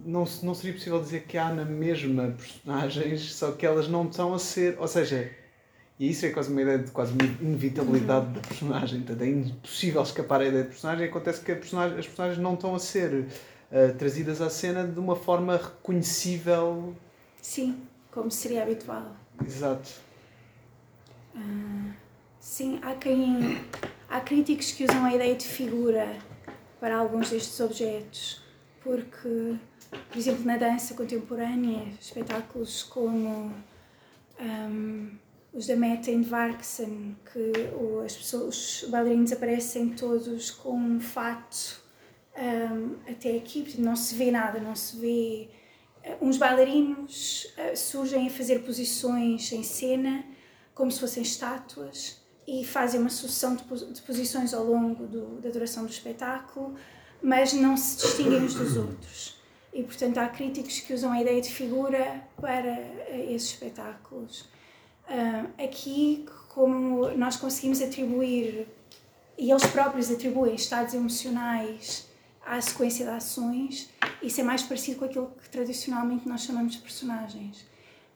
não, 0.03 0.24
não 0.43 0.55
seria 0.55 0.72
possível 0.72 0.99
dizer 0.99 1.24
que 1.24 1.37
há 1.37 1.53
na 1.53 1.64
mesma 1.64 2.35
personagens, 2.35 3.35
só 3.35 3.53
que 3.53 3.66
elas 3.66 3.87
não 3.87 4.09
estão 4.09 4.33
a 4.33 4.39
ser. 4.39 4.78
Ou 4.81 4.89
seja, 4.89 5.31
e 6.01 6.09
isso 6.09 6.24
é 6.24 6.30
quase 6.30 6.51
uma 6.51 6.62
ideia 6.62 6.78
de 6.78 6.90
quase 6.90 7.12
uma 7.12 7.26
inevitabilidade 7.42 8.32
da 8.32 8.40
personagem. 8.40 9.03
Portanto, 9.03 9.22
é 9.22 9.28
impossível 9.28 10.01
escapar 10.01 10.40
à 10.40 10.46
ideia 10.46 10.62
de 10.62 10.70
personagem. 10.70 11.07
Acontece 11.07 11.44
que 11.44 11.55
personagem, 11.55 11.98
as 11.98 12.07
personagens 12.07 12.42
não 12.42 12.55
estão 12.55 12.74
a 12.74 12.78
ser 12.78 13.12
uh, 13.12 13.94
trazidas 13.98 14.40
à 14.40 14.48
cena 14.48 14.88
de 14.88 14.98
uma 14.98 15.14
forma 15.14 15.59
reconhecível. 15.59 16.96
Sim, 17.42 17.82
como 18.11 18.30
seria 18.30 18.62
habitual. 18.62 19.14
Exato. 19.46 19.90
Uh, 21.36 21.92
sim, 22.40 22.80
há 22.80 22.94
quem. 22.94 23.62
Há 24.09 24.20
críticos 24.20 24.72
que 24.72 24.84
usam 24.84 25.05
a 25.05 25.14
ideia 25.14 25.34
de 25.34 25.44
figura 25.44 26.16
para 26.80 26.96
alguns 26.96 27.28
destes 27.28 27.61
objetos, 27.61 28.42
porque, 28.82 29.55
por 30.09 30.16
exemplo, 30.16 30.46
na 30.46 30.57
dança 30.57 30.94
contemporânea, 30.94 31.88
espetáculos 32.01 32.84
como. 32.84 33.53
Um, 34.40 35.11
os 35.53 35.66
da 35.66 35.76
Meta 35.76 36.11
em 36.11 36.22
Varksen, 36.22 37.16
que 37.32 37.53
as 38.05 38.16
pessoas, 38.16 38.82
os 38.82 38.88
bailarinos 38.88 39.32
aparecem 39.32 39.90
todos 39.90 40.51
com 40.51 40.76
um 40.76 41.01
fato 41.01 41.80
um, 42.40 42.96
até 43.11 43.36
aqui, 43.36 43.74
não 43.78 43.96
se 43.96 44.14
vê 44.14 44.30
nada, 44.30 44.61
não 44.61 44.74
se 44.74 44.96
vê. 44.96 45.48
Uh, 46.05 46.26
uns 46.26 46.38
bailarinos 46.38 47.46
uh, 47.59 47.76
surgem 47.76 48.28
a 48.28 48.30
fazer 48.30 48.61
posições 48.61 49.53
em 49.53 49.62
cena, 49.62 50.24
como 50.74 50.90
se 50.90 51.01
fossem 51.01 51.22
estátuas, 51.22 52.20
e 52.46 52.64
fazem 52.64 53.01
uma 53.01 53.11
sucessão 53.11 53.55
de, 53.55 53.64
de 53.92 54.03
posições 54.03 54.55
ao 54.55 54.64
longo 54.64 55.07
do, 55.07 55.40
da 55.40 55.51
duração 55.51 55.84
do 55.84 55.90
espetáculo, 55.90 56.74
mas 57.22 57.53
não 57.53 57.76
se 57.76 57.98
distinguem 57.98 58.42
uns 58.42 58.55
dos 58.55 58.76
outros. 58.76 59.38
E, 59.72 59.82
portanto, 59.82 60.18
há 60.18 60.28
críticos 60.28 60.80
que 60.80 60.94
usam 60.94 61.12
a 61.12 61.20
ideia 61.20 61.40
de 61.40 61.51
figura 61.51 62.24
para 62.40 62.72
uh, 62.72 63.30
esses 63.30 63.51
espetáculos. 63.51 64.48
Uh, 65.11 65.65
aqui, 65.65 66.25
como 66.49 67.11
nós 67.17 67.37
conseguimos 67.37 67.83
atribuir, 67.83 68.69
e 69.37 69.51
eles 69.51 69.67
próprios 69.67 70.11
atribuem 70.11 70.55
estados 70.55 70.95
emocionais 70.95 72.07
à 72.47 72.61
sequência 72.61 73.05
de 73.05 73.11
ações, 73.11 73.91
isso 74.23 74.41
é 74.41 74.45
mais 74.45 74.63
parecido 74.63 75.01
com 75.01 75.07
aquilo 75.07 75.33
que 75.43 75.51
tradicionalmente 75.51 76.29
nós 76.29 76.43
chamamos 76.43 76.75
de 76.75 76.79
personagens. 76.79 77.67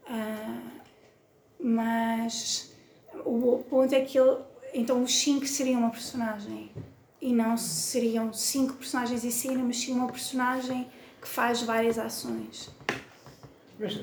Uh, 0.06 0.70
mas 1.58 2.72
o 3.24 3.64
ponto 3.68 3.92
é 3.92 4.02
que 4.02 4.18
ele, 4.18 4.38
então 4.72 5.02
os 5.02 5.14
cinco 5.14 5.46
seriam 5.46 5.80
uma 5.80 5.90
personagem 5.90 6.70
e 7.20 7.32
não 7.32 7.56
seriam 7.56 8.32
cinco 8.32 8.74
personagens 8.74 9.24
em 9.24 9.30
cena, 9.30 9.64
mas 9.64 9.78
sim 9.78 9.92
uma 9.92 10.08
personagem 10.08 10.86
que 11.20 11.26
faz 11.26 11.62
várias 11.62 11.98
ações. 11.98 12.70
Mas... 13.78 14.00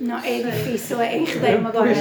Não, 0.00 0.18
é 0.18 0.42
difícil, 0.42 1.00
é 1.00 1.16
enredei-me 1.16 1.66
agora. 1.66 1.92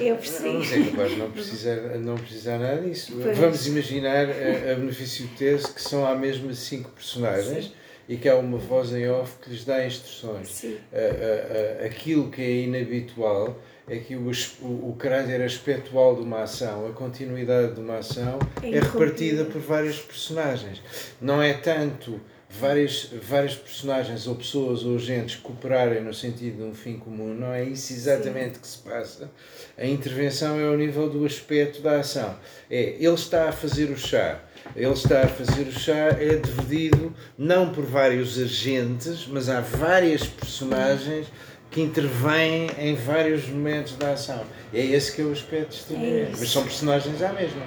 Eu 0.00 0.16
percebi. 0.16 0.58
Mas 0.58 0.72
é 0.72 0.84
capaz 0.90 1.10
de 1.10 1.16
não 1.16 1.30
precisar, 1.30 1.76
não 1.98 2.14
precisar 2.16 2.58
nada 2.58 2.80
disso. 2.80 3.18
Pois. 3.20 3.38
Vamos 3.38 3.66
imaginar 3.66 4.26
a, 4.26 4.72
a 4.72 4.74
benefício 4.74 5.26
de 5.26 5.34
ter 5.34 5.62
que 5.62 5.82
são 5.82 6.06
há 6.06 6.14
mesmo 6.14 6.52
cinco 6.54 6.90
personagens. 6.90 7.66
Sim. 7.66 7.72
E 8.08 8.16
que 8.16 8.28
há 8.28 8.36
uma 8.36 8.58
voz 8.58 8.92
em 8.92 9.08
off 9.08 9.38
que 9.40 9.50
lhes 9.50 9.64
dá 9.64 9.86
instruções. 9.86 10.64
A, 10.92 11.82
a, 11.82 11.86
aquilo 11.86 12.30
que 12.30 12.42
é 12.42 12.50
inabitual 12.62 13.56
é 13.88 13.96
que 13.96 14.16
o, 14.16 14.30
o, 14.60 14.90
o 14.90 14.96
caráter 14.98 15.40
aspectual 15.40 16.16
de 16.16 16.22
uma 16.22 16.42
ação, 16.42 16.88
a 16.88 16.92
continuidade 16.92 17.74
de 17.74 17.80
uma 17.80 17.98
ação, 17.98 18.40
é, 18.60 18.70
é 18.70 18.80
repartida 18.80 19.44
por 19.44 19.60
vários 19.60 20.00
personagens. 20.00 20.82
Não 21.20 21.40
é 21.40 21.54
tanto 21.54 22.20
várias, 22.60 23.08
várias 23.28 23.54
personagens 23.54 24.26
ou 24.26 24.34
pessoas 24.34 24.84
ou 24.84 24.96
agentes 24.96 25.36
cooperarem 25.36 26.02
no 26.02 26.12
sentido 26.12 26.58
de 26.58 26.62
um 26.62 26.74
fim 26.74 26.96
comum, 26.96 27.34
não 27.34 27.52
é 27.52 27.64
isso 27.64 27.92
exatamente 27.92 28.54
Sim. 28.54 28.60
que 28.60 28.68
se 28.68 28.78
passa. 28.78 29.30
A 29.76 29.86
intervenção 29.86 30.60
é 30.60 30.64
ao 30.64 30.76
nível 30.76 31.08
do 31.08 31.24
aspecto 31.24 31.80
da 31.80 32.00
ação. 32.00 32.36
É, 32.70 32.96
ele 32.98 33.14
está 33.14 33.48
a 33.48 33.52
fazer 33.52 33.90
o 33.90 33.96
chá. 33.96 34.40
Ele 34.76 34.92
está 34.92 35.22
a 35.22 35.28
fazer 35.28 35.62
o 35.62 35.72
chá, 35.72 36.16
é 36.18 36.36
dividido 36.36 37.14
não 37.36 37.72
por 37.72 37.84
vários 37.84 38.38
agentes, 38.38 39.26
mas 39.26 39.48
há 39.48 39.60
várias 39.60 40.26
personagens 40.26 41.26
que 41.70 41.80
intervêm 41.80 42.70
em 42.78 42.94
vários 42.94 43.48
momentos 43.48 43.96
da 43.96 44.12
ação. 44.12 44.44
É 44.72 44.80
esse 44.80 45.12
que 45.12 45.22
é 45.22 45.24
o 45.24 45.32
aspecto 45.32 45.74
exterior. 45.74 46.28
É 46.28 46.30
mas 46.38 46.50
são 46.50 46.62
personagens 46.62 47.22
à 47.22 47.32
mesma. 47.32 47.62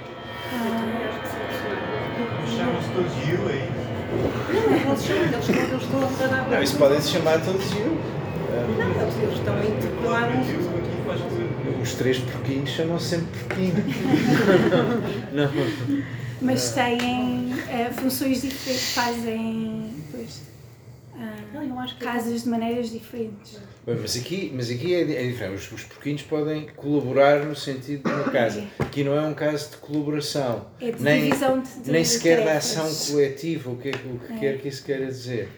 Ah. 0.52 1.06
Chamam-se 2.56 2.88
todos 2.92 3.28
You 3.28 3.48
aí. 3.48 3.65
Não, 4.26 4.90
eles 4.90 5.04
chamam, 5.04 5.22
eles 5.22 5.48
estão, 5.48 5.62
eles 5.62 5.82
estão 5.82 6.24
a 6.24 6.28
dar. 6.28 6.50
Não, 6.50 6.62
isso 6.62 6.76
podem 6.76 7.00
se 7.00 7.10
chamar 7.10 7.40
todos 7.44 7.70
eu. 7.72 7.98
Não, 8.78 9.02
eles, 9.02 9.16
eles 9.22 9.38
estão 9.38 9.54
a 9.54 9.66
interpelar 9.66 10.30
Os 11.82 11.94
três 11.94 12.18
porquinhos 12.18 12.70
chamam 12.70 12.98
sempre 12.98 13.38
porquinho. 13.40 13.84
não. 15.32 15.50
Mas 16.40 16.70
têm 16.72 17.52
uh, 17.52 17.94
funções 17.94 18.42
diferentes, 18.42 18.92
fazem. 18.92 19.90
Pois, 20.10 20.40
uh, 21.16 21.98
casas 21.98 22.42
de 22.44 22.48
maneiras 22.48 22.90
diferentes. 22.90 23.58
Bem, 23.84 23.96
mas 24.00 24.16
aqui, 24.16 24.52
mas 24.54 24.70
aqui 24.70 24.94
é, 24.94 25.00
é 25.00 25.28
diferente. 25.28 25.54
Os, 25.54 25.72
os 25.72 25.84
porquinhos 25.84 26.22
podem 26.22 26.66
colaborar 26.76 27.44
no 27.44 27.54
sentido 27.56 28.08
de 28.08 28.14
uma 28.14 28.30
casa. 28.30 28.64
Aqui 28.78 29.04
não 29.04 29.16
é 29.16 29.22
um 29.22 29.34
caso 29.34 29.70
de 29.70 29.76
colaboração. 29.78 30.66
É 30.80 30.90
de 30.90 31.02
nem, 31.02 31.24
divisão 31.24 31.60
de, 31.60 31.80
de 31.80 31.90
nem 31.90 32.04
sequer 32.04 32.44
da 32.44 32.56
ação 32.56 32.92
coletiva, 33.12 33.70
o 33.70 33.76
que, 33.76 33.88
é 33.88 33.92
que- 33.92 34.08
o 34.08 34.18
que 34.18 34.32
É. 34.32 34.38
quer 34.38 34.58
que 34.58 34.68
isso 34.68 34.84
queira 34.84 35.06
dizer. 35.06 35.48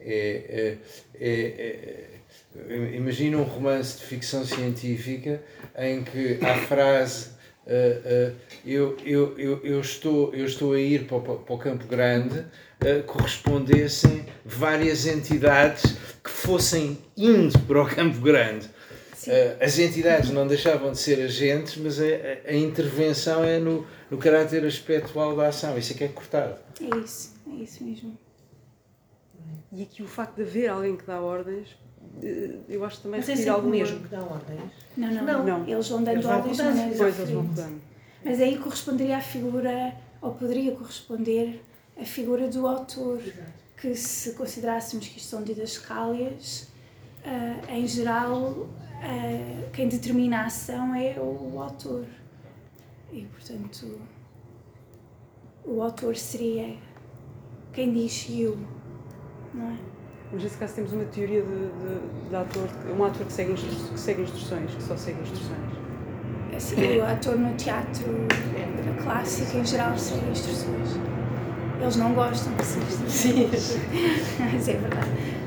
É, 0.00 0.78
é, 1.20 1.20
é, 1.20 2.18
é, 2.68 2.96
imagina 2.96 3.36
um 3.36 3.42
romance 3.42 3.98
de 3.98 4.04
ficção 4.04 4.44
científica 4.44 5.42
em 5.76 6.02
que 6.04 6.38
a 6.44 6.56
frase 6.66 7.30
ah, 7.66 7.70
ah, 7.70 8.32
eu, 8.64 8.96
eu, 9.04 9.38
eu, 9.38 9.60
eu, 9.64 9.80
estou, 9.80 10.34
eu 10.34 10.46
estou 10.46 10.72
a 10.72 10.80
ir 10.80 11.04
para 11.04 11.16
o, 11.18 11.20
para 11.20 11.54
o 11.54 11.58
Campo 11.58 11.86
Grande 11.86 12.46
ah, 12.80 13.02
correspondessem 13.06 14.24
várias 14.44 15.06
entidades 15.06 15.96
que 16.22 16.30
fossem 16.30 16.98
indo 17.16 17.58
para 17.60 17.82
o 17.82 17.86
Campo 17.86 18.20
Grande. 18.20 18.68
Ah, 19.28 19.64
as 19.64 19.78
entidades 19.78 20.30
não 20.30 20.46
deixavam 20.46 20.92
de 20.92 20.98
ser 20.98 21.22
agentes, 21.22 21.76
mas 21.76 22.00
a, 22.00 22.04
a- 22.04 22.50
a 22.50 22.54
intervenção 22.54 23.44
é 23.44 23.58
no, 23.58 23.86
no 24.10 24.16
caráter 24.18 24.64
aspectual 24.64 25.36
da 25.36 25.48
ação. 25.48 25.76
Isso 25.76 25.92
é 25.92 25.96
que 25.96 26.04
é 26.04 26.08
cortado. 26.08 26.56
É 26.80 26.96
isso, 26.98 27.34
é 27.50 27.62
isso 27.62 27.84
mesmo. 27.84 28.16
E 29.72 29.82
aqui 29.82 30.02
o 30.02 30.06
facto 30.06 30.36
de 30.36 30.42
haver 30.42 30.68
alguém 30.68 30.96
que 30.96 31.04
dá 31.04 31.20
ordens, 31.20 31.68
eh, 32.22 32.50
eu 32.70 32.82
acho 32.84 32.96
que 32.98 33.02
também 33.02 33.20
Mas 33.20 33.28
é 33.28 33.36
sempre 33.36 33.66
mesmo 33.68 34.00
que 34.00 34.08
dá 34.08 34.20
ordens. 34.22 34.60
Não, 34.96 35.12
não, 35.12 35.24
Não. 35.24 35.44
Não. 35.44 35.68
Eles 35.68 35.88
vão 35.88 36.02
dando 36.02 36.14
Eles 36.14 36.24
vão 36.24 36.36
ordens 36.38 36.56
Depois 36.92 37.18
eles 37.18 37.30
vão. 37.30 37.50
Mas 38.24 38.40
aí 38.40 38.56
corresponderia 38.56 39.18
à 39.18 39.20
figura, 39.20 39.92
ou 40.22 40.32
poderia 40.32 40.72
corresponder 40.72 41.62
à 42.00 42.04
figura 42.04 42.48
do 42.48 42.66
autor, 42.66 43.20
que 43.76 43.94
se 43.94 44.32
considerássemos 44.34 45.08
que 45.08 45.18
isto 45.18 45.28
são 45.28 45.42
didascálias, 45.42 46.68
ah, 47.24 47.72
em 47.72 47.86
geral, 47.86 48.68
ah, 49.02 49.68
quem 49.72 49.88
determina 49.88 50.42
a 50.42 50.46
ação 50.46 50.94
é 50.94 51.16
o 51.18 51.60
autor. 51.60 52.06
E, 53.12 53.22
portanto, 53.24 54.00
o 55.64 55.82
autor 55.82 56.16
seria 56.16 56.76
quem 57.72 57.92
diz 57.92 58.28
you, 58.28 58.58
não 59.54 59.70
é? 59.70 59.76
Mas 60.30 60.42
nesse 60.42 60.58
caso 60.58 60.74
temos 60.74 60.92
uma 60.92 61.04
teoria 61.06 61.42
de, 61.42 61.48
de, 61.48 62.28
de 62.28 62.36
ator, 62.36 62.68
um 62.94 63.02
ator 63.02 63.24
que 63.24 63.32
segue, 63.32 63.54
que 63.54 63.98
segue 63.98 64.22
instruções, 64.22 64.74
que 64.74 64.82
só 64.82 64.94
segue 64.94 65.22
instruções. 65.22 65.78
Assim, 66.54 66.98
o 66.98 67.04
ator 67.04 67.38
no 67.38 67.56
teatro 67.56 68.04
clássico, 69.02 69.56
em 69.56 69.64
geral, 69.64 69.96
segue 69.96 70.30
instruções. 70.30 71.17
Eles 71.80 71.96
não 71.96 72.14
gostam 72.14 72.52
de 72.54 72.64
seguir 72.64 73.44
instruções. 73.44 73.78
Mas 74.52 74.68
é 74.68 74.72
verdade. 74.72 75.38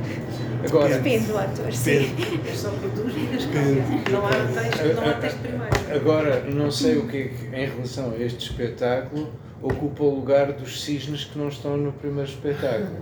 Agora, 0.63 0.97
Depende 0.99 1.25
do 1.25 1.37
ator, 1.37 1.73
sim. 1.73 2.15
É 2.47 2.53
só 2.53 2.69
produz 2.69 3.13
e 3.15 4.11
não 4.11 4.25
há 4.25 4.29
texto, 4.29 4.95
não 4.95 5.09
há 5.09 5.13
texto 5.13 5.39
primário. 5.39 5.95
agora, 5.95 6.43
não 6.43 6.71
sei 6.71 6.97
o 6.97 7.07
que 7.07 7.17
é 7.17 7.27
que, 7.29 7.45
em 7.47 7.65
relação 7.65 8.11
a 8.11 8.17
este 8.17 8.51
espetáculo, 8.51 9.33
ocupa 9.61 10.03
o 10.03 10.15
lugar 10.15 10.53
dos 10.53 10.83
cisnes 10.83 11.23
que 11.25 11.37
não 11.37 11.47
estão 11.47 11.77
no 11.77 11.91
primeiro 11.91 12.29
espetáculo. 12.29 12.99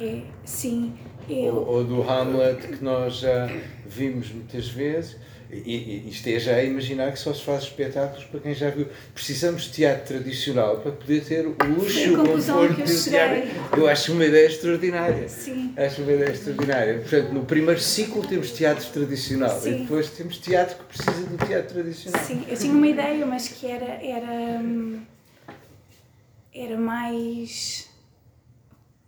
É, 0.00 0.20
sim, 0.44 0.94
ou, 1.28 1.36
eu. 1.36 1.54
ou 1.54 1.84
do 1.84 2.02
Hamlet 2.02 2.66
que 2.66 2.84
nós 2.84 3.18
já 3.18 3.46
vimos 3.86 4.30
muitas 4.30 4.68
vezes. 4.68 5.16
E, 5.50 6.04
e 6.06 6.08
isto 6.10 6.28
é 6.28 6.38
já 6.38 6.56
a 6.56 6.64
imaginar 6.64 7.12
que 7.12 7.18
só 7.18 7.32
se 7.32 7.42
faz 7.42 7.64
espetáculos 7.64 8.24
para 8.24 8.40
quem 8.40 8.54
já 8.54 8.70
viu. 8.70 8.88
Precisamos 9.14 9.64
de 9.64 9.72
teatro 9.72 10.18
tradicional 10.18 10.78
para 10.78 10.92
poder 10.92 11.24
ter 11.24 11.46
o 11.46 11.56
luxo 11.76 12.14
o 12.14 12.26
conforto 12.26 12.82
de 12.82 13.04
teatro. 13.04 13.48
Eu 13.76 13.88
acho 13.88 14.12
uma 14.12 14.24
ideia 14.24 14.46
extraordinária. 14.46 15.28
Sim, 15.28 15.72
Acho 15.76 16.02
uma 16.02 16.12
ideia 16.12 16.30
extraordinária. 16.30 16.98
Portanto, 16.98 17.32
no 17.32 17.44
primeiro 17.44 17.80
ciclo 17.80 18.26
temos 18.26 18.50
teatro 18.50 18.86
tradicional 18.90 19.60
Sim. 19.60 19.68
e 19.68 19.78
depois 19.82 20.10
temos 20.10 20.38
teatro 20.38 20.76
que 20.76 20.84
precisa 20.84 21.26
do 21.26 21.46
teatro 21.46 21.74
tradicional. 21.74 22.24
sim. 22.24 22.44
Eu 22.48 22.56
tinha 22.56 22.72
uma 22.72 22.86
ideia, 22.86 23.24
mas 23.24 23.48
que 23.48 23.66
era. 23.66 24.04
era, 24.04 24.60
era 26.52 26.76
mais 26.78 27.86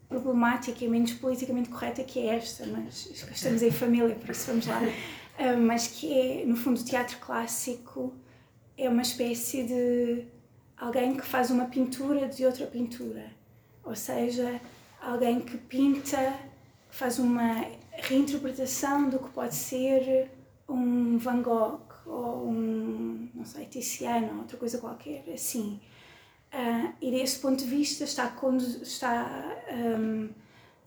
problemática 0.08 0.84
e 0.84 0.88
menos 0.88 1.12
politicamente 1.12 1.68
correta 1.68 2.02
que 2.02 2.20
é 2.20 2.36
esta, 2.36 2.64
mas 2.66 3.10
estamos 3.30 3.62
em 3.62 3.70
família, 3.70 4.14
por 4.14 4.30
isso 4.30 4.46
vamos 4.46 4.66
lá. 4.66 4.80
Ah, 5.38 5.56
mas 5.56 5.86
que 5.86 6.12
é, 6.12 6.44
no 6.44 6.56
fundo, 6.56 6.80
o 6.80 6.84
teatro 6.84 7.18
clássico 7.18 8.12
é 8.76 8.88
uma 8.88 9.02
espécie 9.02 9.62
de 9.62 10.26
alguém 10.76 11.16
que 11.16 11.24
faz 11.24 11.50
uma 11.50 11.66
pintura 11.66 12.28
de 12.28 12.44
outra 12.44 12.66
pintura. 12.66 13.30
Ou 13.84 13.94
seja, 13.94 14.60
alguém 15.00 15.40
que 15.40 15.56
pinta, 15.56 16.34
faz 16.90 17.20
uma 17.20 17.64
reinterpretação 17.92 19.08
do 19.08 19.20
que 19.20 19.30
pode 19.30 19.54
ser 19.54 20.28
um 20.68 21.18
Van 21.18 21.40
Gogh 21.42 21.80
ou 22.06 22.48
um, 22.48 23.28
não 23.34 23.44
sei, 23.44 23.66
Tiziano 23.66 24.32
ou 24.32 24.38
outra 24.40 24.56
coisa 24.56 24.78
qualquer, 24.78 25.24
assim. 25.32 25.80
Ah, 26.50 26.94
e 27.00 27.12
desse 27.12 27.38
ponto 27.38 27.62
de 27.62 27.70
vista 27.70 28.04
está, 28.04 28.34
está 28.82 29.56
ahm, 29.70 30.30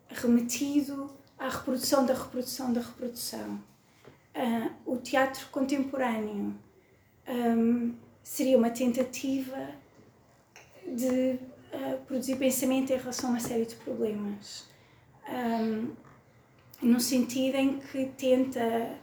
remetido 0.09 1.09
à 1.39 1.47
reprodução 1.47 2.05
da 2.05 2.13
reprodução 2.13 2.73
da 2.73 2.81
reprodução. 2.81 3.70
Ah, 4.33 4.71
o 4.85 4.97
teatro 4.97 5.47
contemporâneo 5.51 6.55
ahm, 7.27 7.93
seria 8.23 8.57
uma 8.57 8.69
tentativa 8.69 9.69
de 10.87 11.37
ah, 11.73 11.97
produzir 12.07 12.37
pensamento 12.37 12.91
em 12.91 12.97
relação 12.97 13.29
a 13.29 13.33
uma 13.33 13.39
série 13.39 13.65
de 13.65 13.75
problemas. 13.75 14.65
Ahm, 15.27 15.91
no 16.81 16.99
sentido 16.99 17.55
em 17.55 17.79
que 17.79 18.05
tenta. 18.17 18.99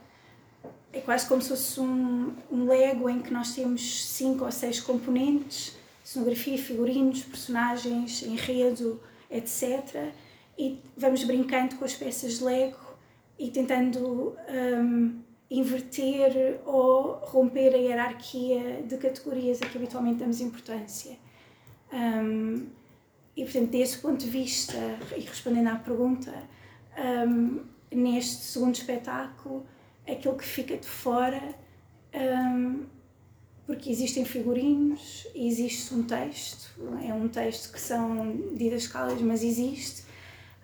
É 0.91 0.99
quase 1.01 1.27
como 1.27 1.39
se 1.39 1.49
fosse 1.49 1.79
um, 1.79 2.35
um 2.51 2.67
Lego 2.67 3.07
em 3.07 3.21
que 3.21 3.31
nós 3.31 3.53
temos 3.53 4.07
cinco 4.07 4.43
ou 4.43 4.51
seis 4.51 4.79
componentes 4.79 5.77
cenografia, 6.09 6.57
figurinos, 6.57 7.21
personagens, 7.21 8.23
enredo, 8.23 8.99
etc. 9.29 10.11
E 10.57 10.79
vamos 10.97 11.23
brincando 11.23 11.75
com 11.75 11.85
as 11.85 11.93
peças 11.93 12.39
de 12.39 12.43
Lego 12.43 12.79
e 13.39 13.49
tentando 13.49 14.35
hum, 14.49 15.21
inverter 15.49 16.59
ou 16.65 17.13
romper 17.23 17.73
a 17.73 17.77
hierarquia 17.77 18.83
de 18.83 18.97
categorias 18.97 19.61
a 19.61 19.65
que 19.65 19.77
habitualmente 19.77 20.19
damos 20.19 20.41
importância. 20.41 21.17
Hum, 21.91 22.67
e, 23.35 23.43
portanto, 23.45 23.69
desse 23.69 23.97
ponto 23.99 24.17
de 24.17 24.29
vista, 24.29 24.77
e 25.15 25.21
respondendo 25.21 25.69
à 25.69 25.75
pergunta, 25.75 26.33
hum, 27.25 27.61
neste 27.91 28.43
segundo 28.43 28.75
espetáculo, 28.75 29.65
aquilo 30.05 30.35
que 30.35 30.45
fica 30.45 30.75
de 30.77 30.87
fora 30.87 31.55
hum, 32.13 32.85
porque 33.65 33.91
existem 33.91 34.25
figurinos, 34.25 35.27
existe 35.35 35.93
um 35.93 36.01
texto, 36.01 36.71
é 37.07 37.13
um 37.13 37.27
texto 37.27 37.71
que 37.71 37.79
são 37.79 38.35
didascálias, 38.55 39.21
mas 39.21 39.43
existe. 39.43 40.08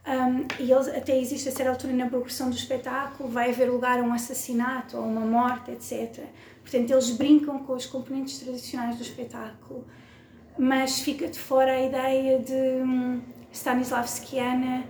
Um, 0.08 0.46
e 0.60 0.72
eles, 0.72 0.88
até 0.88 1.20
existe 1.20 1.50
a 1.50 1.52
certa 1.52 1.72
altura 1.72 1.94
na 1.94 2.08
progressão 2.08 2.50
do 2.50 2.56
espetáculo, 2.56 3.28
vai 3.28 3.50
haver 3.50 3.72
lugar 3.72 4.00
a 4.00 4.04
um 4.04 4.14
assassinato 4.14 4.98
ou 4.98 5.04
uma 5.04 5.22
morte, 5.22 5.72
etc. 5.72 6.24
Portanto, 6.62 6.92
eles 6.92 7.10
brincam 7.10 7.60
com 7.60 7.74
os 7.74 7.88
componentes 7.88 8.38
tradicionais 8.40 8.98
do 8.98 9.02
espetáculo, 9.02 9.84
mas 10.58 11.00
fica 11.00 11.28
de 11.28 11.40
fora 11.40 11.72
a 11.72 11.82
ideia 11.82 12.40
de 12.40 12.54
hum, 12.54 13.20
Stanislavskiana 13.52 14.84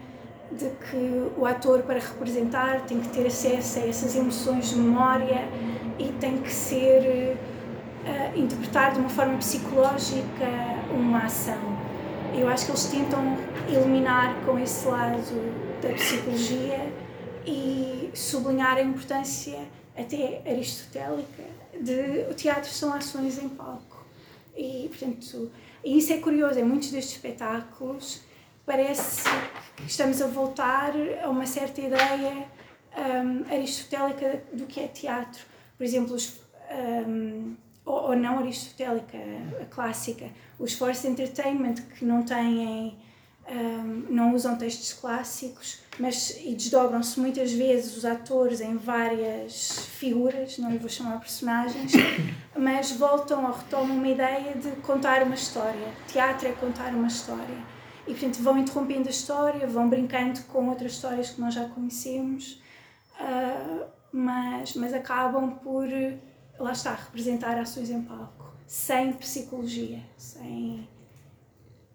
de 0.52 0.70
que 0.70 1.32
o 1.38 1.46
ator, 1.46 1.84
para 1.84 2.00
representar, 2.00 2.82
tem 2.82 3.00
que 3.00 3.10
ter 3.10 3.28
acesso 3.28 3.80
a 3.80 3.88
essas 3.88 4.16
emoções 4.16 4.70
de 4.70 4.76
memória 4.76 5.48
e 5.98 6.10
tem 6.20 6.38
que 6.38 6.52
ser 6.52 7.38
uh, 8.06 8.40
interpretar 8.40 8.94
de 8.94 9.00
uma 9.00 9.10
forma 9.10 9.38
psicológica 9.38 10.46
uma 10.94 11.26
ação. 11.26 11.75
Eu 12.38 12.50
acho 12.50 12.66
que 12.66 12.72
eles 12.72 12.86
tentam 12.86 13.38
eliminar 13.70 14.36
com 14.46 14.60
esse 14.60 14.86
lado 14.88 15.22
da 15.82 15.90
psicologia 15.94 16.92
e 17.46 18.10
sublinhar 18.14 18.78
a 18.78 18.82
importância 18.82 19.60
até 19.98 20.42
aristotélica 20.46 21.44
de 21.80 22.26
o 22.30 22.34
teatro 22.34 22.70
são 22.70 22.94
ações 22.94 23.42
em 23.42 23.48
palco. 23.48 24.06
E, 24.56 24.88
portanto, 24.90 25.52
e 25.84 25.98
isso 25.98 26.12
é 26.12 26.18
curioso, 26.18 26.60
em 26.60 26.64
muitos 26.64 26.92
destes 26.92 27.16
espetáculos 27.16 28.22
parece 28.66 29.30
que 29.78 29.84
estamos 29.86 30.22
a 30.22 30.28
voltar 30.28 30.92
a 31.24 31.30
uma 31.30 31.46
certa 31.46 31.82
ideia 31.82 32.48
um, 32.98 33.54
aristotélica 33.54 34.44
do 34.52 34.66
que 34.66 34.80
é 34.80 34.88
teatro. 34.88 35.46
Por 35.78 35.84
exemplo, 35.84 36.16
os, 36.16 36.40
um, 37.08 37.56
ou, 37.86 38.10
ou, 38.10 38.16
não 38.16 38.40
aristotélica, 38.40 39.18
a 39.62 39.66
clássica, 39.66 40.30
os 40.58 40.74
forced 40.74 41.08
entertainment 41.08 41.76
que 41.98 42.04
não 42.04 42.24
têm, 42.24 42.98
um, 43.48 44.06
não 44.10 44.34
usam 44.34 44.58
textos 44.58 44.94
clássicos, 44.94 45.80
mas 46.00 46.36
e 46.44 46.56
desdobram-se 46.56 47.20
muitas 47.20 47.52
vezes 47.54 47.96
os 47.96 48.04
atores 48.04 48.60
em 48.60 48.76
várias 48.76 49.88
figuras, 49.98 50.58
não 50.58 50.72
lhe 50.72 50.80
vou 50.80 50.90
chamar 50.90 51.20
personagens, 51.20 51.92
mas 52.58 52.92
voltam 52.92 53.46
ou 53.46 53.52
retomam 53.52 53.98
uma 53.98 54.08
ideia 54.08 54.56
de 54.56 54.72
contar 54.82 55.22
uma 55.22 55.36
história. 55.36 55.88
Teatro 56.08 56.48
é 56.48 56.52
contar 56.54 56.90
uma 56.94 57.08
história. 57.08 57.76
e 58.08 58.12
portanto 58.12 58.38
vão 58.42 58.58
interrompendo 58.58 59.08
a 59.08 59.12
história, 59.12 59.68
vão 59.68 59.88
brincando 59.88 60.42
com 60.46 60.70
outras 60.70 60.94
histórias 60.94 61.30
que 61.30 61.40
nós 61.40 61.54
já 61.54 61.68
conhecemos, 61.70 62.62
uh, 63.20 63.86
mas, 64.12 64.74
mas 64.76 64.94
acabam 64.94 65.52
por, 65.52 65.88
lá 66.60 66.72
está, 66.72 66.96
representar 66.96 67.58
ações 67.58 67.90
em 67.90 68.02
palco, 68.02 68.54
sem 68.68 69.14
psicologia, 69.14 70.04
sem... 70.18 70.88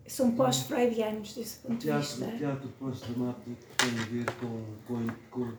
São 0.06 0.32
pós-freudianos 0.32 1.34
desse 1.34 1.58
ponto 1.58 1.74
de 1.74 1.82
teatro, 1.82 2.02
vista. 2.02 2.24
O 2.24 2.38
teatro 2.38 2.68
pós-dramático 2.80 3.56
tem 3.76 3.90
a 3.90 4.04
ver 4.06 4.24
com, 4.40 4.64
com, 4.84 5.06
com 5.30 5.42
uh, 5.42 5.46
uh, 5.46 5.52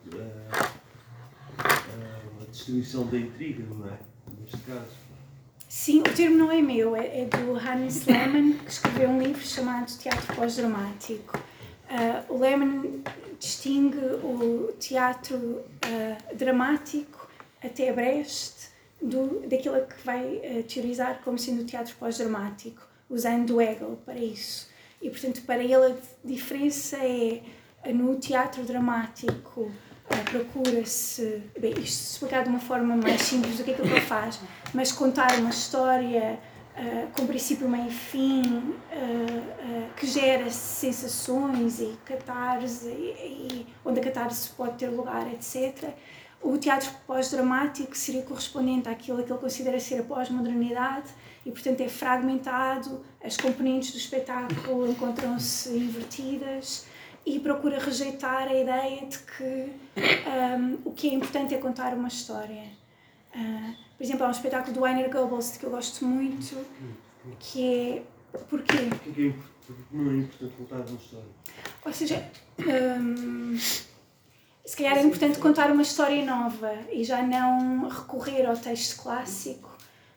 a 2.42 2.46
distribuição 2.52 3.08
da 3.08 3.18
intriga, 3.18 3.64
não 3.74 3.88
é? 3.88 3.98
Neste 4.42 4.58
caso. 4.58 4.92
Sim, 5.70 6.02
o 6.02 6.04
termo 6.04 6.36
não 6.36 6.52
é 6.52 6.62
meu, 6.62 6.98
é, 6.98 7.22
é 7.22 7.26
do 7.26 7.56
Hannes 7.56 8.06
Lehmann, 8.06 8.58
que 8.58 8.72
escreveu 8.72 9.10
um 9.10 9.22
livro 9.22 9.42
chamado 9.42 9.98
Teatro 9.98 10.36
Pós-Dramático. 10.36 11.40
Uh, 11.90 12.34
o 12.34 12.38
Lehmann 12.38 13.02
distingue 13.40 13.98
o 13.98 14.74
teatro 14.80 15.64
dramático 16.36 17.30
até 17.64 17.94
Brecht 17.94 18.71
do, 19.02 19.48
daquilo 19.48 19.86
que 19.86 20.06
vai 20.06 20.24
uh, 20.24 20.64
teorizar 20.64 21.22
como 21.24 21.38
sendo 21.38 21.62
o 21.62 21.66
teatro 21.66 21.96
pós-dramático, 22.00 22.82
usando 23.10 23.62
Hegel 23.62 24.00
para 24.06 24.20
isso. 24.20 24.70
E, 25.02 25.10
portanto, 25.10 25.42
para 25.42 25.64
ele 25.64 25.76
a 25.76 25.96
diferença 26.24 26.98
é 26.98 27.42
no 27.92 28.16
teatro 28.18 28.64
dramático 28.64 29.72
procura-se, 30.30 31.42
bem, 31.60 31.72
isto 31.72 32.12
explicado 32.12 32.46
de 32.46 32.50
uma 32.50 32.60
forma 32.60 32.96
mais 32.96 33.22
simples 33.22 33.58
do 33.58 33.64
que 33.64 33.72
aquilo 33.72 33.88
que 33.88 33.94
ele 33.94 34.02
faz, 34.02 34.40
mas 34.74 34.92
contar 34.92 35.40
uma 35.40 35.50
história 35.50 36.40
uh, 36.76 37.08
com 37.14 37.26
princípio, 37.26 37.70
meio 37.70 37.88
e 37.88 37.92
fim, 37.92 38.42
uh, 38.42 38.74
uh, 38.94 39.94
que 39.96 40.06
gera 40.06 40.50
sensações 40.50 41.80
e 41.80 41.98
catarse, 42.06 42.88
e, 42.88 43.48
e, 43.52 43.68
onde 43.86 44.00
a 44.00 44.04
catarse 44.04 44.50
pode 44.50 44.78
ter 44.78 44.88
lugar, 44.88 45.32
etc. 45.34 45.90
O 46.44 46.58
teatro 46.58 46.90
pós-dramático 47.06 47.96
seria 47.96 48.24
correspondente 48.24 48.90
àquilo 48.90 49.24
que 49.24 49.32
ele 49.32 49.40
considera 49.40 49.80
ser 49.80 50.00
a 50.00 50.04
pós-modernidade 50.04 51.10
e, 51.46 51.52
portanto, 51.52 51.82
é 51.82 51.88
fragmentado, 51.88 53.04
as 53.24 53.38
componentes 53.38 53.92
do 53.92 53.98
espetáculo 53.98 54.90
encontram-se 54.90 55.70
invertidas 55.70 56.88
e 57.26 57.40
procura 57.40 57.78
rejeitar 57.80 58.48
a 58.48 58.56
ideia 58.56 59.06
de 59.06 59.20
que 59.20 59.72
um, 59.96 60.80
o 60.86 60.92
que 60.92 61.10
é 61.10 61.14
importante 61.14 61.54
é 61.54 61.58
contar 61.60 61.94
uma 61.94 62.08
história. 62.08 62.64
Uh, 63.36 63.76
por 63.96 64.04
exemplo, 64.04 64.26
há 64.26 64.28
um 64.30 64.32
espetáculo 64.32 64.74
do 64.74 64.82
Weiner 64.82 65.12
Goebbels 65.12 65.58
que 65.58 65.66
eu 65.66 65.70
gosto 65.70 66.04
muito, 66.06 66.58
que 67.40 67.64
é 67.64 68.04
Porquê? 68.50 68.78
Porque 69.04 69.22
é 69.22 69.34
não 69.92 70.12
é 70.12 70.16
importante 70.16 70.54
contar 70.58 70.78
uma 70.78 70.98
história. 70.98 71.26
Ou 71.86 71.94
seja, 71.94 72.32
um, 72.60 73.58
se 74.66 74.78
calhar 74.78 74.98
é 74.98 75.02
importante 75.02 75.40
contar 75.40 75.72
uma 75.72 75.82
história 75.82 76.24
nova 76.24 76.74
e 76.92 77.04
já 77.04 77.22
não 77.22 77.90
recorrer 77.90 78.46
ao 78.46 78.56
texto 78.56 79.02
clássico. 79.02 79.76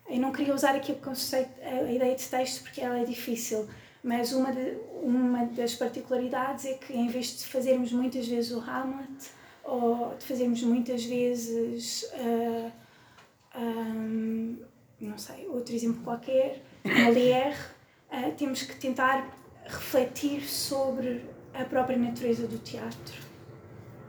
Eu 0.08 0.18
não 0.18 0.32
queria 0.32 0.54
usar 0.54 0.74
aqui 0.74 0.92
o 0.92 0.96
conceito, 0.96 1.50
a 1.62 1.90
ideia 1.90 2.14
de 2.14 2.24
texto 2.24 2.62
porque 2.62 2.80
ela 2.80 2.98
é 2.98 3.04
difícil, 3.04 3.66
mas 4.02 4.32
uma, 4.32 4.52
de, 4.52 4.76
uma 5.02 5.46
das 5.46 5.74
particularidades 5.74 6.66
é 6.66 6.74
que 6.74 6.92
em 6.92 7.08
vez 7.08 7.38
de 7.38 7.46
fazermos 7.46 7.90
muitas 7.90 8.28
vezes 8.28 8.52
o 8.52 8.60
Hamlet 8.60 9.30
ou 9.64 10.14
de 10.18 10.24
fazermos 10.26 10.62
muitas 10.62 11.04
vezes 11.04 12.02
uh, 12.12 12.70
um, 13.58 14.58
não 15.00 15.16
sei, 15.16 15.46
outro 15.48 15.74
exemplo 15.74 16.02
qualquer, 16.02 16.62
Molière, 16.84 17.56
uh, 18.12 18.30
temos 18.36 18.62
que 18.62 18.76
tentar 18.76 19.26
refletir 19.64 20.42
sobre 20.46 21.24
a 21.54 21.64
própria 21.64 21.96
natureza 21.96 22.46
do 22.46 22.58
teatro. 22.58 23.33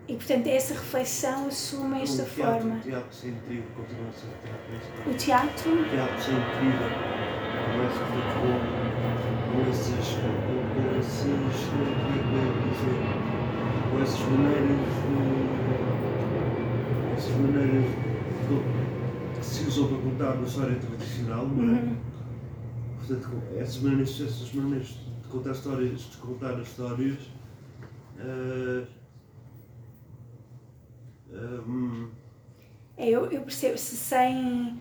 E, 0.08 0.14
portanto, 0.14 0.46
essa 0.48 0.76
reflexão 0.76 1.48
assume 1.48 2.04
esta 2.04 2.22
o 2.22 2.26
teatro, 2.26 2.62
forma. 2.62 2.76
O 2.76 2.82
teatro 2.82 3.12
sem 3.12 3.32
intriga 3.32 3.64
continua 3.76 4.10
a 4.10 4.14
ser 4.14 4.28
teatro. 4.44 5.10
O 5.10 5.14
teatro? 5.16 5.72
O 5.72 5.90
teatro 5.90 6.22
sem 6.24 6.36
intriga 6.36 7.16
começa 7.72 8.00
com, 8.06 8.54
com 9.52 9.60
esses, 9.72 10.08
com, 10.22 10.32
com 10.76 10.82
esses, 11.00 11.26
como 11.26 11.90
é 11.90 12.46
que 12.54 12.70
dizer, 12.70 12.98
com 13.90 13.98
essas 14.04 14.22
maneiras, 14.30 14.80
de, 15.02 15.16
essas 17.18 17.36
maneiras 17.38 17.86
que 19.40 19.46
se 19.46 19.68
usam 19.68 19.88
para 19.88 19.98
contar 19.98 20.32
uma 20.36 20.46
história 20.48 20.76
tradicional, 20.76 21.48
não 21.48 21.64
é? 21.64 21.80
Uhum. 21.80 21.98
Portanto, 22.98 23.30
com 23.30 23.60
essas 23.60 23.78
maneiras, 23.78 24.22
essas 24.22 24.54
maneiras 24.54 24.88
de 24.88 25.28
contar 25.30 25.52
histórias, 25.52 26.00
de 26.00 26.18
contar 26.18 26.54
as 26.54 26.68
histórias, 26.68 27.18
uh, 28.20 28.86
É, 32.98 33.10
eu, 33.10 33.30
eu 33.32 33.42
percebo, 33.42 33.78
se 33.78 33.96
sem. 33.98 34.80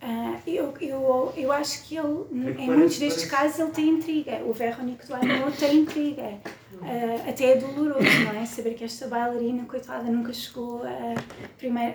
ah, 0.00 0.38
eu, 0.46 0.72
eu, 0.80 1.32
eu 1.36 1.50
acho 1.52 1.84
que 1.84 1.96
ele, 1.96 2.24
É 2.48 2.52
que 2.52 2.62
em 2.62 2.70
muitos 2.70 2.98
destes 2.98 3.24
casos, 3.30 3.58
ele 3.58 3.70
tem 3.72 3.88
intriga. 3.88 4.42
O 4.44 4.52
Veronique 4.52 5.06
do 5.06 5.14
tem 5.58 5.78
intriga. 5.80 6.38
Ah, 6.82 7.28
até 7.30 7.52
é 7.52 7.56
doloroso, 7.56 8.04
não 8.24 8.40
é? 8.40 8.46
Saber 8.46 8.74
que 8.74 8.84
esta 8.84 9.08
bailarina, 9.08 9.64
coitada, 9.64 10.04
nunca 10.04 10.32
chegou 10.32 10.82
a 10.84 11.14
primeira, 11.58 11.94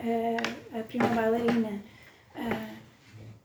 a, 0.73 0.79
a 0.79 0.83
primeira 0.83 1.15
bailarina. 1.15 1.81
Ah, 2.35 2.73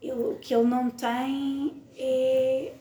ele- 0.02 0.12
o 0.12 0.38
que 0.40 0.54
ele 0.54 0.64
não 0.64 0.90
tem 0.90 1.82
é. 1.96 2.72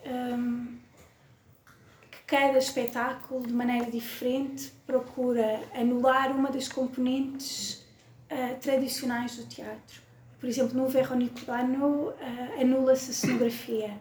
Cada 2.28 2.58
espetáculo, 2.58 3.46
de 3.46 3.54
maneira 3.54 3.90
diferente, 3.90 4.74
procura 4.86 5.62
anular 5.74 6.32
uma 6.32 6.50
das 6.50 6.68
componentes 6.68 7.86
ah, 8.30 8.56
tradicionais 8.60 9.36
do 9.38 9.46
teatro. 9.46 10.02
Por 10.40 10.50
exemplo, 10.50 10.78
no 10.78 10.88
Veronique 10.88 11.46
Bano 11.46 12.14
anula-se 12.60 13.12
a 13.12 13.14
cenografia, 13.14 13.92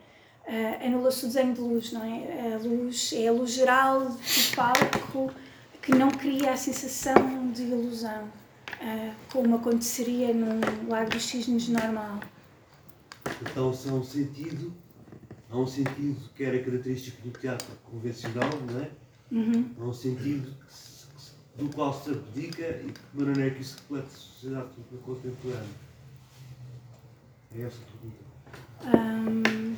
ah, 0.46 0.86
anula-se 0.86 1.24
o 1.24 1.28
desenho 1.28 1.54
de 1.54 1.60
luz, 1.60 1.92
não 1.92 2.02
é? 2.02 2.54
A 2.54 2.58
luz 2.58 3.12
é 3.12 3.28
a 3.28 3.32
luz 3.32 3.52
geral 3.52 4.00
do 4.00 4.56
palco 4.56 5.32
que 5.82 5.92
não 5.92 6.10
cria 6.10 6.52
a 6.52 6.56
sensação 6.56 7.50
de 7.52 7.62
ilusão, 7.64 8.26
como 9.30 9.56
aconteceria 9.56 10.32
num 10.32 10.60
Lago 10.88 11.10
dos 11.10 11.24
Cisnes 11.24 11.68
normal. 11.68 12.20
Então, 13.42 13.66
há 13.66 13.92
um 13.92 14.02
sentido, 14.02 14.74
há 15.54 15.58
um 15.58 15.66
sentido 15.66 16.28
que 16.34 16.42
era 16.42 16.58
característico 16.58 17.22
do 17.22 17.30
teatro 17.38 17.68
convencional, 17.84 18.50
não 18.68 18.80
é? 18.80 18.90
Uhum. 19.30 19.70
Há 19.80 19.84
um 19.84 19.92
sentido 19.92 20.52
do 21.56 21.68
qual 21.72 21.94
se 21.94 22.10
abdica 22.10 22.66
e 22.82 22.86
de 22.86 22.92
que 22.92 23.00
maneira 23.14 23.46
é 23.46 23.50
que 23.50 23.62
isso 23.62 23.76
reflete 23.76 24.06
a 24.06 24.18
sociedade 24.18 24.68
contemporânea. 25.04 25.84
É 27.56 27.60
essa 27.62 27.78
a 27.78 27.86
pergunta. 27.86 28.24
Hum, 28.96 29.76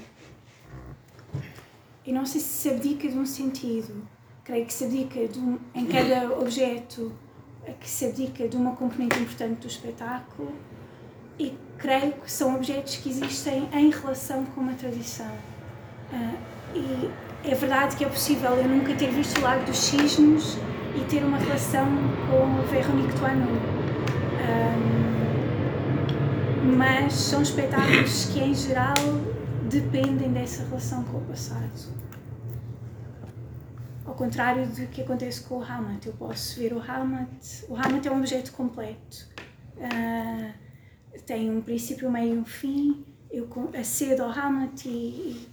eu 2.07 2.14
não 2.14 2.24
sei 2.24 2.41
se 2.41 2.49
se 2.49 2.70
abdica 2.70 3.09
de 3.09 3.18
um 3.18 3.27
sentido. 3.27 4.09
Creio 4.45 4.64
que 4.64 4.72
se 4.72 4.85
abdica 4.85 5.29
de 5.29 5.39
um, 5.39 5.59
em 5.74 5.87
cada 5.87 6.39
objeto, 6.39 7.12
eh, 7.64 7.74
que 7.79 7.89
se 7.89 8.07
abdica 8.07 8.49
de 8.49 8.57
uma 8.57 8.74
componente 8.74 9.18
importante 9.18 9.61
do 9.61 9.66
espetáculo 9.66 10.55
e 11.39 11.53
creio 11.77 12.12
que 12.12 12.33
são 12.33 12.55
objetos 12.55 12.97
que 12.97 13.11
existem 13.11 13.68
em 13.74 13.91
relação 13.91 14.47
com 14.47 14.62
uma 14.62 14.74
tradição. 14.74 15.37
Ah, 16.12 16.34
e 16.74 17.11
é 17.44 17.54
verdade 17.54 17.96
que 17.96 18.04
é 18.04 18.09
possível 18.09 18.50
eu 18.50 18.68
nunca 18.68 18.94
ter 18.94 19.11
visto 19.11 19.38
o 19.38 19.42
Lago 19.42 19.64
dos 19.64 19.78
Cisnes 19.78 20.59
e 20.96 21.04
ter 21.09 21.22
uma 21.24 21.38
relação 21.38 21.86
com 22.30 22.61
o 22.61 22.62
Veronique 22.66 23.18
Toineau. 23.18 23.48
Hum, 24.42 25.16
mas 26.76 27.12
são 27.14 27.42
espetáculos 27.42 28.26
que, 28.26 28.40
em 28.40 28.54
geral, 28.54 28.94
dependem 29.70 30.32
dessa 30.32 30.64
relação 30.64 31.04
com 31.04 31.18
o 31.18 31.20
passado. 31.22 31.94
Ao 34.04 34.14
contrário 34.14 34.66
do 34.66 34.86
que 34.86 35.02
acontece 35.02 35.42
com 35.42 35.57
o 35.57 35.62
Hamlet, 35.62 36.07
eu 36.07 36.12
posso 36.14 36.59
ver 36.59 36.72
o 36.72 36.80
Hamlet. 36.80 37.64
O 37.68 37.74
Hamlet 37.74 38.09
é 38.09 38.11
um 38.11 38.18
objeto 38.18 38.52
completo. 38.52 39.28
Ah, 39.80 40.52
tem 41.26 41.50
um 41.50 41.61
princípio, 41.61 42.09
um 42.09 42.12
meio 42.12 42.34
e 42.34 42.38
um 42.38 42.44
fim. 42.44 43.04
Eu 43.30 43.48
acedo 43.78 44.22
ao 44.22 44.30
Hamlet 44.30 44.88
e, 44.88 44.90
e, 44.90 45.48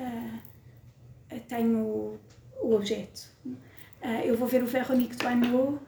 ah, 0.00 1.36
tenho 1.48 2.18
o, 2.62 2.74
objeto. 2.74 3.28
Ah, 4.02 4.24
eu 4.24 4.36
vou 4.36 4.48
ver 4.48 4.62
o 4.62 4.66
Veronique 4.66 5.16
do 5.16 5.26
Arnaud 5.26 5.78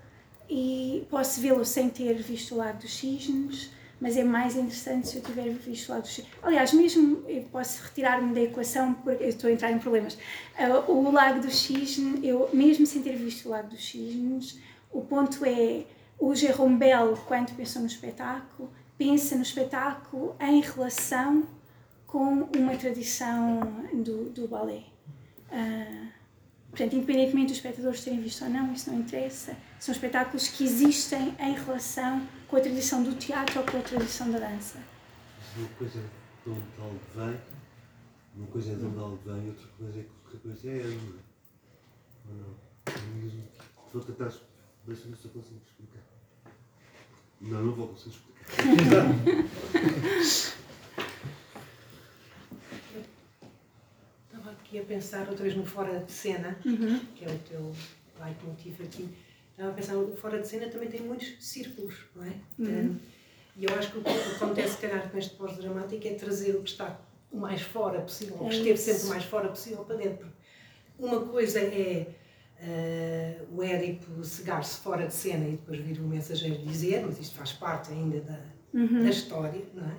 e 0.49 1.07
posso 1.09 1.41
vê-lo 1.41 1.65
sem 1.65 1.89
ter 1.89 2.15
visto 2.15 2.55
o 2.55 2.59
Lago 2.59 2.79
dos 2.79 2.95
Cisnes, 2.95 3.71
mas 4.01 4.17
é 4.17 4.25
mais 4.25 4.55
interessante 4.55 5.09
se 5.09 5.17
eu 5.17 5.23
tiver 5.23 5.49
visto 5.51 5.89
o 5.89 5.93
Lago 5.93 6.03
dos 6.03 6.15
Cisnes. 6.15 6.33
Aliás, 6.43 6.73
mesmo 6.73 7.25
eu 7.29 7.43
posso 7.45 7.83
retirar-me 7.85 8.35
da 8.35 8.43
equação 8.43 8.95
porque 8.95 9.25
eu 9.25 9.29
estou 9.29 9.49
a 9.49 9.53
entrar 9.53 9.73
em 9.73 9.79
problemas. 9.79 10.19
Ah, 10.59 10.85
o 10.89 11.11
Lago 11.11 11.41
dos 11.41 11.59
Cisnes, 11.59 12.23
eu 12.23 12.51
mesmo 12.53 12.87
sem 12.87 13.03
ter 13.03 13.17
visto 13.17 13.47
o 13.47 13.51
Lago 13.51 13.69
dos 13.69 13.85
Cisnes, 13.85 14.61
o 14.91 15.01
ponto 15.01 15.45
é 15.45 15.85
o 16.19 16.35
Jérôme 16.35 16.77
Bell, 16.77 17.17
quando 17.27 17.57
pensa 17.57 17.81
no 17.81 17.87
espetáculo, 17.87 18.71
pensa 18.97 19.35
no 19.35 19.43
espetáculo 19.43 20.37
em 20.39 20.61
relação 20.61 21.45
com 22.13 22.43
uma 22.59 22.77
tradição 22.77 23.61
do, 24.05 24.29
do 24.29 24.47
ballet. 24.47 24.85
Ah, 25.51 26.13
Portanto, 26.69 26.97
independentemente 26.97 27.49
dos 27.49 27.57
espectadores 27.59 28.03
terem 28.03 28.21
visto 28.23 28.45
ou 28.45 28.51
não, 28.51 28.73
isso 28.73 28.91
não 28.91 28.99
interessa. 29.01 29.55
São 29.79 29.93
espetáculos 29.93 30.49
que 30.49 30.65
existem 30.65 31.35
em 31.39 31.53
relação 31.53 32.27
com 32.49 32.57
a 32.57 32.61
tradição 32.61 33.03
do 33.03 33.15
teatro 33.15 33.61
ou 33.61 33.67
com 33.67 33.77
a 33.77 33.83
tradição 33.83 34.31
da 34.31 34.39
dança. 34.39 34.79
Uma 35.55 35.69
coisa 35.69 35.99
é 35.99 36.03
de 36.45 36.51
onde 36.51 36.63
algo 36.81 37.01
vem, 37.15 37.41
uma 38.37 38.47
coisa 38.47 38.73
é 38.73 38.75
de 38.75 38.87
onde 38.87 38.99
algo 38.99 39.21
vem, 39.23 39.49
outra 39.49 39.67
coisa 39.77 40.01
é 40.01 40.03
que 40.31 40.37
coisa 40.39 40.71
é 40.71 40.81
ela. 40.81 41.19
Ou 42.27 42.35
não? 42.37 42.57
Vou 43.93 44.03
tentar 44.03 44.33
ver 44.87 44.97
se 44.97 45.05
eu 45.05 45.31
consigo 45.31 45.61
explicar. 45.67 46.01
Não, 47.39 47.63
não 47.63 47.75
vou 47.75 47.89
conseguir 47.89 48.17
explicar. 48.17 49.05
Estava 54.43 54.57
aqui 54.73 54.79
a 54.81 54.85
pensar 54.85 55.29
outra 55.29 55.43
vez 55.45 55.55
no 55.55 55.65
fora 55.67 56.01
de 56.01 56.11
cena, 56.11 56.57
Uhum. 56.65 56.99
que 57.15 57.25
é 57.25 57.29
o 57.29 57.39
teu 57.41 57.73
leitmotiv 58.19 58.81
aqui. 58.83 59.09
Estava 59.51 59.71
a 59.71 59.75
pensar, 59.75 59.97
o 59.97 60.17
fora 60.17 60.41
de 60.41 60.49
cena 60.49 60.67
também 60.69 60.89
tem 60.89 61.01
muitos 61.03 61.35
círculos, 61.41 61.95
não 62.17 62.25
é? 62.25 62.33
Uhum. 62.59 62.97
E 63.57 63.65
eu 63.67 63.75
acho 63.79 63.93
que 63.93 63.99
o 63.99 64.03
que 64.03 64.11
acontece, 64.11 64.77
se 64.77 64.81
calhar, 64.81 65.11
com 65.11 65.19
este 65.19 65.35
pós-dramático 65.37 66.09
é 66.09 66.15
trazer 66.15 66.53
o 66.57 66.63
que 66.63 66.71
está 66.71 66.99
o 67.31 67.37
mais 67.37 67.61
fora 67.61 68.01
possível, 68.01 68.37
o 68.37 68.49
que 68.49 68.55
É 68.55 68.59
esteve 68.73 68.79
sempre 68.79 69.05
o 69.05 69.09
mais 69.09 69.25
fora 69.25 69.49
possível 69.49 69.85
para 69.85 69.97
dentro. 69.97 70.27
Uma 70.99 71.21
coisa 71.21 71.59
é 71.61 72.07
eh, 72.61 73.43
o 73.51 73.63
Édipo 73.63 74.25
cegar-se 74.25 74.79
fora 74.79 75.07
de 75.07 75.13
cena 75.15 75.47
e 75.49 75.53
depois 75.53 75.79
vir 75.81 75.99
o 76.01 76.05
mensageiro 76.09 76.57
dizer, 76.63 77.05
mas 77.05 77.19
isto 77.21 77.35
faz 77.35 77.53
parte 77.53 77.93
ainda 77.93 78.21
da, 78.21 78.39
Uhum. 78.73 79.03
da 79.03 79.11
história, 79.11 79.61
não 79.75 79.85
é? 79.85 79.97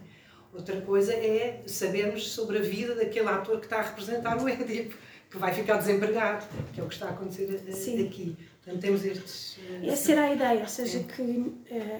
Outra 0.54 0.80
coisa 0.82 1.14
é 1.14 1.64
sabermos 1.66 2.32
sobre 2.32 2.60
a 2.60 2.62
vida 2.62 2.93
daquele 2.95 3.28
ator 3.28 3.60
que 3.60 3.66
está 3.66 3.80
a 3.80 3.82
representar 3.82 4.41
o 4.41 4.47
Édipo, 4.47 4.95
que 5.30 5.38
vai 5.38 5.51
ficar 5.51 5.78
desempregado, 5.78 6.45
que 6.72 6.80
é 6.80 6.84
o 6.84 6.88
que 6.88 6.93
está 6.93 7.08
a 7.08 7.10
acontecer 7.10 7.60
Sim. 7.74 8.06
aqui. 8.06 8.38
Portanto, 8.64 8.82
temos 8.82 9.04
estes. 9.04 9.58
eh, 9.84 9.88
Essa 9.88 10.12
era 10.12 10.24
a 10.26 10.34
ideia, 10.34 10.62
ou 10.62 10.68
seja, 10.68 10.99
que 11.04 11.54
eh, 11.72 11.99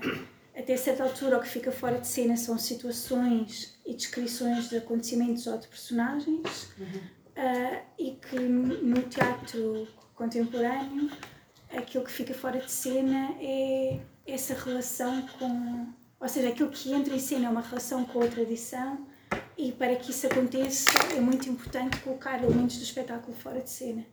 até 0.56 0.78
certa 0.78 1.04
altura 1.04 1.38
o 1.40 1.42
que 1.42 1.48
fica 1.50 1.72
fora 1.72 1.98
de 2.00 2.08
cena 2.08 2.38
são 2.38 2.58
situações 2.60 3.76
e 3.86 3.94
descrições 3.96 4.70
de 4.70 4.78
acontecimentos 4.78 5.48
ou 5.48 5.58
de 5.58 5.68
personagens 5.68 6.70
eh, 7.36 7.82
e 7.98 8.12
que 8.12 8.40
no 8.40 9.02
teatro 9.04 9.88
contemporâneo 10.14 11.10
aquilo 11.76 12.04
que 12.04 12.12
fica 12.12 12.36
fora 12.36 12.60
de 12.60 12.72
cena 12.72 13.36
é 13.42 14.00
essa 14.28 14.54
relação 14.54 15.28
com. 15.40 15.88
Ou 16.24 16.30
seja, 16.30 16.48
aquilo 16.48 16.70
que 16.70 16.94
entra 16.94 17.14
em 17.14 17.20
cena 17.20 17.48
é 17.48 17.50
uma 17.50 17.60
relação 17.60 18.06
com 18.06 18.24
a 18.24 18.28
tradição 18.28 19.06
e 19.58 19.74
para 19.74 19.94
que 19.98 20.12
isso 20.12 20.26
aconteça 20.26 20.90
é 21.14 21.20
muito 21.20 21.50
importante 21.50 22.00
colocar 22.00 22.42
elementos 22.42 22.78
do 22.78 22.84
espetáculo 22.84 23.36
fora 23.36 23.60
de 23.60 23.70
cena. 23.70 24.06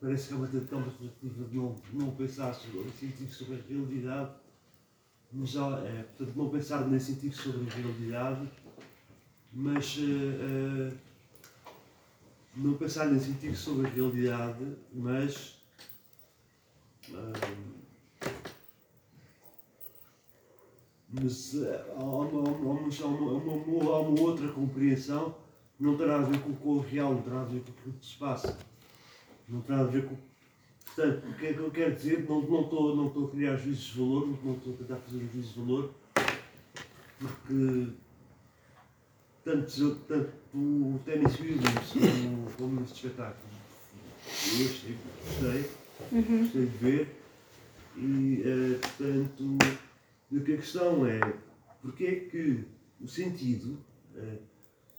Parece 0.00 0.28
que 0.28 0.32
é 0.32 0.36
uma 0.38 0.46
tentativa 0.48 1.44
de 1.50 1.54
não, 1.54 1.76
não 1.92 2.12
pensar 2.12 2.54
sentir 2.54 3.28
sobre 3.28 3.56
a 3.56 3.62
realidade, 3.68 4.30
mas 5.30 5.50
já, 5.50 5.66
é, 5.80 6.02
portanto, 6.04 6.34
não 6.34 6.48
pensar 6.48 6.88
nem 6.88 6.98
sentir 6.98 7.32
sobre 7.34 7.70
a 7.70 7.74
realidade, 7.74 8.48
mas 9.52 9.98
eh, 9.98 10.92
eh, 10.92 10.96
não 12.56 12.72
pensar 12.72 13.04
nem 13.08 13.20
sentir 13.20 13.54
sobre 13.54 13.86
a 13.86 13.90
realidade, 13.90 14.64
mas 14.94 15.60
ah, 17.12 17.75
mas 21.12 21.54
eh, 21.54 21.84
há 21.96 22.02
uma, 22.02 22.40
há 22.40 22.52
uma, 22.52 22.72
há 22.80 23.06
uma, 23.06 23.90
há 23.92 24.00
uma- 24.00 24.20
outra 24.20 24.48
compreensão 24.48 25.34
que 25.76 25.82
não 25.84 25.96
terá 25.96 26.16
a 26.18 26.22
ver 26.22 26.40
com, 26.40 26.54
com 26.54 26.68
o 26.70 26.80
real, 26.80 27.14
não 27.14 27.22
terá 27.22 27.40
a 27.42 27.44
ver 27.44 27.60
com 27.60 27.70
aquilo 27.72 27.94
que 28.00 28.06
se 28.06 28.16
passa. 28.16 28.58
Não 29.48 29.62
nada 29.68 29.82
a 29.82 29.86
ver 29.86 30.06
com. 30.06 30.16
Portanto, 30.86 31.28
o 31.28 31.34
que 31.34 31.46
é 31.46 31.52
que 31.52 31.58
eu 31.58 31.70
quero 31.70 31.94
dizer? 31.94 32.26
Não 32.28 32.40
não 32.42 32.62
estou 32.62 32.96
não 32.96 33.06
estou 33.08 33.26
a 33.26 33.30
criar 33.30 33.56
juízos 33.56 33.84
de 33.84 33.98
valor, 33.98 34.28
não 34.42 34.54
estou 34.54 34.72
a 34.72 34.76
tentar 34.76 34.96
fazer 34.96 35.18
um 35.18 35.28
juízo 35.32 35.52
de 35.52 35.60
valor, 35.60 35.94
porque 37.18 37.88
tanto, 39.44 39.94
tanto 40.08 40.32
o 40.56 41.00
Tennis 41.04 41.38
Williams 41.38 41.92
como, 41.92 42.50
como 42.58 42.82
este 42.82 43.06
espetáculo 43.06 43.56
eu 44.26 44.66
achei, 44.66 44.96
gostei, 45.24 45.70
gostei 46.42 46.66
de 46.66 46.76
ver 46.78 47.16
e 47.96 48.42
eh, 48.44 48.78
portanto 48.80 49.58
o 50.30 50.40
que 50.40 50.54
a 50.54 50.56
questão 50.56 51.06
é 51.06 51.20
porque 51.80 52.04
é 52.04 52.14
que 52.28 52.64
o 53.00 53.06
sentido 53.06 53.78
eh, 54.16 54.38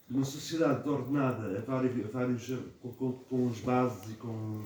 de 0.08 0.16
uma 0.16 0.24
sociedade 0.24 0.88
ordenada 0.88 1.58
a 1.58 1.60
vários, 1.60 2.06
a 2.06 2.08
vários 2.08 2.48
com, 2.80 2.92
com, 2.92 3.12
com 3.12 3.48
as 3.48 3.60
bases 3.60 4.10
e 4.10 4.14
com 4.14 4.64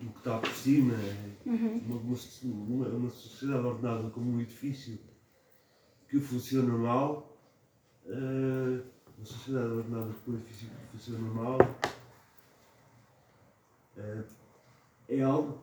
o 0.00 0.12
que 0.12 0.18
está 0.18 0.38
por 0.38 0.50
cima, 0.50 0.94
uma, 1.46 1.96
uma, 1.96 2.16
uma, 2.42 2.88
uma 2.88 3.10
sociedade 3.10 3.64
ordenada 3.64 4.10
como 4.10 4.32
um 4.32 4.40
edifício 4.40 4.98
que 6.08 6.20
funciona 6.20 6.76
mal, 6.76 7.38
eh, 8.06 8.82
uma 9.16 9.24
sociedade 9.24 9.72
ordenada 9.72 10.12
como 10.24 10.36
um 10.36 10.40
edifício 10.40 10.68
que 10.68 10.98
funciona 10.98 11.32
mal, 11.32 11.58
eh, 13.96 14.24
é 15.08 15.22
algo 15.22 15.58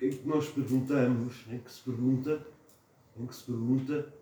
em 0.00 0.10
que 0.10 0.26
nós 0.26 0.48
perguntamos, 0.48 1.44
em 1.50 1.58
que 1.58 1.70
se 1.70 1.82
pergunta, 1.82 2.46
em 3.20 3.26
que 3.26 3.34
se 3.34 3.44
pergunta 3.44 4.12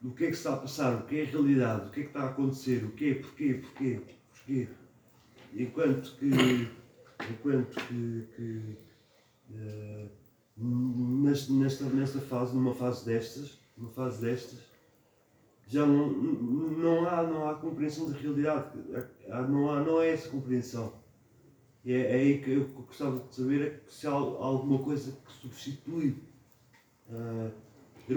do 0.00 0.12
que 0.12 0.24
é 0.24 0.26
que 0.28 0.34
está 0.34 0.54
a 0.54 0.58
passar, 0.58 0.94
o 0.94 1.06
que 1.06 1.18
é 1.18 1.22
a 1.22 1.26
realidade, 1.26 1.88
o 1.88 1.90
que 1.90 2.00
é 2.00 2.02
que 2.04 2.08
está 2.08 2.22
a 2.22 2.30
acontecer, 2.30 2.84
o 2.84 2.92
que 2.92 3.10
é, 3.10 3.14
porquê, 3.14 3.54
porquê, 3.54 4.00
porquê. 4.32 4.68
Enquanto 5.54 6.16
que, 6.16 6.28
enquanto 7.30 7.74
que, 7.86 8.28
que 8.36 8.76
eh, 9.54 10.06
nesta, 10.56 11.84
nesta, 11.84 12.20
fase, 12.20 12.54
numa 12.54 12.74
fase 12.74 13.04
destas, 13.04 13.58
numa 13.76 13.90
fase 13.90 14.20
destas, 14.20 14.60
já 15.66 15.84
não, 15.84 16.10
não, 16.10 17.08
há, 17.08 17.22
não 17.22 17.48
há 17.48 17.54
compreensão 17.54 18.10
da 18.10 18.16
realidade, 18.16 18.78
não 19.48 19.70
há, 19.70 19.80
não 19.80 19.98
há 19.98 20.06
essa 20.06 20.28
compreensão. 20.28 20.92
É, 21.84 21.92
é 21.92 22.14
aí 22.14 22.42
que 22.42 22.52
eu 22.52 22.68
gostava 22.68 23.18
de 23.18 23.34
saber 23.34 23.62
é 23.62 23.80
se 23.90 24.06
há 24.06 24.10
alguma 24.10 24.78
coisa 24.78 25.12
que 25.12 25.32
substitui. 25.32 26.16
ah, 27.10 27.50
eu 28.08 28.16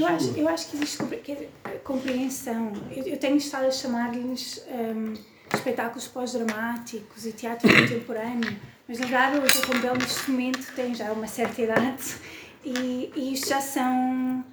não 0.00 0.08
acho, 0.08 0.36
eu 0.36 0.48
acho 0.48 0.70
que 0.70 0.76
existe 0.76 1.04
dizer, 1.04 1.50
compreensão. 1.84 2.72
Eu, 2.90 3.04
eu 3.04 3.16
tenho 3.18 3.36
estado 3.36 3.66
a 3.66 3.70
chamar-lhes 3.70 4.64
hum, 4.68 5.14
espetáculos 5.54 6.08
pós-dramáticos 6.08 7.24
e 7.24 7.32
teatro 7.32 7.68
contemporâneo, 7.72 8.56
mas 8.88 8.98
na 8.98 9.06
verdade 9.06 9.38
o 9.38 9.66
João 9.66 9.80
Belo 9.80 9.98
neste 9.98 10.28
momento 10.30 10.74
tem 10.74 10.92
já 10.92 11.12
uma 11.12 11.28
certa 11.28 11.62
idade 11.62 12.16
e, 12.64 13.12
e 13.14 13.32
isto 13.32 13.48
já 13.48 13.60
são, 13.60 14.44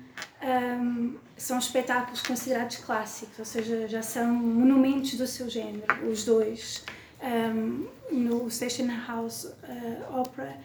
hum, 0.43 1.15
são 1.35 1.57
espetáculos 1.57 2.21
considerados 2.21 2.77
clássicos, 2.77 3.39
ou 3.39 3.45
seja, 3.45 3.87
já 3.87 4.03
são 4.03 4.27
monumentos 4.27 5.15
do 5.15 5.25
seu 5.25 5.49
género, 5.49 5.83
os 6.11 6.23
dois. 6.23 6.83
Hum, 7.23 7.87
no 8.11 8.51
Station 8.51 8.87
House 9.07 9.45
uh, 9.45 10.19
Opera 10.19 10.59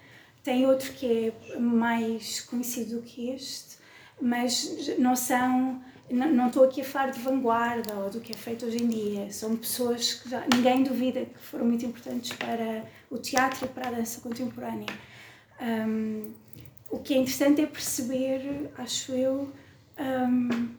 tem 0.49 0.65
outro 0.65 0.95
que 0.95 1.35
é 1.53 1.59
mais 1.59 2.41
conhecido 2.41 2.97
do 2.97 3.03
que 3.03 3.29
este, 3.29 3.77
mas 4.19 4.97
não 4.99 5.15
são. 5.15 5.83
Não 6.11 6.47
estou 6.47 6.65
aqui 6.65 6.81
a 6.81 6.85
falar 6.85 7.11
de 7.11 7.21
vanguarda 7.21 7.93
ou 7.97 8.09
do 8.09 8.19
que 8.19 8.33
é 8.33 8.35
feito 8.35 8.65
hoje 8.65 8.83
em 8.83 8.89
dia. 8.89 9.31
São 9.31 9.55
pessoas 9.55 10.15
que 10.15 10.31
já, 10.31 10.43
ninguém 10.51 10.83
duvida 10.83 11.27
que 11.27 11.39
foram 11.39 11.67
muito 11.67 11.85
importantes 11.85 12.33
para 12.33 12.87
o 13.11 13.19
teatro 13.19 13.67
e 13.67 13.69
para 13.69 13.89
a 13.89 13.91
dança 13.91 14.23
contemporânea. 14.23 14.87
Hum, 15.61 16.33
o 16.91 16.99
que 16.99 17.13
é 17.13 17.19
interessante 17.19 17.61
é 17.61 17.67
perceber, 17.67 18.71
acho 18.79 19.13
eu, 19.13 19.53
hum, 20.01 20.71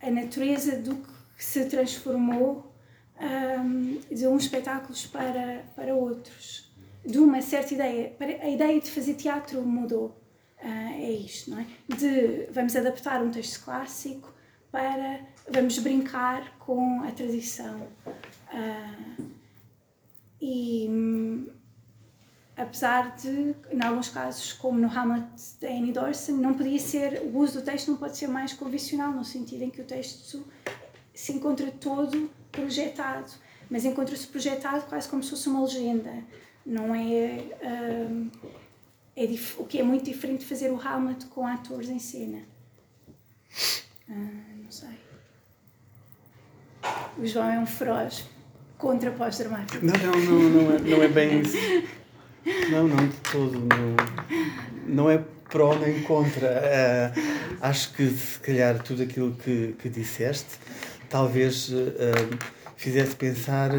a 0.00 0.10
natureza 0.10 0.78
do 0.78 0.96
que 0.96 1.44
se 1.44 1.66
transformou 1.66 2.74
hum, 3.20 4.00
de 4.10 4.26
uns 4.26 4.42
espetáculos 4.42 5.06
para, 5.06 5.64
para 5.76 5.94
outros 5.94 6.67
de 7.08 7.18
uma 7.18 7.40
certa 7.40 7.72
ideia. 7.72 8.14
A 8.42 8.48
ideia 8.50 8.78
de 8.78 8.90
fazer 8.90 9.14
teatro 9.14 9.62
mudou. 9.62 10.20
Ah, 10.62 10.92
é 10.92 11.10
isto, 11.10 11.50
não 11.50 11.58
é? 11.58 11.66
De 11.88 12.46
vamos 12.52 12.76
adaptar 12.76 13.22
um 13.22 13.30
texto 13.30 13.64
clássico 13.64 14.32
para 14.70 15.20
vamos 15.50 15.78
brincar 15.78 16.58
com 16.58 17.02
a 17.02 17.10
tradição. 17.10 17.88
Ah, 18.52 19.16
e 20.40 21.48
apesar 22.54 23.16
de, 23.16 23.54
em 23.72 23.82
alguns 23.82 24.10
casos, 24.10 24.52
como 24.52 24.78
no 24.78 24.88
Hamlet 24.88 25.26
da 25.60 25.68
Annie 25.68 25.92
Dorsen, 25.92 26.34
não 26.34 26.54
podia 26.54 26.78
ser, 26.78 27.22
o 27.22 27.38
uso 27.38 27.60
do 27.60 27.64
texto 27.64 27.88
não 27.88 27.96
pode 27.96 28.18
ser 28.18 28.26
mais 28.26 28.52
convencional, 28.52 29.12
no 29.12 29.24
sentido 29.24 29.62
em 29.62 29.70
que 29.70 29.80
o 29.80 29.84
texto 29.84 30.44
se 31.14 31.32
encontra 31.32 31.70
todo 31.70 32.30
projetado, 32.52 33.32
mas 33.70 33.84
encontra-se 33.84 34.26
projetado 34.26 34.86
quase 34.86 35.08
como 35.08 35.22
se 35.22 35.30
fosse 35.30 35.48
uma 35.48 35.62
legenda. 35.62 36.12
Não 36.68 36.94
é, 36.94 37.40
hum, 37.62 38.28
é 39.16 39.24
o 39.56 39.64
que 39.64 39.80
é 39.80 39.82
muito 39.82 40.04
diferente 40.04 40.40
de 40.40 40.46
fazer 40.46 40.70
o 40.70 40.78
Hamlet 40.78 41.24
com 41.26 41.46
atores 41.46 41.88
em 41.88 41.98
cena. 41.98 42.40
Ah, 44.06 44.12
não 44.62 44.70
sei. 44.70 44.90
O 47.16 47.26
João 47.26 47.48
é 47.48 47.58
um 47.58 47.64
feroz 47.64 48.26
contra 48.76 49.10
pós-dramático. 49.10 49.82
Não, 49.82 49.94
não, 49.94 50.20
não, 50.20 50.50
não 50.50 50.74
é, 50.74 50.78
não 50.78 51.02
é 51.02 51.08
bem 51.08 51.40
isso. 51.40 51.56
Não, 52.70 52.86
não, 52.86 53.08
de 53.08 53.16
todo. 53.32 53.58
Não, 53.58 53.96
não 54.86 55.10
é 55.10 55.24
pró 55.48 55.74
nem 55.74 56.02
contra. 56.02 56.48
Uh, 56.48 57.58
acho 57.62 57.94
que 57.94 58.10
se 58.10 58.38
calhar 58.40 58.82
tudo 58.82 59.02
aquilo 59.02 59.34
que, 59.36 59.74
que 59.78 59.88
disseste 59.88 60.58
talvez 61.08 61.70
uh, 61.70 61.94
fizesse 62.76 63.16
pensar 63.16 63.70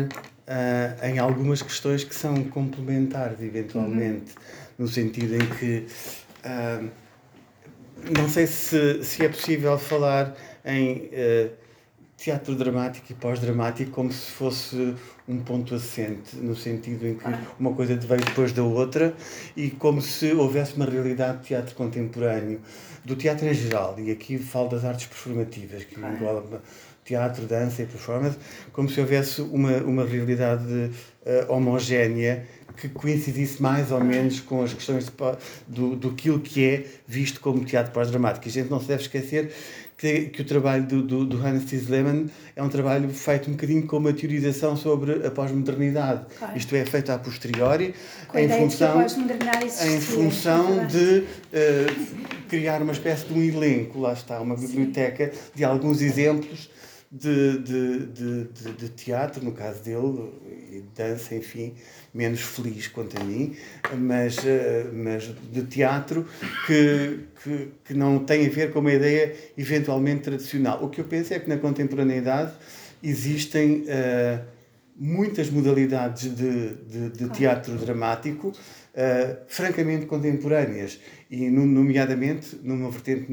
uh, 0.49 1.05
em 1.05 1.19
algumas 1.19 1.61
questões 1.61 2.03
que 2.03 2.15
são 2.15 2.43
complementares, 2.45 3.39
eventualmente, 3.41 4.33
uhum. 4.33 4.79
no 4.79 4.87
sentido 4.87 5.35
em 5.35 5.47
que 5.57 5.85
não 8.17 8.29
sei 8.29 8.47
se, 8.47 9.03
se 9.03 9.25
é 9.25 9.29
possível 9.29 9.77
falar 9.77 10.33
em 10.65 11.09
teatro 12.19 12.53
dramático 12.53 13.07
e 13.11 13.15
pós-dramático 13.15 13.91
como 13.91 14.11
se 14.11 14.31
fosse 14.31 14.95
um 15.27 15.39
ponto 15.39 15.73
assente, 15.73 16.35
no 16.35 16.55
sentido 16.55 17.07
em 17.07 17.15
que 17.15 17.23
uma 17.57 17.73
coisa 17.73 17.95
veio 17.95 18.21
depois 18.21 18.51
da 18.51 18.63
outra 18.63 19.13
e 19.55 19.69
como 19.71 20.01
se 20.01 20.33
houvesse 20.33 20.75
uma 20.75 20.85
realidade 20.85 21.39
de 21.39 21.45
teatro 21.45 21.75
contemporâneo, 21.75 22.59
do 23.05 23.15
teatro 23.15 23.47
em 23.47 23.53
geral, 23.53 23.95
e 23.97 24.11
aqui 24.11 24.37
falo 24.37 24.67
das 24.67 24.83
artes 24.83 25.05
performativas, 25.05 25.85
que 25.85 25.97
engloba 25.97 26.61
teatro, 27.09 27.45
dança 27.47 27.81
e 27.81 27.85
performance, 27.87 28.37
como 28.71 28.87
se 28.87 28.99
houvesse 28.99 29.41
uma, 29.41 29.77
uma 29.77 30.05
realidade 30.05 30.63
uh, 30.63 31.51
homogénea 31.51 32.45
que 32.77 32.87
coincidisse 32.87 33.61
mais 33.61 33.91
ou 33.91 34.01
menos 34.01 34.39
com 34.39 34.63
as 34.63 34.73
questões 34.73 35.05
de, 35.05 35.11
do, 35.67 35.95
do 35.95 36.13
que 36.13 36.63
é 36.63 36.85
visto 37.07 37.41
como 37.41 37.65
teatro 37.65 37.91
pós-dramático. 37.91 38.47
E 38.47 38.49
a 38.49 38.51
gente 38.51 38.69
não 38.69 38.79
se 38.79 38.87
deve 38.87 39.01
esquecer 39.01 39.51
que, 39.97 40.27
que 40.27 40.41
o 40.41 40.45
trabalho 40.45 40.85
do, 40.85 41.01
do, 41.01 41.25
do 41.25 41.37
Hannes 41.37 41.87
Lehmann 41.89 42.29
é 42.55 42.63
um 42.63 42.69
trabalho 42.69 43.09
feito 43.09 43.49
um 43.49 43.53
bocadinho 43.53 43.85
com 43.85 43.97
uma 43.97 44.13
teorização 44.13 44.77
sobre 44.77 45.25
a 45.27 45.31
pós-modernidade. 45.31 46.25
Claro. 46.37 46.57
Isto 46.57 46.75
é 46.75 46.85
feito 46.85 47.11
a 47.11 47.17
posteriori, 47.17 47.93
em 48.33 48.47
função, 48.47 49.01
em 49.01 49.99
função 49.99 50.87
de 50.87 51.23
uh, 51.25 52.27
criar 52.47 52.81
uma 52.81 52.93
espécie 52.93 53.25
de 53.25 53.33
um 53.33 53.43
elenco, 53.43 53.99
lá 53.99 54.13
está, 54.13 54.39
uma 54.39 54.55
biblioteca 54.55 55.31
Sim. 55.33 55.39
de 55.53 55.65
alguns 55.65 56.01
exemplos 56.01 56.69
de, 57.11 57.57
de, 57.57 58.05
de, 58.05 58.73
de, 58.73 58.89
teatro, 58.89 59.43
no 59.43 59.51
caso 59.51 59.83
dele, 59.83 60.31
e 60.71 60.83
dança, 60.95 61.33
enfim, 61.33 61.73
menos 62.13 62.41
feliz 62.41 62.87
quanto 62.87 63.19
a 63.19 63.23
mim, 63.23 63.55
mas, 63.97 64.37
eh, 64.45 64.85
mas 64.93 65.33
de 65.51 65.63
teatro 65.63 66.27
que, 66.67 67.19
que, 67.43 67.71
que 67.85 67.93
não 67.95 68.19
tem 68.19 68.45
a 68.45 68.49
ver 68.49 68.71
com 68.71 68.79
uma 68.79 68.93
ideia 68.93 69.35
eventualmente 69.57 70.21
tradicional. 70.21 70.83
O 70.83 70.89
que 70.89 71.01
eu 71.01 71.05
penso 71.05 71.33
é 71.33 71.39
que 71.39 71.49
na 71.49 71.57
contemporaneidade 71.57 72.53
existem 73.01 73.85
uh, 73.85 74.45
muitas 74.95 75.49
modalidades 75.49 76.35
de, 76.35 76.75
de, 76.75 77.09
de 77.09 77.29
teatro 77.29 77.73
dramático 77.75 78.49
uh, 78.49 79.37
francamente 79.47 80.05
contemporâneas 80.05 80.99
e, 81.31 81.49
nomeadamente, 81.49 82.59
numa 82.61 82.91
vertente 82.91 83.31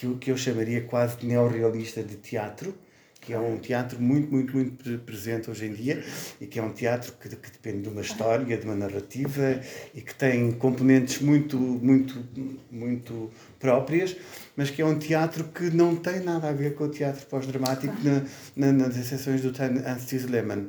que, 0.00 0.14
que 0.14 0.30
eu 0.30 0.36
chamaria 0.36 0.80
quase 0.82 1.18
de 1.18 1.26
neorrealista 1.26 2.02
de 2.02 2.16
teatro, 2.16 2.74
que 3.20 3.34
é 3.34 3.38
um 3.38 3.58
teatro 3.58 4.00
muito, 4.00 4.32
muito, 4.32 4.56
muito 4.56 4.98
presente 5.00 5.50
hoje 5.50 5.66
em 5.66 5.74
dia 5.74 6.02
e 6.40 6.46
que 6.46 6.58
é 6.58 6.62
um 6.62 6.72
teatro 6.72 7.12
que, 7.20 7.28
que, 7.28 7.50
depende 7.50 7.82
de 7.82 7.88
uma 7.90 8.00
história, 8.00 8.56
de 8.56 8.64
uma 8.64 8.74
narrativa 8.74 9.60
e 9.94 10.00
que 10.00 10.14
tem 10.14 10.52
componentes 10.52 11.20
muito, 11.20 11.58
muito, 11.58 12.24
muito 12.70 13.30
próprias, 13.58 14.16
mas 14.56 14.70
que 14.70 14.80
é 14.80 14.86
um 14.86 14.98
teatro 14.98 15.44
que 15.44 15.64
não 15.64 15.94
tem 15.94 16.20
nada 16.20 16.48
a 16.48 16.52
ver 16.52 16.74
com 16.74 16.84
o 16.84 16.88
teatro 16.88 17.26
pós-dramático 17.26 17.94
na, 18.02 18.24
na, 18.56 18.72
nas 18.72 18.96
exceções 18.96 19.42
do 19.42 19.48
Hans 19.50 20.24
Lehmann. 20.24 20.68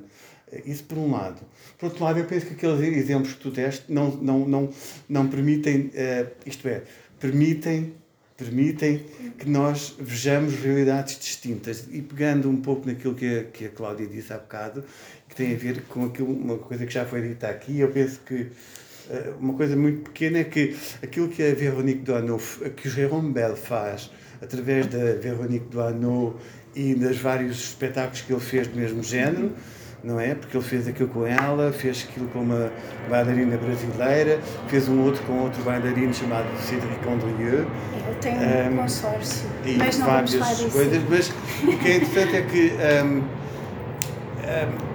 Isso 0.66 0.84
por 0.84 0.98
um 0.98 1.10
lado. 1.10 1.40
Por 1.78 1.86
outro 1.86 2.04
lado, 2.04 2.20
eu 2.20 2.26
penso 2.26 2.48
que 2.48 2.54
aqueles 2.54 2.82
exemplos 2.98 3.34
que 3.34 3.40
tu 3.40 3.52
deste 3.52 3.90
não, 3.90 4.12
não, 4.18 4.40
não, 4.46 4.70
não 5.08 5.28
permitem, 5.30 5.86
uh, 5.86 6.30
isto 6.46 6.68
é, 6.68 6.84
permitem 7.18 7.94
permitem 8.44 9.06
que 9.38 9.48
nós 9.48 9.96
vejamos 10.00 10.56
realidades 10.56 11.20
distintas. 11.20 11.86
E 11.92 12.02
pegando 12.02 12.50
um 12.50 12.58
pouco 12.58 12.88
naquilo 12.88 13.14
que 13.14 13.40
a, 13.40 13.44
que 13.44 13.66
a 13.66 13.70
Cláudia 13.70 14.08
disse 14.08 14.34
há 14.34 14.38
bocado, 14.38 14.84
que 15.30 15.36
tem 15.36 15.54
a 15.54 15.58
ver 15.58 15.84
com 15.84 16.06
aquilo, 16.06 16.32
uma 16.32 16.58
coisa 16.58 16.86
que 16.86 16.94
já 16.94 17.06
foi 17.06 17.22
dita 17.22 17.48
aqui, 17.48 17.80
eu 17.80 17.90
penso 17.90 18.20
que 18.26 18.42
uh, 18.42 19.36
uma 19.40 19.54
coisa 19.54 19.76
muito 19.76 20.10
pequena 20.10 20.40
é 20.40 20.44
que 20.44 20.76
aquilo 21.04 21.30
que 21.30 21.44
a 21.44 21.54
Veronique 21.54 22.02
Doineau, 22.02 22.40
que 22.76 22.88
o 22.88 22.92
Jérôme 22.92 23.32
Bell 23.32 23.56
faz, 23.56 24.12
através 24.42 24.88
da 24.88 25.14
Veronique 25.14 25.68
Doineau 25.70 26.40
e 26.76 26.96
dos 26.96 27.18
vários 27.18 27.58
espetáculos 27.58 28.22
que 28.22 28.34
ele 28.34 28.42
fez 28.42 28.68
do 28.68 28.76
mesmo 28.76 29.04
género, 29.04 29.52
não 30.04 30.20
é? 30.20 30.34
Porque 30.34 30.58
ele 30.58 30.64
fez 30.64 30.88
aquilo 30.88 31.10
com 31.10 31.26
ela, 31.26 31.72
fez 31.72 32.08
aquilo 32.10 32.28
com 32.30 32.40
uma 32.40 32.72
bailarina 33.10 33.58
brasileira, 33.58 34.40
fez 34.68 34.88
um 34.88 35.04
outro 35.04 35.24
com 35.24 35.40
outro 35.40 35.62
bailarino 35.64 36.14
chamado 36.14 36.48
Cédric 36.60 37.08
Andrieux. 37.08 37.68
Ele 38.08 38.16
tem 38.20 38.36
um, 38.36 38.74
um 38.74 38.78
consórcio, 38.78 39.48
e 39.66 39.78
mas 39.78 39.98
não 40.00 40.08
várias 40.08 40.34
vamos 40.34 40.74
coisas, 40.74 41.04
mas 41.10 41.30
o 41.64 41.78
que 41.78 41.88
é 41.88 41.96
interessante 41.98 42.36
é 42.36 42.42
que 42.42 42.72
um, 43.04 43.18
um, 43.18 44.92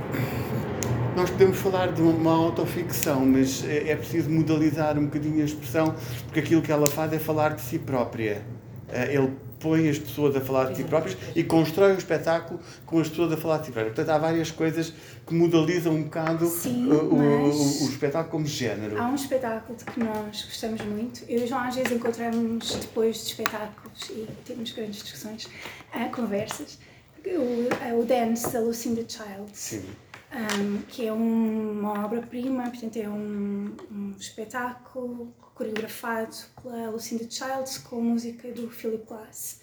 nós 1.17 1.31
podemos 1.31 1.59
falar 1.59 1.93
de 1.93 2.03
uma 2.03 2.33
autoficção, 2.33 3.25
mas 3.25 3.65
é, 3.65 3.91
é 3.91 3.97
preciso 3.97 4.29
modalizar 4.29 4.99
um 4.99 5.05
bocadinho 5.05 5.41
a 5.41 5.45
expressão, 5.45 5.95
porque 6.25 6.41
aquilo 6.41 6.63
que 6.63 6.73
ela 6.73 6.87
faz 6.87 7.13
é 7.13 7.19
falar 7.19 7.55
de 7.55 7.63
si 7.63 7.79
própria. 7.79 8.43
Uh, 8.89 9.11
ele 9.11 9.46
põe 9.67 9.89
as 9.89 9.99
pessoas 9.99 10.37
a 10.37 10.41
falar 10.41 10.71
de 10.71 10.77
si 10.77 10.85
próprias 10.85 11.19
e 11.35 11.43
constrói 11.43 11.93
um 11.93 11.99
espetáculo 11.99 12.61
com 12.85 13.01
as 13.01 13.09
pessoas 13.09 13.33
a 13.33 13.37
falar 13.37 13.59
de 13.59 13.67
si 13.67 13.73
próprias. 13.73 13.97
Portanto, 13.97 14.15
há 14.15 14.19
várias 14.19 14.51
coisas 14.53 14.93
que 15.27 15.35
modalizam 15.35 15.93
um 15.93 16.05
bocado 16.05 16.47
Sim, 16.47 16.89
o, 16.89 17.15
o, 17.15 17.85
o, 17.85 17.89
espetáculo 17.89 18.31
como 18.31 18.47
género. 18.47 18.97
Há 18.97 19.09
um 19.09 19.17
espetáculo 19.17 19.77
de 19.77 19.85
que 19.85 19.99
nós 19.99 20.45
gostamos 20.45 20.81
muito. 20.83 21.25
Eu 21.29 21.41
e 21.41 21.45
o 21.45 21.49
João 21.49 21.63
às 21.63 21.75
vezes 21.75 21.91
encontramos 21.91 22.77
depois 22.77 23.17
de 23.17 23.23
espetáculos 23.31 24.11
e 24.11 24.29
temos 24.45 24.71
grandes 24.71 25.03
discussões, 25.03 25.47
uh, 25.47 26.15
conversas. 26.15 26.79
O, 27.27 28.01
o 28.01 28.05
Dance 28.05 28.53
da 28.53 28.61
Lucinda 28.61 29.05
Child. 29.09 29.51
Sim. 29.53 29.85
Um, 30.33 30.79
que 30.89 31.07
é 31.07 31.13
uma 31.13 32.05
obra-prima, 32.05 32.65
portanto 32.65 32.97
é 32.99 33.09
um, 33.09 33.75
um 33.91 34.15
espetáculo 34.19 35.33
coreografado 35.57 36.37
pela 36.63 36.91
Lucinda 36.91 37.27
Childs 37.29 37.79
com 37.79 38.01
música 38.01 38.53
do 38.53 38.71
Philip 38.71 39.05
Glass. 39.07 39.63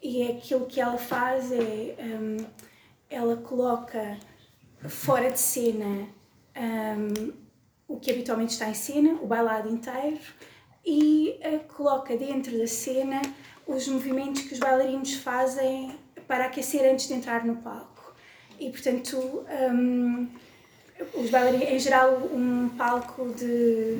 E 0.00 0.22
é 0.22 0.36
aquilo 0.36 0.64
que 0.66 0.80
ela 0.80 0.96
faz 0.96 1.50
é 1.50 1.96
um, 1.98 2.36
ela 3.10 3.36
coloca 3.36 4.16
fora 4.88 5.30
de 5.30 5.40
cena 5.40 6.08
um, 6.56 7.32
o 7.88 7.98
que 7.98 8.10
habitualmente 8.10 8.52
está 8.52 8.68
em 8.68 8.74
cena, 8.74 9.14
o 9.20 9.26
bailado 9.26 9.68
inteiro, 9.68 10.20
e 10.86 11.40
uh, 11.44 11.74
coloca 11.74 12.16
dentro 12.16 12.56
da 12.56 12.66
cena 12.66 13.20
os 13.66 13.88
movimentos 13.88 14.42
que 14.42 14.54
os 14.54 14.60
bailarinos 14.60 15.14
fazem 15.14 15.98
para 16.28 16.46
aquecer 16.46 16.88
antes 16.90 17.08
de 17.08 17.14
entrar 17.14 17.44
no 17.44 17.56
palco. 17.56 18.14
E 18.58 18.70
portanto, 18.70 19.44
um, 19.72 20.28
os 21.14 21.30
bailarinos, 21.30 21.68
em 21.68 21.78
geral, 21.78 22.18
um 22.32 22.68
palco 22.70 23.32
de 23.34 23.98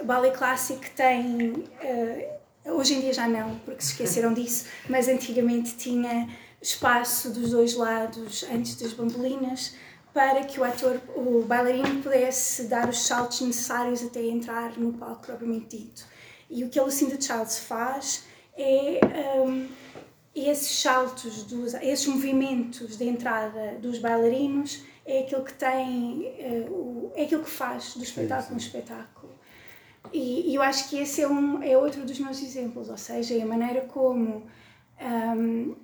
uh, 0.00 0.04
ballet 0.04 0.36
clássico 0.36 0.84
tem. 0.96 1.50
Uh, 1.50 2.72
hoje 2.72 2.94
em 2.94 3.00
dia 3.00 3.12
já 3.12 3.28
não, 3.28 3.56
porque 3.60 3.82
se 3.82 3.92
esqueceram 3.92 4.32
disso, 4.34 4.66
mas 4.88 5.08
antigamente 5.08 5.76
tinha 5.76 6.28
espaço 6.60 7.30
dos 7.30 7.50
dois 7.50 7.74
lados 7.74 8.44
antes 8.50 8.76
das 8.76 8.92
bambolinas 8.92 9.74
para 10.14 10.44
que 10.44 10.60
o 10.60 10.64
ator, 10.64 11.00
o 11.16 11.42
bailarino, 11.42 12.00
pudesse 12.00 12.64
dar 12.64 12.88
os 12.88 13.04
saltos 13.04 13.40
necessários 13.40 14.02
até 14.02 14.22
entrar 14.22 14.78
no 14.78 14.92
palco 14.92 15.26
propriamente 15.26 15.76
dito. 15.76 16.06
E 16.48 16.62
o 16.62 16.70
que 16.70 16.78
a 16.78 16.84
Lucinda 16.84 17.20
Childs 17.20 17.58
faz 17.58 18.24
é 18.56 19.00
um, 19.44 19.68
esses 20.34 20.80
saltos, 20.80 21.42
dos, 21.42 21.74
esses 21.74 22.06
movimentos 22.06 22.96
de 22.96 23.08
entrada 23.08 23.76
dos 23.80 23.98
bailarinos 23.98 24.84
é 25.06 25.20
aquilo 25.20 25.44
que 25.44 25.54
tem, 25.54 26.32
uh, 26.38 27.12
é 27.14 27.24
aquilo 27.24 27.42
que 27.42 27.50
faz 27.50 27.94
do 27.94 28.02
espetáculo 28.02 28.54
um 28.54 28.58
espetáculo. 28.58 29.32
E, 30.12 30.50
e, 30.50 30.54
eu 30.54 30.62
acho 30.62 30.88
que 30.88 30.98
esse 30.98 31.22
é, 31.22 31.28
um, 31.28 31.62
é 31.62 31.76
outro 31.76 32.04
dos 32.04 32.18
meus 32.18 32.42
exemplos, 32.42 32.88
ou 32.88 32.96
seja, 32.96 33.34
é 33.34 33.42
a 33.42 33.46
maneira 33.46 33.82
como 33.82 34.46
um, 35.00 35.74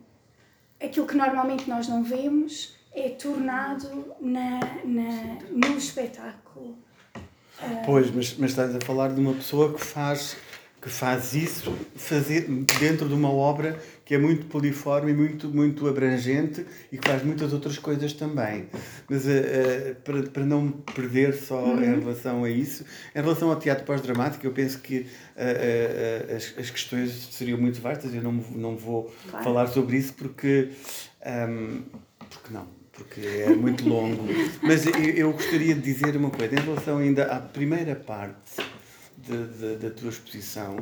aquilo 0.81 1.07
que 1.07 1.17
normalmente 1.17 1.69
nós 1.69 1.89
não 1.89 2.03
vemos 2.03 2.77
é 2.93 3.11
tornado 3.11 4.15
na, 4.21 4.61
na, 4.85 5.39
no 5.51 5.79
espetáculo. 5.79 6.77
Pois, 7.85 8.11
mas, 8.11 8.37
mas 8.39 8.51
estás 8.51 8.75
a 8.75 8.81
falar 8.81 9.09
de 9.13 9.21
uma 9.21 9.35
pessoa 9.35 9.73
que 9.75 9.81
faz 9.81 10.37
que 10.81 10.89
faz 10.89 11.35
isso 11.35 11.77
fazer 11.95 12.49
dentro 12.79 13.07
de 13.07 13.13
uma 13.13 13.31
obra 13.31 13.79
que 14.05 14.15
é 14.15 14.19
muito 14.19 14.47
poliforme 14.47 15.13
e 15.13 15.15
muito, 15.15 15.49
muito 15.49 15.87
abrangente 15.87 16.65
e 16.91 16.97
que 16.97 17.07
faz 17.07 17.23
muitas 17.23 17.53
outras 17.53 17.79
coisas 17.79 18.13
também. 18.13 18.67
Mas 19.09 19.25
uh, 19.25 19.29
uh, 19.29 19.95
para, 19.97 20.23
para 20.25 20.45
não 20.45 20.71
perder 20.71 21.35
só 21.35 21.63
uhum. 21.63 21.85
em 21.85 22.01
relação 22.01 22.45
a 22.45 22.51
isso, 22.51 22.85
em 23.15 23.21
relação 23.21 23.51
ao 23.51 23.57
teatro 23.57 23.85
pós-dramático, 23.85 24.45
eu 24.45 24.53
penso 24.53 24.81
que 24.81 25.01
uh, 25.01 26.37
as, 26.37 26.55
as 26.59 26.71
questões 26.71 27.29
seriam 27.31 27.59
muito 27.59 27.81
vastas, 27.81 28.15
eu 28.15 28.23
não, 28.23 28.33
não 28.33 28.77
vou 28.77 29.15
claro. 29.29 29.45
falar 29.45 29.67
sobre 29.69 29.99
isso 29.99 30.15
porque, 30.15 30.71
um, 31.25 31.83
porque 32.29 32.53
não 32.53 32.81
porque 32.93 33.21
é 33.21 33.49
muito 33.49 33.87
longo. 33.89 34.25
Mas 34.63 34.85
eu, 34.85 34.93
eu 34.93 35.33
gostaria 35.33 35.75
de 35.75 35.81
dizer 35.81 36.17
uma 36.17 36.31
coisa, 36.31 36.55
em 36.55 36.61
relação 36.61 36.99
ainda 36.99 37.25
à 37.25 37.41
primeira 37.41 37.95
parte 37.95 38.61
de, 39.27 39.47
de, 39.59 39.77
da 39.77 39.91
tua 39.91 40.11
exposição, 40.11 40.77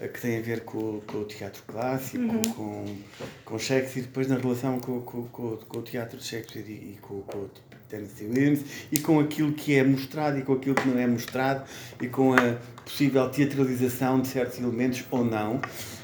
eh, 0.00 0.08
que 0.08 0.20
tem 0.20 0.38
a 0.38 0.42
ver 0.42 0.60
com, 0.60 1.00
com 1.06 1.18
o 1.18 1.24
teatro 1.24 1.62
clássico, 1.66 2.24
uhum. 2.24 2.42
com, 2.54 2.96
com 3.44 3.58
Shakespeare, 3.58 4.02
depois 4.02 4.28
na 4.28 4.36
relação 4.36 4.78
com, 4.80 5.00
com, 5.00 5.24
com, 5.24 5.56
com 5.56 5.78
o 5.78 5.82
teatro 5.82 6.18
de 6.18 6.24
Shakespeare 6.24 6.64
e, 6.68 6.72
e 6.72 6.98
com, 7.00 7.22
com 7.22 7.38
o 7.38 7.50
Tennessee 7.88 8.26
Williams, 8.26 8.64
e 8.90 8.98
com 8.98 9.20
aquilo 9.20 9.52
que 9.52 9.74
é 9.74 9.84
mostrado 9.84 10.38
e 10.38 10.42
com 10.42 10.54
aquilo 10.54 10.74
que 10.74 10.88
não 10.88 10.98
é 10.98 11.06
mostrado, 11.06 11.64
e 12.00 12.08
com 12.08 12.34
a 12.34 12.56
possível 12.84 13.28
teatralização 13.30 14.20
de 14.20 14.28
certos 14.28 14.58
elementos 14.58 15.04
ou 15.10 15.24
não. 15.24 15.60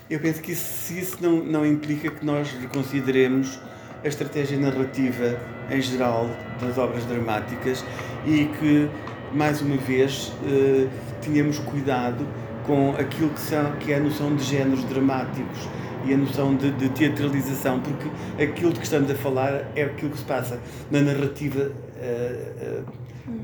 Eu 0.08 0.20
penso 0.20 0.42
que 0.42 0.52
isso, 0.52 0.64
se 0.64 0.98
isso 0.98 1.18
não, 1.20 1.42
não 1.42 1.66
implica 1.66 2.10
que 2.10 2.24
nós 2.24 2.50
reconsideremos 2.52 3.58
a 4.04 4.08
estratégia 4.08 4.58
narrativa 4.58 5.40
em 5.70 5.80
geral 5.80 6.28
das 6.60 6.76
obras 6.76 7.04
dramáticas 7.06 7.84
e 8.26 8.46
que, 8.58 8.90
mais 9.34 9.62
uma 9.62 9.76
vez, 9.76 10.32
eh, 10.44 10.88
tenhamos 11.20 11.58
cuidado 11.58 12.26
com 12.66 12.90
aquilo 12.92 13.30
que, 13.30 13.40
são, 13.40 13.76
que 13.76 13.92
é 13.92 13.96
a 13.96 14.00
noção 14.00 14.34
de 14.36 14.44
géneros 14.44 14.84
dramáticos 14.84 15.68
e 16.04 16.12
a 16.12 16.16
noção 16.16 16.54
de, 16.56 16.70
de, 16.72 16.88
teatralização, 16.90 17.80
porque 17.80 18.42
aquilo 18.42 18.72
de 18.72 18.78
que 18.78 18.84
estamos 18.84 19.10
a 19.10 19.14
falar 19.14 19.70
é 19.74 19.84
aquilo 19.84 20.10
que 20.10 20.18
se 20.18 20.24
passa 20.24 20.60
na 20.90 21.00
narrativa 21.00 21.70
uh, 21.70 22.80
uh, 22.80 22.92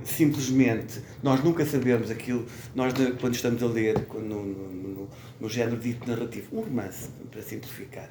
simplesmente. 0.05 1.01
Nós 1.23 1.43
nunca 1.43 1.65
sabemos 1.65 2.10
aquilo, 2.10 2.47
nós 2.74 2.93
quando 3.20 3.35
estamos 3.35 3.62
a 3.62 3.66
ler 3.66 4.06
no, 4.15 4.20
no, 4.20 4.73
no, 4.73 5.09
no 5.40 5.48
género 5.48 5.77
dito 5.77 6.09
narrativo, 6.09 6.48
um 6.52 6.60
romance, 6.62 7.09
para 7.31 7.43
simplificar, 7.43 8.10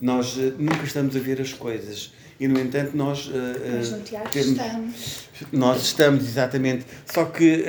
nós 0.00 0.36
uh, 0.36 0.54
nunca 0.58 0.84
estamos 0.84 1.16
a 1.16 1.18
ver 1.18 1.40
as 1.40 1.52
coisas. 1.52 2.12
E 2.40 2.46
no 2.46 2.58
entanto 2.60 2.96
nós 2.96 3.26
uh, 3.26 3.32
Mas 3.76 3.90
no 3.90 4.00
teatro 4.00 4.30
temos, 4.30 4.50
estamos. 4.50 5.28
Nós 5.52 5.82
estamos 5.82 6.24
exatamente. 6.24 6.86
Só 7.06 7.24
que 7.24 7.64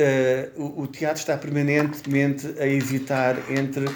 o, 0.56 0.84
o, 0.84 0.88
teatro 0.88 1.20
está 1.20 1.38
permanentemente 1.38 2.48
a 2.60 2.68
hesitar 2.68 3.38
entre 3.50 3.88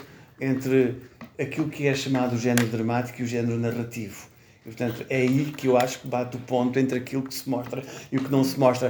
entre 0.41 0.95
aquilo 1.39 1.69
que 1.69 1.87
é 1.87 1.93
chamado 1.93 2.35
o 2.35 2.37
género 2.37 2.67
dramático 2.67 3.21
e 3.21 3.23
o 3.23 3.27
género 3.27 3.57
narrativo. 3.57 4.27
E, 4.65 4.69
portanto 4.69 5.05
é 5.09 5.17
aí 5.17 5.53
que 5.55 5.67
eu 5.67 5.77
acho 5.77 5.99
que 5.99 6.07
bate 6.07 6.37
o 6.37 6.39
ponto 6.39 6.77
entre 6.79 6.97
aquilo 6.97 7.23
que 7.23 7.33
se 7.33 7.49
mostra 7.49 7.83
e 8.11 8.17
o 8.17 8.23
que 8.23 8.31
não 8.31 8.43
se 8.43 8.57
mostra 8.57 8.81